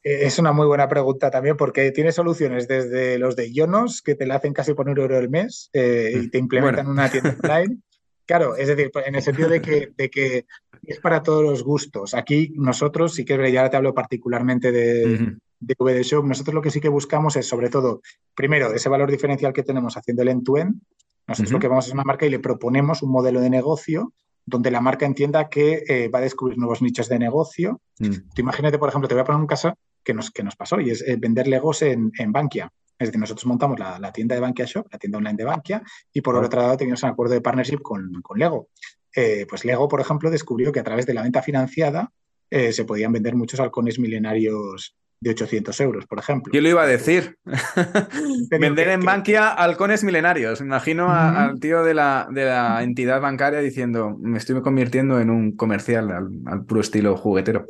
Eh, 0.06 0.24
es 0.24 0.38
una 0.38 0.52
muy 0.52 0.68
buena 0.68 0.88
pregunta 0.88 1.32
también 1.32 1.56
porque 1.56 1.90
tiene 1.90 2.12
soluciones 2.12 2.68
desde 2.68 3.18
los 3.18 3.34
de 3.34 3.50
Ionos, 3.52 4.02
que 4.02 4.14
te 4.14 4.24
la 4.24 4.36
hacen 4.36 4.52
casi 4.52 4.72
por 4.72 4.88
un 4.88 4.96
euro 4.96 5.16
al 5.16 5.28
mes 5.28 5.68
eh, 5.72 6.12
y 6.14 6.18
mm, 6.18 6.30
te 6.30 6.38
implementan 6.38 6.86
una 6.86 7.10
tienda 7.10 7.34
online. 7.42 7.78
Claro, 8.26 8.56
es 8.56 8.68
decir, 8.68 8.90
en 9.06 9.14
el 9.14 9.22
sentido 9.22 9.48
de 9.48 9.62
que, 9.62 9.92
de 9.96 10.10
que 10.10 10.46
es 10.82 10.98
para 10.98 11.22
todos 11.22 11.42
los 11.44 11.62
gustos. 11.62 12.14
Aquí 12.14 12.52
nosotros, 12.56 13.14
sí 13.14 13.24
que 13.24 13.52
ya 13.52 13.70
te 13.70 13.76
hablo 13.76 13.94
particularmente 13.94 14.72
de, 14.72 15.36
de 15.60 15.74
VD 15.78 16.02
Shop, 16.02 16.24
nosotros 16.24 16.54
lo 16.54 16.62
que 16.62 16.70
sí 16.70 16.80
que 16.80 16.88
buscamos 16.88 17.36
es 17.36 17.46
sobre 17.46 17.70
todo, 17.70 18.02
primero, 18.34 18.72
ese 18.72 18.88
valor 18.88 19.10
diferencial 19.10 19.52
que 19.52 19.62
tenemos 19.62 19.96
haciendo 19.96 20.22
el 20.22 20.28
end-to-end. 20.28 20.80
Nosotros 21.28 21.52
lo 21.52 21.58
que 21.58 21.68
vamos 21.68 21.88
a 21.88 21.92
una 21.92 22.04
marca 22.04 22.26
y 22.26 22.30
le 22.30 22.38
proponemos 22.38 23.02
un 23.02 23.10
modelo 23.10 23.40
de 23.40 23.50
negocio 23.50 24.12
donde 24.44 24.70
la 24.70 24.80
marca 24.80 25.06
entienda 25.06 25.48
que 25.48 25.82
eh, 25.88 26.08
va 26.08 26.20
a 26.20 26.22
descubrir 26.22 26.56
nuevos 26.56 26.80
nichos 26.80 27.08
de 27.08 27.18
negocio. 27.18 27.80
Mm. 27.98 28.12
imagínate, 28.36 28.78
por 28.78 28.88
ejemplo, 28.88 29.08
te 29.08 29.14
voy 29.14 29.22
a 29.22 29.24
poner 29.24 29.40
un 29.40 29.46
caso 29.46 29.74
que 30.04 30.14
nos, 30.14 30.30
que 30.30 30.44
nos 30.44 30.54
pasó 30.54 30.80
y 30.80 30.90
es 30.90 31.02
eh, 31.02 31.16
vender 31.18 31.48
Legos 31.48 31.82
en, 31.82 32.12
en 32.16 32.32
Bankia. 32.32 32.72
Es 32.98 33.08
decir, 33.08 33.20
nosotros 33.20 33.46
montamos 33.46 33.78
la, 33.78 34.12
tienda 34.12 34.34
de 34.34 34.40
Bankia 34.40 34.64
Shop, 34.64 34.86
la 34.90 34.98
tienda 34.98 35.18
online 35.18 35.36
de 35.36 35.44
Bankia, 35.44 35.82
y 36.12 36.20
por 36.20 36.36
otro 36.36 36.60
lado 36.60 36.76
teníamos 36.76 37.02
un 37.02 37.10
acuerdo 37.10 37.34
de 37.34 37.40
partnership 37.40 37.82
con, 37.82 38.22
con 38.22 38.38
Lego. 38.38 38.68
Eh, 39.14 39.46
pues 39.48 39.64
Lego, 39.64 39.88
por 39.88 40.00
ejemplo, 40.00 40.30
descubrió 40.30 40.72
que 40.72 40.80
a 40.80 40.84
través 40.84 41.06
de 41.06 41.14
la 41.14 41.22
venta 41.22 41.42
financiada 41.42 42.12
eh, 42.50 42.72
se 42.72 42.84
podían 42.84 43.12
vender 43.12 43.34
muchos 43.34 43.60
halcones 43.60 43.98
milenarios 43.98 44.96
de 45.20 45.30
800 45.30 45.80
euros, 45.80 46.06
por 46.06 46.18
ejemplo. 46.18 46.52
Yo 46.52 46.60
lo 46.60 46.68
iba 46.68 46.82
a 46.82 46.86
decir. 46.86 47.38
Vender 48.50 48.88
en 48.88 49.00
Bankia 49.00 49.52
halcones 49.52 50.04
milenarios. 50.04 50.60
Imagino 50.60 51.10
al 51.10 51.58
tío 51.58 51.82
de 51.82 51.94
la, 51.94 52.28
de 52.30 52.44
la, 52.44 52.82
entidad 52.82 53.20
bancaria 53.20 53.60
diciendo, 53.60 54.16
me 54.20 54.38
estoy 54.38 54.60
convirtiendo 54.60 55.20
en 55.20 55.30
un 55.30 55.56
comercial 55.56 56.10
al, 56.46 56.64
puro 56.64 56.80
estilo 56.80 57.16
juguetero. 57.16 57.66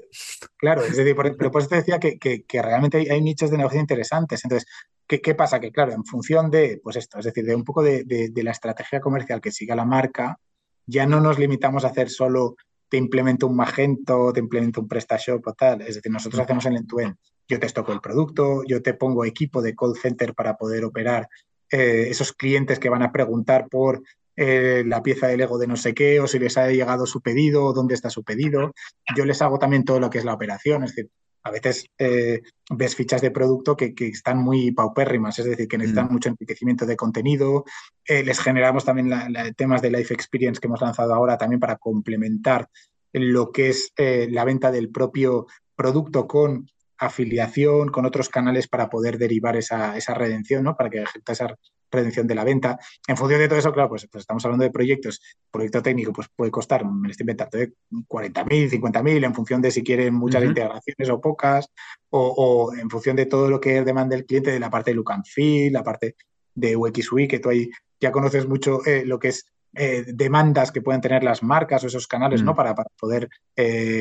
Claro, 0.57 0.83
es 0.83 0.97
decir, 0.97 1.15
pero 1.17 1.51
por 1.53 1.61
eso 1.61 1.71
te 1.71 1.77
decía 1.77 1.99
que, 1.99 2.19
que, 2.19 2.63
realmente 2.63 3.07
hay, 3.11 3.21
nichos 3.23 3.51
de 3.51 3.59
negocio 3.59 3.81
interesantes. 3.81 4.45
Entonces, 4.45 4.69
¿qué, 5.07 5.21
¿qué, 5.21 5.35
pasa? 5.35 5.61
Que 5.61 5.71
claro, 5.71 5.93
en 5.93 6.05
función 6.05 6.51
de, 6.51 6.81
pues 6.83 6.97
esto, 6.97 7.19
es 7.19 7.27
decir, 7.27 7.45
de 7.45 7.55
un 7.55 7.65
poco 7.65 7.83
de, 7.83 8.05
de 8.05 8.43
la 8.43 8.51
estrategia 8.51 9.01
comercial 9.01 9.41
que 9.41 9.53
siga 9.53 9.77
la 9.77 9.85
marca, 9.85 10.39
ya 10.87 11.07
no 11.07 11.21
nos 11.21 11.39
limitamos 11.39 11.85
a 11.85 11.89
hacer 11.89 12.11
solo 12.11 12.57
te 12.89 12.97
implemento 12.97 13.47
un 13.47 13.57
Magento, 13.57 14.33
te 14.33 14.41
implemento 14.41 14.81
un 14.81 14.89
PrestaShop 14.89 15.47
o 15.47 15.53
tal. 15.53 15.83
Es 15.83 15.97
decir, 15.97 16.13
nosotros 16.13 16.41
hacemos 16.41 16.65
el 16.67 16.77
end-to-end. 16.77 17.17
Yo 17.49 17.61
te 17.61 17.67
estoco 17.67 17.93
el 17.93 18.01
producto, 18.01 18.63
yo 18.65 18.83
te 18.83 18.95
pongo 18.95 19.25
equipo 19.25 19.63
de 19.63 19.75
call 19.75 19.97
center 19.97 20.35
para 20.35 20.57
poder 20.57 20.85
operar 20.85 21.29
eh, 21.71 22.07
esos 22.09 22.33
clientes 22.33 22.79
que 22.79 22.89
van 22.89 23.03
a 23.03 23.13
preguntar 23.13 23.69
por 23.69 24.03
eh, 24.37 24.85
la 24.87 25.03
pieza 25.03 25.29
de 25.29 25.37
Lego 25.37 25.59
de 25.59 25.67
no 25.67 25.77
sé 25.77 25.95
qué, 25.95 26.21
o 26.21 26.27
si 26.27 26.39
les 26.39 26.57
ha 26.59 26.69
llegado 26.69 27.07
su 27.07 27.21
pedido, 27.21 27.65
o 27.65 27.73
dónde 27.73 27.95
está 27.95 28.11
su 28.11 28.23
pedido. 28.23 28.73
Yo 29.17 29.25
les 29.25 29.41
hago 29.43 29.59
también 29.59 29.85
todo 29.85 30.01
lo 30.01 30.11
que 30.11 30.19
es 30.19 30.25
la 30.25 30.35
operación. 30.35 30.85
Es 30.85 30.95
decir, 30.95 31.11
a 31.47 31.51
veces 31.53 31.87
eh, 31.99 32.43
ves 32.71 32.97
fichas 32.97 33.23
de 33.23 33.31
producto 33.31 33.77
que, 33.77 33.95
están 33.99 34.39
muy 34.39 34.73
paupérrimas, 34.73 35.39
es 35.39 35.45
decir, 35.45 35.69
que 35.69 35.79
necesitan 35.79 36.09
mm. 36.09 36.13
mucho 36.13 36.29
enriquecimiento 36.29 36.85
de 36.87 36.97
contenido. 36.97 37.65
Eh, 38.05 38.25
les 38.25 38.41
generamos 38.41 38.85
también 38.85 39.13
temas 39.57 39.81
de 39.81 39.91
Life 39.91 40.13
Experience 40.13 40.61
que 40.61 40.67
hemos 40.67 40.81
lanzado 40.81 41.15
ahora 41.15 41.39
también 41.39 41.61
para 41.61 41.77
complementar 41.77 42.69
lo 43.13 43.53
que 43.53 43.69
es 43.69 43.93
eh, 43.97 44.27
la 44.29 44.45
venta 44.45 44.73
del 44.73 44.91
propio 44.91 45.47
producto 45.77 46.27
con 46.27 46.69
afiliación, 46.99 47.89
con 47.89 48.07
otros 48.07 48.29
canales 48.29 48.69
para 48.69 48.89
poder 48.89 49.19
derivar 49.19 49.57
esa, 49.57 49.97
esa 49.97 50.15
redención, 50.15 50.65
¿no? 50.65 50.77
para 50.77 50.91
que 50.91 51.05
esa 51.27 51.57
redención 51.91 52.27
de 52.27 52.35
la 52.35 52.45
venta. 52.45 52.79
En 53.07 53.17
función 53.17 53.41
de 53.41 53.49
todo 53.49 53.59
eso, 53.59 53.73
claro, 53.73 53.89
pues, 53.89 54.07
pues 54.11 54.23
estamos 54.23 54.45
hablando 54.45 54.65
de 54.65 54.71
proyectos. 54.71 55.21
Proyecto 55.51 55.83
técnico 55.83 56.13
pues 56.13 56.29
puede 56.35 56.51
costar, 56.51 56.85
me 56.85 57.09
lo 57.09 57.11
estoy 57.11 57.25
inventando, 57.25 57.59
40.000, 57.59 58.53
¿eh? 58.53 58.71
50.000 58.71 59.25
en 59.25 59.35
función 59.35 59.63
de 59.63 59.71
si 59.71 59.83
quieren 59.83 60.15
muchas 60.15 60.45
integraciones 60.45 61.11
o 61.11 61.21
pocas, 61.21 61.71
o, 62.11 62.73
en 62.77 62.91
función 62.91 63.17
de 63.17 63.27
todo 63.27 63.49
lo 63.51 63.61
que 63.61 63.83
demanda 63.83 64.17
el 64.17 64.27
cliente 64.27 64.51
de 64.51 64.61
la 64.61 64.71
parte 64.71 64.91
de 64.91 64.97
look 64.97 65.13
and 65.13 65.25
feel, 65.27 65.73
la 65.73 65.83
parte 65.83 66.17
de 66.55 66.77
UX 66.77 67.11
que 67.29 67.39
tú 67.39 67.51
ahí 67.51 67.71
ya 68.01 68.11
conoces 68.11 68.47
mucho 68.47 68.85
eh, 68.87 69.05
lo 69.05 69.19
que 69.19 69.29
es 69.29 69.47
eh, 69.75 70.05
demandas 70.07 70.73
que 70.73 70.81
pueden 70.81 71.03
tener 71.03 71.23
las 71.23 71.43
marcas 71.43 71.85
o 71.85 71.87
esos 71.87 72.07
canales, 72.07 72.43
¿no? 72.43 72.53
Mm. 72.53 72.57
Para, 72.57 72.75
para 72.75 72.91
poder 72.99 73.29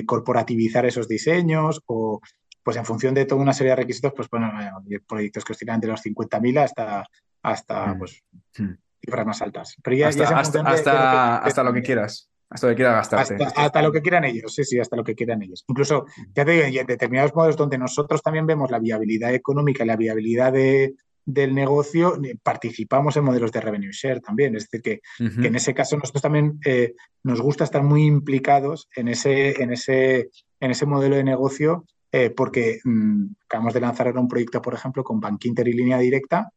corporativizar 0.05 0.85
esos 0.85 1.07
diseños 1.07 1.81
o 1.87 2.21
pues 2.65 2.77
en 2.77 2.85
función 2.85 3.13
de 3.13 3.25
toda 3.25 3.43
una 3.43 3.53
serie 3.53 3.69
de 3.69 3.75
requisitos, 3.75 4.11
pues 4.15 4.27
bueno, 4.27 4.51
hay 4.51 4.97
proyectos 4.97 5.45
que 5.45 5.53
oscilan 5.53 5.79
de 5.79 5.87
los 5.87 6.03
50.000 6.03 6.63
hasta, 6.63 7.07
hasta 7.43 7.93
mm. 7.93 7.99
pues, 7.99 8.23
mm. 8.57 8.71
cifras 8.99 9.25
más 9.27 9.41
altas. 9.43 9.75
Pero 9.83 9.95
ya, 9.95 10.07
hasta, 10.07 11.43
hasta, 11.43 11.63
lo 11.63 11.71
que 11.71 11.83
quieras. 11.83 12.27
Hasta 12.49 12.65
lo 12.65 12.71
que 12.71 12.77
quieras 12.77 13.07
gastarte. 13.11 13.43
Hasta, 13.55 13.81
lo 13.83 13.91
que 13.91 14.01
quieran 14.01 14.25
ellos, 14.25 14.51
sí, 14.51 14.63
sí, 14.63 14.79
hasta 14.79 14.95
lo 14.95 15.03
que 15.03 15.13
quieran 15.13 15.43
ellos. 15.43 15.63
Incluso, 15.67 16.07
ya 16.33 16.43
te 16.43 16.53
digo, 16.53 16.63
en 16.65 16.87
determinados 16.87 17.35
modos 17.35 17.55
donde 17.55 17.77
nosotros 17.77 18.23
también 18.23 18.47
vemos 18.47 18.71
la 18.71 18.79
viabilidad 18.79 19.31
económica 19.31 19.83
y 19.83 19.87
la 19.87 19.95
viabilidad 19.95 20.51
del 20.51 21.53
negocio, 21.53 22.19
eh, 22.23 22.35
participamos 22.41 23.15
en 23.15 23.25
modelos 23.25 23.51
de 23.51 23.61
revenue 23.61 23.91
share 23.91 24.21
también. 24.21 24.55
Es 24.55 24.67
decir, 24.67 24.81
que, 24.81 25.01
en 25.19 25.55
ese 25.55 25.75
caso 25.75 25.97
nosotros 25.97 26.23
también 26.23 26.59
eh, 26.65 26.95
nos 27.21 27.41
gusta 27.41 27.63
estar 27.63 27.83
muy 27.83 28.05
implicados 28.05 28.89
en 28.95 29.07
ese, 29.07 29.61
en 29.61 29.71
ese, 29.71 30.31
en 30.59 30.71
ese 30.71 30.87
modelo 30.87 31.15
de 31.15 31.23
negocio 31.23 31.85
eh, 32.11 32.29
porque 32.29 32.79
mm, 32.83 33.25
acabamos 33.45 33.73
de 33.73 33.81
lanzar 33.81 34.07
ahora 34.07 34.19
un 34.19 34.27
proyecto, 34.27 34.61
por 34.61 34.73
ejemplo, 34.73 35.03
con 35.03 35.19
Bankinter 35.19 35.67
y 35.67 35.73
Línea 35.73 35.97
Directa, 35.97 36.51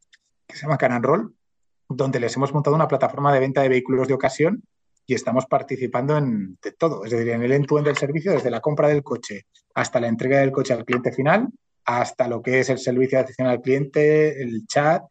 que 0.47 0.57
se 0.57 0.63
llama 0.63 0.79
Canan 0.79 1.03
Roll, 1.03 1.35
donde 1.89 2.21
les 2.21 2.37
hemos 2.37 2.53
montado 2.53 2.77
una 2.77 2.89
plataforma 2.89 3.33
de 3.33 3.41
venta 3.41 3.63
de 3.63 3.69
vehículos 3.69 4.09
de 4.09 4.15
ocasión 4.15 4.63
y 5.07 5.15
estamos 5.15 5.47
participando 5.47 6.19
en 6.19 6.59
de 6.63 6.73
todo, 6.73 7.05
es 7.05 7.11
decir, 7.11 7.31
en 7.31 7.43
el 7.43 7.53
end-to-end 7.53 7.87
del 7.87 7.97
servicio, 7.97 8.33
desde 8.33 8.51
la 8.51 8.61
compra 8.61 8.89
del 8.89 9.03
coche 9.03 9.47
hasta 9.75 10.01
la 10.01 10.09
entrega 10.09 10.41
del 10.41 10.53
coche 10.53 10.75
al 10.75 10.85
cliente 10.85 11.13
final, 11.13 11.49
hasta 11.85 12.29
lo 12.29 12.43
que 12.43 12.61
es 12.61 12.69
el 12.69 12.79
servicio 12.79 13.17
de 13.17 13.23
atención 13.23 13.49
al 13.49 13.63
cliente, 13.63 14.43
el 14.43 14.67
chat 14.67 15.05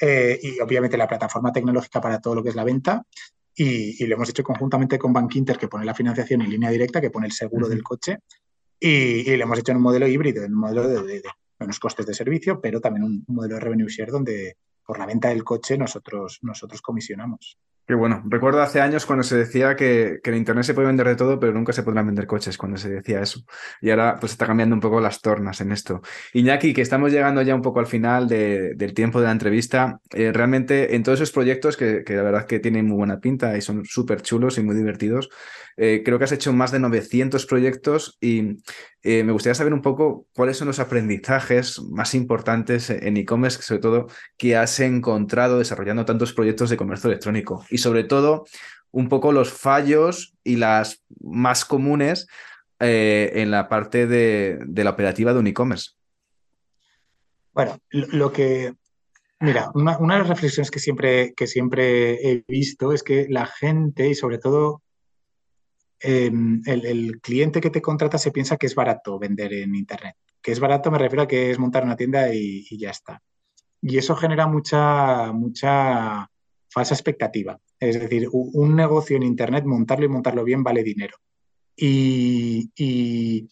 eh, 0.00 0.38
y 0.40 0.60
obviamente 0.60 0.96
la 0.96 1.08
plataforma 1.08 1.52
tecnológica 1.52 2.00
para 2.00 2.20
todo 2.20 2.36
lo 2.36 2.42
que 2.42 2.50
es 2.50 2.54
la 2.54 2.64
venta. 2.64 3.04
Y, 3.52 4.06
lo 4.06 4.14
hemos 4.14 4.30
hecho 4.30 4.42
conjuntamente 4.42 4.98
con 4.98 5.12
Bankinter, 5.12 5.58
que 5.58 5.68
pone 5.68 5.84
la 5.84 5.92
financiación 5.92 6.40
y 6.42 6.46
línea 6.46 6.70
directa, 6.70 7.00
que 7.00 7.10
pone 7.10 7.26
el 7.26 7.32
seguro 7.32 7.68
del 7.68 7.82
coche 7.82 8.20
y, 8.80 9.36
lo 9.36 9.44
hemos 9.44 9.58
hecho 9.58 9.72
en 9.72 9.76
un 9.76 9.84
modelo 9.84 10.08
híbrido, 10.08 10.42
en 10.42 10.54
un 10.54 10.60
modelo 10.60 10.88
de, 10.88 11.22
menos 11.58 11.78
costes 11.78 12.06
de 12.06 12.14
servicio, 12.14 12.60
pero 12.60 12.80
también 12.80 13.04
un, 13.04 13.24
modelo 13.28 13.54
de 13.54 13.60
revenue 13.60 13.88
share 13.88 14.10
donde 14.10 14.56
por 14.84 14.98
la 14.98 15.06
venta 15.06 15.28
del 15.28 15.44
coche 15.44 15.78
nosotros, 15.78 16.38
nosotros 16.42 16.82
comisionamos. 16.82 17.58
Qué 17.86 17.96
bueno. 17.96 18.22
Recuerdo 18.24 18.62
hace 18.62 18.80
años 18.80 19.04
cuando 19.04 19.24
se 19.24 19.36
decía 19.36 19.74
que, 19.74 20.20
que, 20.22 20.30
en 20.30 20.36
Internet 20.36 20.64
se 20.64 20.74
puede 20.74 20.86
vender 20.86 21.08
de 21.08 21.16
todo, 21.16 21.40
pero 21.40 21.52
nunca 21.52 21.72
se 21.72 21.82
podrán 21.82 22.06
vender 22.06 22.24
coches, 22.24 22.56
cuando 22.56 22.78
se 22.78 22.88
decía 22.88 23.20
eso. 23.20 23.40
Y 23.80 23.90
ahora 23.90 24.16
pues 24.20 24.30
está 24.30 24.46
cambiando 24.46 24.76
un 24.76 24.80
poco 24.80 25.00
las 25.00 25.20
tornas 25.20 25.60
en 25.60 25.72
esto. 25.72 26.00
Iñaki, 26.32 26.72
que 26.72 26.82
estamos 26.82 27.10
llegando 27.10 27.42
ya 27.42 27.52
un 27.52 27.62
poco 27.62 27.80
al 27.80 27.88
final 27.88 28.28
del 28.28 28.94
tiempo 28.94 29.18
de 29.18 29.26
la 29.26 29.32
entrevista, 29.32 30.00
eh, 30.12 30.30
realmente 30.32 30.94
en 30.94 31.02
todos 31.02 31.18
esos 31.18 31.32
proyectos 31.32 31.76
que, 31.76 32.04
que, 32.04 32.14
la 32.14 32.22
verdad 32.22 32.46
que 32.46 32.60
tienen 32.60 32.86
muy 32.86 32.96
buena 32.96 33.18
pinta 33.18 33.56
y 33.56 33.60
son 33.60 33.84
súper 33.84 34.22
chulos 34.22 34.56
y 34.58 34.62
muy 34.62 34.76
divertidos, 34.76 35.28
eh, 35.82 36.02
creo 36.04 36.18
que 36.18 36.24
has 36.24 36.32
hecho 36.32 36.52
más 36.52 36.72
de 36.72 36.78
900 36.78 37.46
proyectos 37.46 38.18
y 38.20 38.58
eh, 39.02 39.24
me 39.24 39.32
gustaría 39.32 39.54
saber 39.54 39.72
un 39.72 39.80
poco 39.80 40.26
cuáles 40.34 40.58
son 40.58 40.68
los 40.68 40.78
aprendizajes 40.78 41.80
más 41.80 42.14
importantes 42.14 42.90
en 42.90 43.16
e-commerce, 43.16 43.62
sobre 43.62 43.80
todo 43.80 44.06
que 44.36 44.58
has 44.58 44.78
encontrado 44.80 45.58
desarrollando 45.58 46.04
tantos 46.04 46.34
proyectos 46.34 46.68
de 46.68 46.76
comercio 46.76 47.08
electrónico 47.08 47.64
y 47.70 47.78
sobre 47.78 48.04
todo 48.04 48.44
un 48.90 49.08
poco 49.08 49.32
los 49.32 49.54
fallos 49.54 50.34
y 50.44 50.56
las 50.56 51.02
más 51.18 51.64
comunes 51.64 52.26
eh, 52.78 53.32
en 53.36 53.50
la 53.50 53.70
parte 53.70 54.06
de, 54.06 54.58
la 54.74 54.90
operativa 54.90 55.32
de 55.32 55.38
un 55.38 55.46
e-commerce. 55.46 55.92
Bueno, 57.54 57.78
lo 57.88 58.30
que, 58.30 58.74
mira, 59.38 59.70
una, 59.72 59.96
de 59.96 60.18
las 60.18 60.28
reflexiones 60.28 60.70
que 60.70 60.78
siempre, 60.78 61.32
que 61.34 61.46
siempre 61.46 62.30
he 62.30 62.44
visto 62.46 62.92
es 62.92 63.02
que 63.02 63.28
la 63.30 63.46
gente 63.46 64.06
y 64.08 64.14
sobre 64.14 64.36
todo 64.36 64.82
em, 66.00 66.62
el, 66.66 67.20
cliente 67.20 67.60
que 67.60 67.70
te 67.70 67.82
contrata 67.82 68.18
se 68.18 68.32
piensa 68.32 68.56
que 68.56 68.66
es 68.66 68.74
barato 68.74 69.18
vender 69.18 69.52
en 69.52 69.74
Internet. 69.74 70.16
Que 70.42 70.52
es 70.52 70.60
barato 70.60 70.90
me 70.90 70.98
refiero 70.98 71.22
a 71.22 71.28
que 71.28 71.50
es 71.50 71.58
montar 71.58 71.84
una 71.84 71.96
tienda 71.96 72.34
y, 72.34 72.64
ya 72.78 72.90
está. 72.90 73.22
Y 73.82 73.98
eso 73.98 74.16
genera 74.16 74.46
mucha, 74.46 75.32
mucha 75.32 76.30
falsa 76.68 76.94
expectativa. 76.94 77.58
Es 77.78 78.00
decir, 78.00 78.28
un 78.32 78.76
negocio 78.76 79.16
en 79.16 79.22
Internet, 79.22 79.64
montarlo 79.64 80.06
y 80.06 80.08
montarlo 80.08 80.44
bien 80.44 80.62
vale 80.62 80.82
dinero 80.82 81.16
y, 81.80 83.48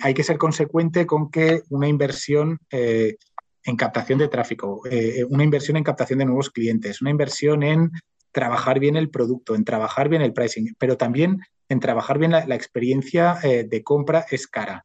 hay 0.00 0.14
que 0.14 0.24
ser 0.24 0.38
consecuente 0.38 1.06
con 1.06 1.30
que 1.30 1.62
una 1.70 1.88
inversión 1.88 2.58
eh, 2.70 3.16
en 3.64 3.76
captación 3.76 4.18
de 4.18 4.28
tráfico, 4.28 4.82
eh, 4.90 5.24
una 5.28 5.44
inversión 5.44 5.76
en 5.76 5.84
captación 5.84 6.18
de 6.18 6.24
nuevos 6.24 6.50
clientes, 6.50 7.00
una 7.00 7.10
inversión 7.10 7.62
en 7.62 7.90
trabajar 8.36 8.80
bien 8.80 8.96
el 8.96 9.08
producto, 9.08 9.54
en 9.54 9.64
trabajar 9.64 10.10
bien 10.10 10.20
el 10.20 10.34
pricing, 10.34 10.74
pero 10.78 10.98
también 10.98 11.40
en 11.70 11.80
trabajar 11.80 12.18
bien 12.18 12.32
la, 12.32 12.54
experiencia 12.54 13.38
eh, 13.42 13.64
de 13.64 13.82
compra 13.82 14.26
es 14.30 14.46
cara. 14.46 14.84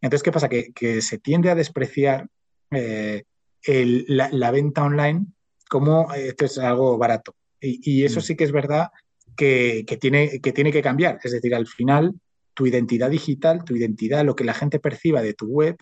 Entonces, 0.00 0.22
¿qué 0.22 0.30
pasa? 0.30 0.48
Que, 0.48 1.02
se 1.02 1.18
tiende 1.18 1.50
a 1.50 1.56
despreciar 1.56 2.28
la, 2.70 4.50
venta 4.52 4.84
online 4.84 5.26
como 5.68 6.14
esto 6.14 6.44
es 6.44 6.58
algo 6.58 6.96
barato. 6.96 7.34
Y, 7.60 8.04
eso 8.04 8.20
mm. 8.20 8.22
sí 8.22 8.36
que 8.36 8.44
es 8.44 8.52
verdad 8.52 8.90
que, 9.34 9.84
tiene, 10.00 10.40
que 10.40 10.52
tiene 10.52 10.70
que 10.70 10.80
cambiar. 10.80 11.18
Es 11.24 11.32
decir, 11.32 11.56
al 11.56 11.66
final, 11.66 12.14
tu 12.54 12.66
identidad 12.66 13.10
digital, 13.10 13.64
tu 13.64 13.74
identidad, 13.74 14.24
lo 14.24 14.36
que 14.36 14.44
la 14.44 14.54
gente 14.54 14.78
perciba 14.78 15.22
de 15.22 15.34
tu 15.34 15.46
web, 15.46 15.76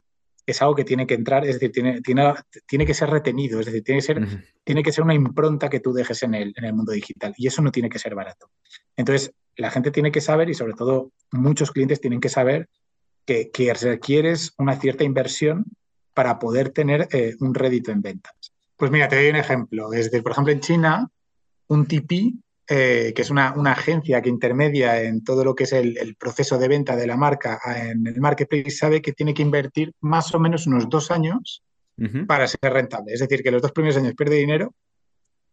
es 0.51 0.63
algo 0.63 0.75
que 0.75 0.85
tiene 0.85 1.07
que 1.07 1.15
entrar, 1.15 1.45
es 1.45 1.55
decir, 1.55 1.73
tiene, 1.73 2.01
tiene, 2.01 2.35
tiene 2.67 2.87
que 2.87 2.95
ser 2.95 3.11
retenido, 3.11 3.61
es 3.61 3.67
decir, 3.67 3.83
tiene 3.83 4.01
que 4.01 4.07
ser, 4.07 4.45
tiene 4.65 4.83
que 4.83 4.93
ser 4.93 5.05
una 5.05 5.15
impronta 5.15 5.69
que 5.69 5.81
tú 5.81 5.93
dejes 5.93 6.23
en 6.23 6.35
el, 6.35 6.53
en 6.57 6.65
el 6.65 6.73
mundo 6.75 6.93
digital. 6.93 7.35
Y 7.37 7.47
eso 7.47 7.63
no 7.63 7.71
tiene 7.71 7.89
que 7.89 7.99
ser 7.99 8.15
barato. 8.15 8.51
Entonces, 8.97 9.33
la 9.57 9.71
gente 9.71 9.91
tiene 9.91 10.13
que 10.13 10.21
saber, 10.21 10.49
y 10.51 10.55
sobre 10.55 10.75
todo 10.75 11.13
muchos 11.33 11.71
clientes 11.71 12.01
tienen 12.01 12.21
que 12.21 12.29
saber, 12.29 12.69
que, 13.25 13.51
que 13.51 13.73
requieres 13.75 14.55
una 14.59 14.77
cierta 14.81 15.05
inversión 15.05 15.67
para 16.15 16.39
poder 16.39 16.71
tener 16.71 17.09
eh, 17.13 17.35
un 17.41 17.55
rédito 17.55 17.93
en 17.93 18.03
ventas. 18.03 18.53
Pues 18.77 18.91
mira, 18.91 19.09
te 19.09 19.17
doy 19.17 19.31
un 19.31 19.37
ejemplo. 19.37 19.91
Desde, 19.91 20.23
por 20.23 20.33
ejemplo, 20.33 20.53
en 20.53 20.61
China, 20.61 21.11
un 21.69 21.87
TP 21.87 22.35
eh, 22.73 23.13
que 23.17 23.23
es 23.23 23.31
una, 23.31 23.49
agencia 23.49 24.23
que 24.23 24.29
intermedia 24.29 25.03
en 25.03 25.25
todo 25.25 25.43
lo 25.43 25.57
que 25.57 25.65
es 25.65 25.73
el, 25.73 26.15
proceso 26.17 26.57
de 26.57 26.69
venta 26.69 26.95
de 26.95 27.09
la 27.09 27.17
marca 27.17 27.59
en 27.65 28.07
el 28.07 28.21
marketplace, 28.21 28.71
sabe 28.71 29.03
que 29.03 29.13
tiene 29.13 29.35
que 29.35 29.43
invertir 29.43 29.93
más 30.01 30.33
o 30.37 30.39
menos 30.39 30.69
unos 30.69 30.89
dos 30.89 31.11
años 31.11 31.65
para 32.29 32.47
ser 32.47 32.61
rentable. 32.63 33.13
Es 33.13 33.19
decir, 33.19 33.43
que 33.43 33.51
los 33.51 33.61
dos 33.61 33.73
primeros 33.73 33.97
años 33.97 34.15
pierde 34.15 34.37
dinero 34.37 34.73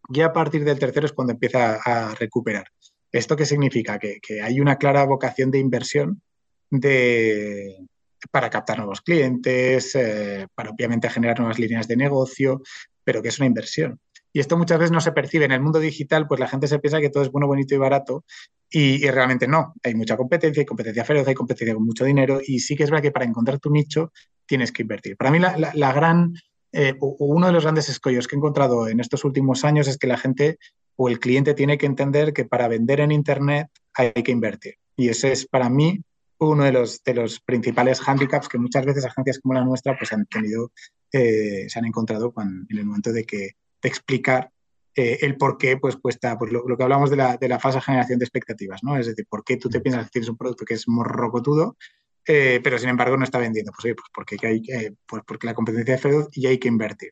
y 0.09 0.21
a 0.21 0.31
partir 0.31 0.63
del 0.63 0.77
tercero 0.77 1.07
es 1.07 1.13
cuando 1.13 1.33
empieza 1.33 1.79
a 1.83 2.13
recuperar. 2.13 2.67
¿Esto 3.11 3.35
qué 3.35 3.47
significa? 3.47 3.97
Que, 3.97 4.21
hay 4.39 4.59
una 4.59 4.75
clara 4.75 5.03
vocación 5.03 5.49
de 5.49 5.57
inversión 5.57 6.21
de, 6.69 7.83
para 8.29 8.51
captar 8.51 8.77
nuevos 8.77 9.01
clientes, 9.01 9.95
eh, 9.95 10.45
para 10.53 10.69
obviamente 10.69 11.09
generar 11.09 11.39
nuevas 11.39 11.57
líneas 11.57 11.87
de 11.87 11.97
negocio, 11.97 12.61
pero 13.03 13.23
que 13.23 13.29
es 13.29 13.39
una 13.39 13.47
inversión. 13.47 13.99
Y 14.37 14.39
esto 14.39 14.55
muchas 14.55 14.77
veces 14.77 14.91
no 14.91 15.01
se 15.01 15.13
percibe 15.13 15.45
en 15.45 15.51
el 15.51 15.61
mundo 15.61 15.79
digital, 15.79 16.27
pues 16.27 16.39
la 16.39 16.47
gente 16.47 16.67
se 16.67 16.77
piensa 16.77 16.99
que 16.99 17.09
todo 17.09 17.23
es 17.23 17.31
bueno, 17.31 17.47
bonito 17.47 17.73
y 17.73 17.79
barato, 17.79 18.23
y, 18.69 19.03
realmente 19.09 19.47
no. 19.47 19.73
Hay 19.83 19.95
mucha 19.95 20.15
competencia, 20.15 20.61
hay 20.61 20.65
competencia 20.67 21.03
feroz, 21.03 21.27
hay 21.27 21.33
competencia 21.33 21.73
con 21.73 21.83
mucho 21.83 22.05
dinero, 22.05 22.39
y 22.45 22.59
sí 22.59 22.75
que 22.75 22.83
es 22.83 22.91
verdad 22.91 23.01
que 23.01 23.11
para 23.11 23.25
encontrar 23.25 23.57
tu 23.57 23.71
nicho 23.71 24.11
tienes 24.45 24.71
que 24.71 24.83
invertir. 24.83 25.17
Para 25.17 25.31
mí 25.31 25.39
la, 25.39 25.91
gran, 25.91 26.35
eh, 26.71 26.93
uno 26.99 27.47
de 27.47 27.51
los 27.51 27.63
grandes 27.63 27.89
escollos 27.89 28.27
que 28.27 28.35
he 28.35 28.37
encontrado 28.37 28.87
en 28.87 28.99
estos 28.99 29.25
últimos 29.25 29.65
años 29.65 29.87
es 29.87 29.97
que 29.97 30.05
la 30.05 30.17
gente 30.17 30.59
o 30.95 31.09
el 31.09 31.19
cliente 31.19 31.55
tiene 31.55 31.79
que 31.79 31.87
entender 31.87 32.31
que 32.31 32.45
para 32.45 32.67
vender 32.67 32.99
en 32.99 33.11
Internet 33.11 33.69
hay 33.95 34.11
que 34.11 34.31
invertir. 34.31 34.75
Y 34.95 35.09
ese 35.09 35.31
es 35.31 35.47
para 35.47 35.67
mí 35.67 35.99
uno 36.37 36.63
de 36.63 36.73
los, 36.73 37.03
de 37.03 37.15
los 37.15 37.39
principales 37.39 38.07
handicaps 38.07 38.49
que 38.49 38.59
muchas 38.59 38.85
veces 38.85 39.03
agencias 39.03 39.39
como 39.39 39.55
la 39.55 39.65
nuestra 39.65 39.97
pues 39.97 40.13
han 40.13 40.27
tenido, 40.27 40.71
eh, 41.11 41.65
se 41.67 41.79
han 41.79 41.85
encontrado 41.85 42.31
en 42.37 42.77
el 42.77 42.85
momento 42.85 43.11
de 43.11 43.23
que 43.23 43.53
de 43.81 43.89
explicar 43.89 44.51
eh, 44.95 45.19
el 45.21 45.37
por 45.37 45.57
qué 45.57 45.77
pues, 45.77 45.95
cuesta, 45.95 46.37
pues 46.37 46.51
lo, 46.51 46.63
que 46.65 46.83
hablamos 46.83 47.09
de 47.09 47.17
la, 47.17 47.37
de 47.37 47.47
la 47.47 47.59
falsa 47.59 47.81
generación 47.81 48.19
de 48.19 48.25
expectativas, 48.25 48.83
¿no? 48.83 48.97
Es 48.97 49.05
decir, 49.05 49.25
por 49.29 49.43
qué 49.43 49.57
tú 49.57 49.69
te 49.69 49.79
piensas 49.79 50.05
que 50.05 50.11
tienes 50.11 50.29
un 50.29 50.37
producto 50.37 50.65
que 50.65 50.73
es 50.73 50.87
morrocotudo, 50.87 51.77
eh, 52.25 52.59
pero 52.63 52.77
sin 52.77 52.89
embargo 52.89 53.15
no 53.15 53.23
está 53.23 53.37
vendiendo. 53.37 53.71
Pues, 53.71 53.93
pues 53.95 54.09
porque, 54.13 54.47
hay, 54.47 54.63
pues 55.05 55.23
porque 55.25 55.47
la 55.47 55.53
competencia 55.53 55.95
es 55.95 56.01
feroz 56.01 56.27
y 56.33 56.47
hay 56.47 56.57
que 56.57 56.67
invertir. 56.67 57.11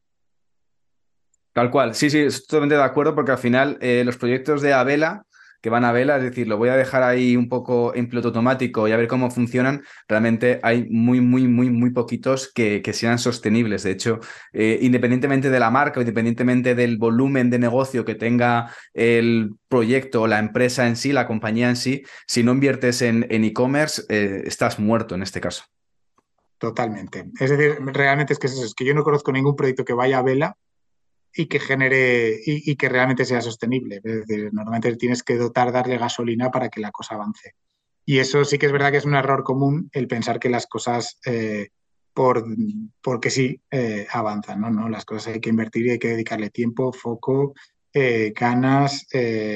Tal 1.53 1.72
cual, 1.72 1.95
sí, 1.95 2.09
sí, 2.09 2.20
estoy 2.20 2.47
totalmente 2.47 2.76
de 2.76 2.84
acuerdo 2.84 3.16
porque 3.16 3.32
al 3.32 3.38
final 3.38 3.78
eh, 3.80 4.03
los 4.03 4.18
proyectos 4.18 4.61
de 4.61 4.74
Abela 4.74 5.26
que 5.66 5.72
van 5.72 5.84
a 5.84 5.91
vela, 5.91 6.18
es 6.18 6.22
decir, 6.22 6.47
lo 6.47 6.59
voy 6.59 6.70
a 6.70 6.78
dejar 6.78 7.01
ahí 7.01 7.36
un 7.36 7.49
poco 7.49 7.95
en 7.95 8.07
piloto 8.07 8.28
automático 8.28 8.88
y 8.88 8.91
a 8.91 8.97
ver 8.97 9.07
cómo 9.07 9.32
funcionan, 9.32 9.84
realmente 10.07 10.59
hay 10.61 10.88
muy, 10.91 11.22
muy, 11.22 11.47
muy, 11.47 11.72
muy 11.72 11.89
poquitos 11.89 12.53
que, 12.53 12.84
sean 12.93 13.18
sostenibles. 13.18 13.82
De 13.82 13.89
hecho, 13.89 14.20
eh, 14.53 14.78
independientemente 14.84 15.49
de 15.49 15.59
la 15.59 15.72
marca, 15.72 15.99
independientemente 15.99 16.76
del 16.76 16.99
volumen 16.99 17.49
de 17.49 17.57
negocio 17.57 18.05
que 18.05 18.13
tenga 18.13 18.72
el 18.93 19.55
proyecto 19.68 20.22
o 20.22 20.28
la 20.28 20.38
empresa 20.38 20.86
en 20.86 20.95
sí, 20.95 21.11
la 21.11 21.26
compañía 21.26 21.68
en 21.68 21.78
sí, 21.78 22.03
si 22.28 22.43
no 22.43 22.51
inviertes 22.51 23.01
en 23.01 23.26
e-commerce, 23.32 24.03
eh, 24.09 24.43
estás 24.45 24.78
muerto 24.78 25.16
en 25.16 25.24
este 25.24 25.41
caso. 25.41 25.63
Totalmente. 26.59 27.26
Es 27.39 27.49
decir, 27.49 27.78
realmente 27.88 28.34
es 28.34 28.38
que, 28.39 28.45
es 28.45 28.76
que 28.78 28.86
yo 28.86 28.93
no 28.93 29.03
conozco 29.03 29.32
ningún 29.32 29.55
proyecto 29.55 29.84
que 29.84 29.93
vaya 29.93 30.20
a 30.20 30.22
vela 30.22 30.57
y 31.36 31.47
que 31.47 31.59
genere 31.59 32.39
y, 32.45 32.75
que 32.75 32.88
realmente 32.88 33.25
sea 33.25 33.41
sostenible. 33.41 34.01
Normalmente 34.53 34.95
tienes 34.95 35.21
que 35.21 35.36
dotar, 35.36 35.71
darle 35.71 35.97
gasolina 35.97 36.49
para 36.49 36.69
que 36.69 36.79
la 36.79 36.91
cosa 36.91 37.15
avance. 37.15 37.55
Y 38.05 38.19
eso 38.19 38.45
sí 38.45 38.57
que 38.57 38.67
es 38.67 38.71
verdad 38.71 38.91
que 38.91 38.97
es 38.97 39.05
un 39.05 39.15
error 39.15 39.43
común 39.43 39.89
el 39.91 40.07
pensar 40.07 40.39
que 40.39 40.49
las 40.49 40.65
cosas 40.65 41.19
eh, 41.25 41.69
por, 42.13 42.45
porque 43.01 43.29
sí 43.29 43.59
eh, 43.69 44.07
avanzan. 44.11 44.61
¿no? 44.61 44.69
¿no? 44.69 44.88
Las 44.88 45.03
cosas 45.03 45.33
hay 45.33 45.41
que 45.41 45.49
invertir 45.49 45.88
y 45.88 45.89
hay 45.91 45.99
que 45.99 46.09
dedicarle 46.09 46.51
tiempo, 46.51 46.93
foco, 46.93 47.53
eh, 47.93 48.33
ganas, 48.33 49.05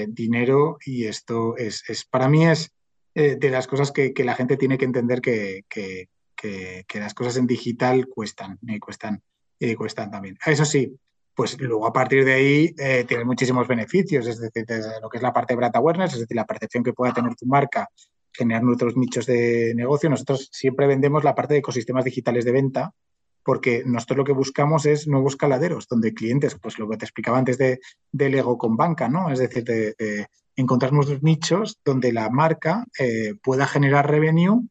dinero 0.09 0.77
y 0.85 1.05
esto 1.05 1.55
es, 1.55 1.83
es 1.89 2.05
para 2.05 2.27
mí 2.27 2.45
es 2.45 2.71
de 3.13 3.49
las 3.49 3.67
cosas 3.67 3.91
que, 3.91 4.13
que, 4.13 4.23
la 4.23 4.35
gente 4.35 4.55
tiene 4.55 4.77
que 4.77 4.85
entender 4.85 5.19
que, 5.19 5.65
que, 5.67 6.07
que 6.35 6.99
las 6.99 7.13
cosas 7.13 7.35
en 7.35 7.47
digital 7.47 8.07
cuestan, 8.07 8.57
y 8.61 8.79
cuestan, 8.79 9.21
y 9.59 9.75
cuestan 9.75 10.09
también. 10.09 10.37
Eso 10.45 10.63
sí, 10.63 10.97
pues 11.39 11.57
luego 11.57 11.87
a 11.87 11.93
partir 11.93 12.25
de 12.25 12.33
ahí 12.33 12.75
eh, 12.77 13.05
tienes 13.07 13.25
muchísimos 13.25 13.65
beneficios, 13.65 14.27
es 14.27 14.41
decir, 14.41 14.65
desde 14.65 14.99
lo 14.99 15.07
que 15.07 15.19
es 15.19 15.23
la 15.23 15.31
parte 15.31 15.53
de 15.53 15.55
brand 15.55 15.73
awareness, 15.73 16.11
es 16.11 16.19
decir, 16.19 16.35
la 16.35 16.45
percepción 16.45 16.83
que 16.83 16.91
pueda 16.91 17.13
tener 17.13 17.33
tu 17.35 17.45
marca, 17.45 17.87
generar 18.33 18.61
nuestros 18.61 18.97
nichos 18.97 19.25
de 19.25 19.71
negocio. 19.73 20.09
Nosotros 20.09 20.49
siempre 20.51 20.85
vendemos 20.85 21.23
la 21.23 21.35
parte 21.35 21.53
de 21.53 21.61
ecosistemas 21.61 22.03
digitales 22.03 22.43
de 22.43 22.51
venta, 22.51 22.93
porque 23.41 23.83
nosotros 23.85 24.17
lo 24.17 24.23
que 24.25 24.33
buscamos 24.33 24.85
es 24.85 25.07
nuevos 25.07 25.37
caladeros, 25.37 25.87
donde 25.87 26.13
clientes, 26.13 26.57
pues 26.61 26.77
lo 26.77 26.89
que 26.89 26.97
te 26.97 27.05
explicaba 27.05 27.37
antes 27.37 27.57
de, 27.57 27.79
del 28.11 28.35
ego 28.35 28.57
con 28.57 28.75
banca, 28.75 29.07
¿no? 29.07 29.31
Es 29.31 29.39
decir, 29.39 29.63
de, 29.63 30.27
encontrar 30.57 30.91
nuestros 30.91 31.23
nichos 31.23 31.79
donde 31.85 32.11
la 32.11 32.29
marca 32.29 32.85
eh, 32.99 33.35
pueda 33.41 33.65
generar 33.65 34.11
revenue 34.11 34.67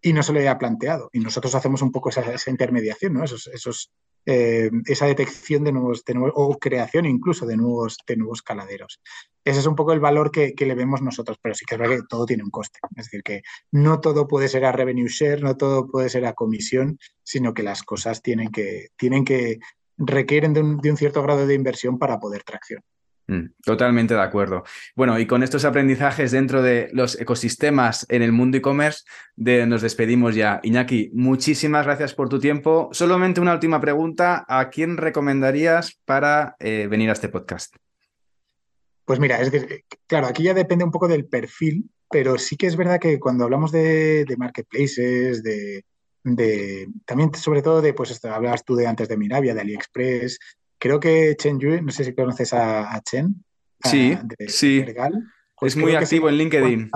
y 0.00 0.14
no 0.14 0.22
se 0.22 0.32
lo 0.32 0.38
haya 0.38 0.56
planteado. 0.56 1.10
Y 1.12 1.20
nosotros 1.20 1.54
hacemos 1.54 1.82
un 1.82 1.92
poco 1.92 2.08
esa, 2.08 2.50
intermediación, 2.50 3.12
¿no? 3.12 3.22
Esos, 3.22 3.48
esos 3.48 3.90
eh, 4.26 4.70
esa 4.86 5.06
detección 5.06 5.62
de 5.64 5.72
nuevos, 5.72 6.04
de 6.04 6.14
o 6.18 6.58
creación 6.58 7.06
incluso 7.06 7.46
de 7.46 7.56
nuevos, 7.56 7.96
de 8.06 8.16
nuevos 8.16 8.42
caladeros. 8.42 9.00
Ese 9.44 9.60
es 9.60 9.66
un 9.66 9.76
poco 9.76 9.92
el 9.92 10.00
valor 10.00 10.32
que, 10.32 10.54
le 10.58 10.74
vemos 10.74 11.00
nosotros, 11.00 11.38
pero 11.40 11.54
sí 11.54 11.64
que 11.64 11.76
es 11.76 11.80
verdad 11.80 11.96
que 11.98 12.02
todo 12.08 12.26
tiene 12.26 12.42
un 12.42 12.50
coste. 12.50 12.80
Es 12.96 13.06
decir, 13.06 13.22
que 13.22 13.42
no 13.70 14.00
todo 14.00 14.26
puede 14.26 14.48
ser 14.48 14.64
a 14.64 14.72
revenue 14.72 15.06
share, 15.08 15.42
no 15.42 15.56
todo 15.56 15.86
puede 15.86 16.08
ser 16.08 16.26
a 16.26 16.32
comisión, 16.32 16.98
sino 17.22 17.54
que 17.54 17.62
las 17.62 17.84
cosas 17.84 18.20
tienen 18.22 18.50
que, 18.50 18.88
tienen 18.96 19.24
que 19.24 19.60
requieren 19.96 20.52
de 20.52 20.60
un 20.90 20.96
cierto 20.96 21.22
grado 21.22 21.46
de 21.46 21.54
inversión 21.54 21.98
para 21.98 22.18
poder 22.18 22.42
traccionar. 22.42 22.84
Mm, 23.28 23.46
totalmente 23.64 24.14
de 24.14 24.20
acuerdo. 24.20 24.62
Bueno, 24.94 25.18
y 25.18 25.26
con 25.26 25.42
estos 25.42 25.64
aprendizajes 25.64 26.30
dentro 26.30 26.62
de 26.62 26.88
los 26.92 27.20
ecosistemas 27.20 28.06
en 28.08 28.22
el 28.22 28.30
mundo 28.30 28.56
e-commerce, 28.56 29.04
nos 29.36 29.82
despedimos 29.82 30.34
ya. 30.36 30.60
Iñaki, 30.62 31.10
muchísimas 31.12 31.84
gracias 31.84 32.14
por 32.14 32.28
tu 32.28 32.38
tiempo. 32.38 32.88
Solamente 32.92 33.40
una 33.40 33.54
última 33.54 33.80
pregunta. 33.80 34.44
¿A 34.48 34.70
quién 34.70 34.96
recomendarías 34.96 35.98
para 36.04 36.54
eh, 36.60 36.86
venir 36.88 37.10
a 37.10 37.14
este 37.14 37.28
podcast? 37.28 37.74
Pues 39.04 39.18
mira, 39.18 39.40
es 39.40 39.50
decir, 39.50 39.84
claro, 40.06 40.26
aquí 40.26 40.44
ya 40.44 40.54
depende 40.54 40.84
un 40.84 40.90
poco 40.90 41.08
del 41.08 41.26
perfil, 41.26 41.90
pero 42.10 42.38
sí 42.38 42.56
que 42.56 42.66
es 42.66 42.76
verdad 42.76 43.00
que 43.00 43.18
cuando 43.18 43.44
hablamos 43.44 43.72
de, 43.72 44.24
marketplaces, 44.36 45.42
de, 45.42 45.84
también 47.04 47.32
sobre 47.34 47.62
todo 47.62 47.82
de, 47.82 47.92
pues 47.92 48.10
esto, 48.10 48.32
hablabas 48.32 48.64
tú 48.64 48.74
de 48.74 48.86
antes 48.86 49.08
de 49.08 49.16
Mirabia, 49.16 49.54
de 49.54 49.60
AliExpress. 49.60 50.38
Creo 50.86 51.00
que 51.00 51.34
Chen 51.36 51.58
Yue, 51.58 51.82
no 51.82 51.90
sé 51.90 52.04
si 52.04 52.14
conoces 52.14 52.52
a, 52.52 53.02
Chen. 53.02 53.44
Sí, 53.82 54.16
sí. 54.46 54.84
Pues 55.58 55.74
es 55.74 55.82
muy 55.82 55.96
activo 55.96 56.28
en 56.28 56.36
LinkedIn. 56.36 56.90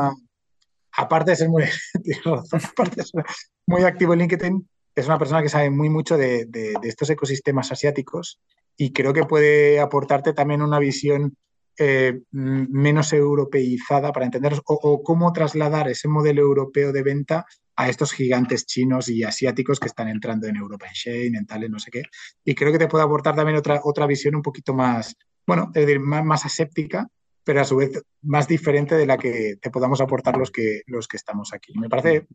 aparte 0.92 1.32
de 1.32 1.36
ser 1.36 1.48
muy, 1.48 1.64
muy 3.66 3.82
activo 3.82 4.12
en 4.12 4.20
LinkedIn, 4.20 4.68
es 4.94 5.06
una 5.06 5.18
persona 5.18 5.42
que 5.42 5.48
sabe 5.48 5.70
muy 5.70 5.88
mucho 5.90 6.16
de, 6.16 6.46
estos 6.84 7.10
ecosistemas 7.10 7.72
asiáticos 7.72 8.38
y 8.76 8.92
creo 8.92 9.12
que 9.12 9.24
puede 9.24 9.80
aportarte 9.80 10.34
también 10.34 10.62
una 10.62 10.78
visión 10.78 11.36
eh, 11.76 12.20
menos 12.30 13.12
europeizada 13.12 14.12
para 14.12 14.26
entender 14.26 14.54
o, 14.66 15.02
cómo 15.02 15.32
trasladar 15.32 15.88
ese 15.88 16.06
modelo 16.06 16.42
europeo 16.42 16.92
de 16.92 17.02
venta 17.02 17.44
a 17.80 17.88
estos 17.88 18.12
gigantes 18.12 18.66
chinos 18.66 19.08
y 19.08 19.24
asiáticos 19.24 19.80
que 19.80 19.88
están 19.88 20.08
entrando 20.08 20.46
en 20.46 20.56
Europa, 20.56 20.86
en 20.86 20.92
Shane, 20.92 21.38
en 21.38 21.46
Tale, 21.46 21.68
no 21.70 21.78
sé 21.78 21.90
qué. 21.90 22.02
Y 22.44 22.54
creo 22.54 22.72
que 22.72 22.78
te 22.78 22.88
puede 22.88 23.04
aportar 23.04 23.34
también 23.34 23.56
otra, 23.56 23.80
otra 23.84 24.06
visión 24.06 24.34
un 24.34 24.42
poquito 24.42 24.74
más, 24.74 25.16
bueno, 25.46 25.70
es 25.74 25.86
decir, 25.86 25.98
más, 25.98 26.44
aséptica, 26.44 27.08
pero 27.42 27.62
a 27.62 27.64
su 27.64 27.76
vez 27.76 28.02
más 28.20 28.46
diferente 28.46 28.96
de 28.96 29.06
la 29.06 29.16
que 29.16 29.56
te 29.60 29.70
podamos 29.70 30.02
aportar 30.02 30.36
los 30.36 30.50
que, 30.50 30.82
los 30.86 31.08
que 31.08 31.16
estamos 31.16 31.54
aquí. 31.54 31.72
Me 31.78 31.88
parece 31.88 32.26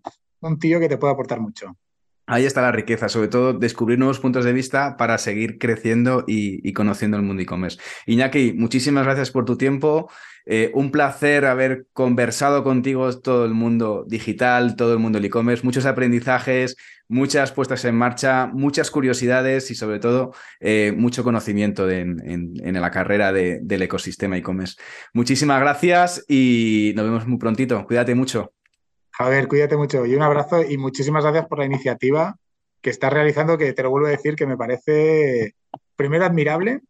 un 0.41 0.57
tío 0.57 0.79
que 0.79 0.89
te 0.89 0.97
puede 0.97 1.13
aportar 1.13 1.39
mucho. 1.39 1.77
Ahí 2.27 2.45
está 2.45 2.61
la 2.61 2.71
riqueza, 2.71 3.07
sobre 3.07 3.27
todo 3.27 3.53
descubrir 3.53 3.99
nuevos 3.99 4.19
puntos 4.19 4.45
de 4.45 4.53
vista 4.53 4.97
para 4.97 5.19
seguir 5.19 5.59
creciendo 5.59 6.23
y, 6.27 6.73
conociendo 6.73 7.17
el 7.17 7.23
mundo 7.23 7.43
e-commerce. 7.43 7.79
Iñaki, 8.07 8.53
muchísimas 8.53 9.05
gracias 9.05 9.29
por 9.29 9.45
tu 9.45 9.57
tiempo. 9.57 10.09
Eh, 10.47 10.71
un 10.73 10.91
placer 10.91 11.45
haber 11.45 11.87
conversado 11.93 12.63
contigo 12.63 13.11
todo 13.19 13.45
el 13.45 13.53
mundo 13.53 14.05
digital, 14.07 14.75
todo 14.75 14.93
el 14.93 14.99
mundo 14.99 15.17
del 15.17 15.25
e-commerce, 15.25 15.63
muchos 15.63 15.85
aprendizajes, 15.85 16.75
muchas 17.07 17.51
puestas 17.51 17.85
en 17.85 17.95
marcha, 17.95 18.47
muchas 18.47 18.89
curiosidades 18.89 19.69
y 19.69 19.75
sobre 19.75 19.99
todo 19.99 20.33
eh, 20.59 20.93
mucho 20.97 21.23
conocimiento 21.23 21.89
en, 21.89 22.53
la 22.63 22.91
carrera 22.91 23.31
del 23.33 23.81
ecosistema 23.81 24.37
e-commerce. 24.37 24.75
Muchísimas 25.13 25.59
gracias 25.61 26.25
y 26.27 26.93
nos 26.95 27.05
vemos 27.05 27.27
muy 27.27 27.37
prontito. 27.37 27.85
Cuídate 27.85 28.15
mucho. 28.15 28.51
A 29.17 29.29
ver, 29.29 29.47
cuídate 29.47 29.77
mucho 29.77 30.05
y 30.05 30.15
un 30.15 30.21
abrazo 30.21 30.61
y 30.63 30.77
muchísimas 30.77 31.23
gracias 31.23 31.47
por 31.47 31.59
la 31.59 31.65
iniciativa 31.65 32.35
que 32.81 32.89
estás 32.89 33.11
realizando, 33.11 33.57
que 33.57 33.73
te 33.73 33.83
lo 33.83 33.89
vuelvo 33.89 34.07
a 34.07 34.11
decir, 34.11 34.35
que 34.35 34.45
me 34.45 34.57
parece 34.57 35.55
primero 35.95 36.25
admirable 36.25 36.81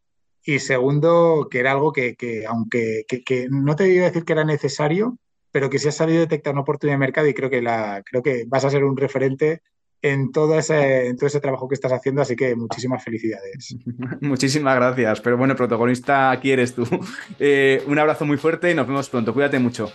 y 0.44 0.60
segundo 0.60 1.48
que 1.50 1.60
era 1.60 1.72
algo 1.72 1.92
que, 1.92 2.16
aunque 2.48 3.06
que, 3.08 3.48
no 3.50 3.76
te 3.76 3.88
iba 3.90 4.06
a 4.06 4.10
decir 4.10 4.26
que 4.26 4.34
era 4.34 4.44
necesario, 4.44 5.18
pero 5.52 5.70
que 5.70 5.80
si 5.80 5.88
has 5.88 5.96
sabido 5.96 6.20
detectar 6.20 6.54
una 6.54 6.62
oportunidad 6.62 6.96
de 6.96 7.00
mercado 7.00 7.28
y 7.28 7.34
creo 7.34 7.50
que, 7.50 7.62
la, 7.62 8.04
creo 8.04 8.22
que 8.22 8.46
vas 8.48 8.66
a 8.66 8.70
ser 8.70 8.84
un 8.84 8.98
referente 8.98 9.62
en 10.02 10.32
todo, 10.32 10.60
ese, 10.60 11.08
en 11.08 11.18
todo 11.18 11.28
ese 11.28 11.40
trabajo 11.40 11.68
que 11.68 11.74
estás 11.74 11.92
haciendo, 11.92 12.22
así 12.22 12.36
que 12.36 12.56
muchísimas 12.56 13.04
felicidades. 13.04 13.76
Muchísimas 14.22 14.76
gracias, 14.76 15.20
pero 15.22 15.36
bueno, 15.36 15.56
protagonista 15.56 16.30
aquí 16.30 16.52
eres 16.52 16.76
tú. 16.76 16.86
Eh, 17.40 17.84
un 17.88 17.98
abrazo 17.98 18.26
muy 18.26 18.38
fuerte 18.38 18.70
y 18.70 18.76
nos 18.76 18.88
vemos 18.88 19.10
pronto, 19.10 19.34
cuídate 19.34 19.58
mucho. 19.58 19.92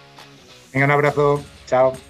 Venga, 0.72 0.86
un 0.86 0.92
abrazo, 0.92 1.42
chao. 1.66 2.09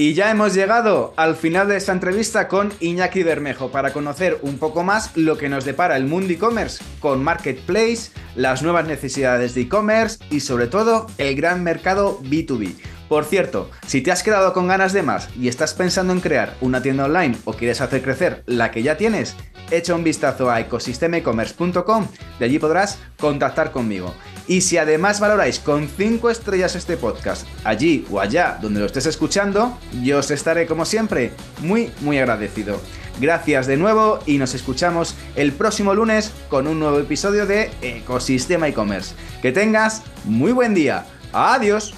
Y 0.00 0.14
ya 0.14 0.30
hemos 0.30 0.54
llegado 0.54 1.12
al 1.16 1.34
final 1.34 1.66
de 1.66 1.76
esta 1.76 1.90
entrevista 1.90 2.46
con 2.46 2.72
Iñaki 2.78 3.24
Bermejo 3.24 3.72
para 3.72 3.92
conocer 3.92 4.38
un 4.42 4.56
poco 4.56 4.84
más 4.84 5.10
lo 5.16 5.36
que 5.36 5.48
nos 5.48 5.64
depara 5.64 5.96
el 5.96 6.04
mundo 6.04 6.32
e-commerce 6.32 6.84
con 7.00 7.24
Marketplace, 7.24 8.12
las 8.36 8.62
nuevas 8.62 8.86
necesidades 8.86 9.56
de 9.56 9.62
e-commerce 9.62 10.18
y 10.30 10.38
sobre 10.38 10.68
todo 10.68 11.08
el 11.18 11.34
gran 11.34 11.64
mercado 11.64 12.20
B2B. 12.22 12.76
Por 13.08 13.24
cierto, 13.24 13.70
si 13.86 14.02
te 14.02 14.12
has 14.12 14.22
quedado 14.22 14.52
con 14.52 14.68
ganas 14.68 14.92
de 14.92 15.02
más 15.02 15.28
y 15.34 15.48
estás 15.48 15.72
pensando 15.72 16.12
en 16.12 16.20
crear 16.20 16.54
una 16.60 16.82
tienda 16.82 17.06
online 17.06 17.36
o 17.44 17.54
quieres 17.54 17.80
hacer 17.80 18.02
crecer 18.02 18.42
la 18.46 18.70
que 18.70 18.82
ya 18.82 18.98
tienes, 18.98 19.34
echa 19.70 19.94
un 19.94 20.04
vistazo 20.04 20.50
a 20.50 20.60
ecosistemaecommerce.com, 20.60 22.06
de 22.38 22.44
allí 22.44 22.58
podrás 22.58 22.98
contactar 23.18 23.72
conmigo. 23.72 24.14
Y 24.46 24.60
si 24.60 24.78
además 24.78 25.20
valoráis 25.20 25.58
con 25.58 25.88
5 25.88 26.30
estrellas 26.30 26.74
este 26.74 26.96
podcast, 26.96 27.46
allí 27.64 28.06
o 28.10 28.20
allá 28.20 28.58
donde 28.60 28.80
lo 28.80 28.86
estés 28.86 29.06
escuchando, 29.06 29.78
yo 30.02 30.18
os 30.18 30.30
estaré 30.30 30.66
como 30.66 30.84
siempre 30.84 31.32
muy 31.60 31.90
muy 32.00 32.18
agradecido. 32.18 32.80
Gracias 33.20 33.66
de 33.66 33.76
nuevo 33.76 34.20
y 34.26 34.38
nos 34.38 34.54
escuchamos 34.54 35.14
el 35.34 35.52
próximo 35.52 35.92
lunes 35.92 36.32
con 36.48 36.66
un 36.66 36.78
nuevo 36.78 37.00
episodio 37.00 37.46
de 37.46 37.70
Ecosistema 37.82 38.68
e-commerce. 38.68 39.14
Que 39.42 39.50
tengas 39.50 40.02
muy 40.24 40.52
buen 40.52 40.72
día. 40.72 41.04
Adiós. 41.32 41.94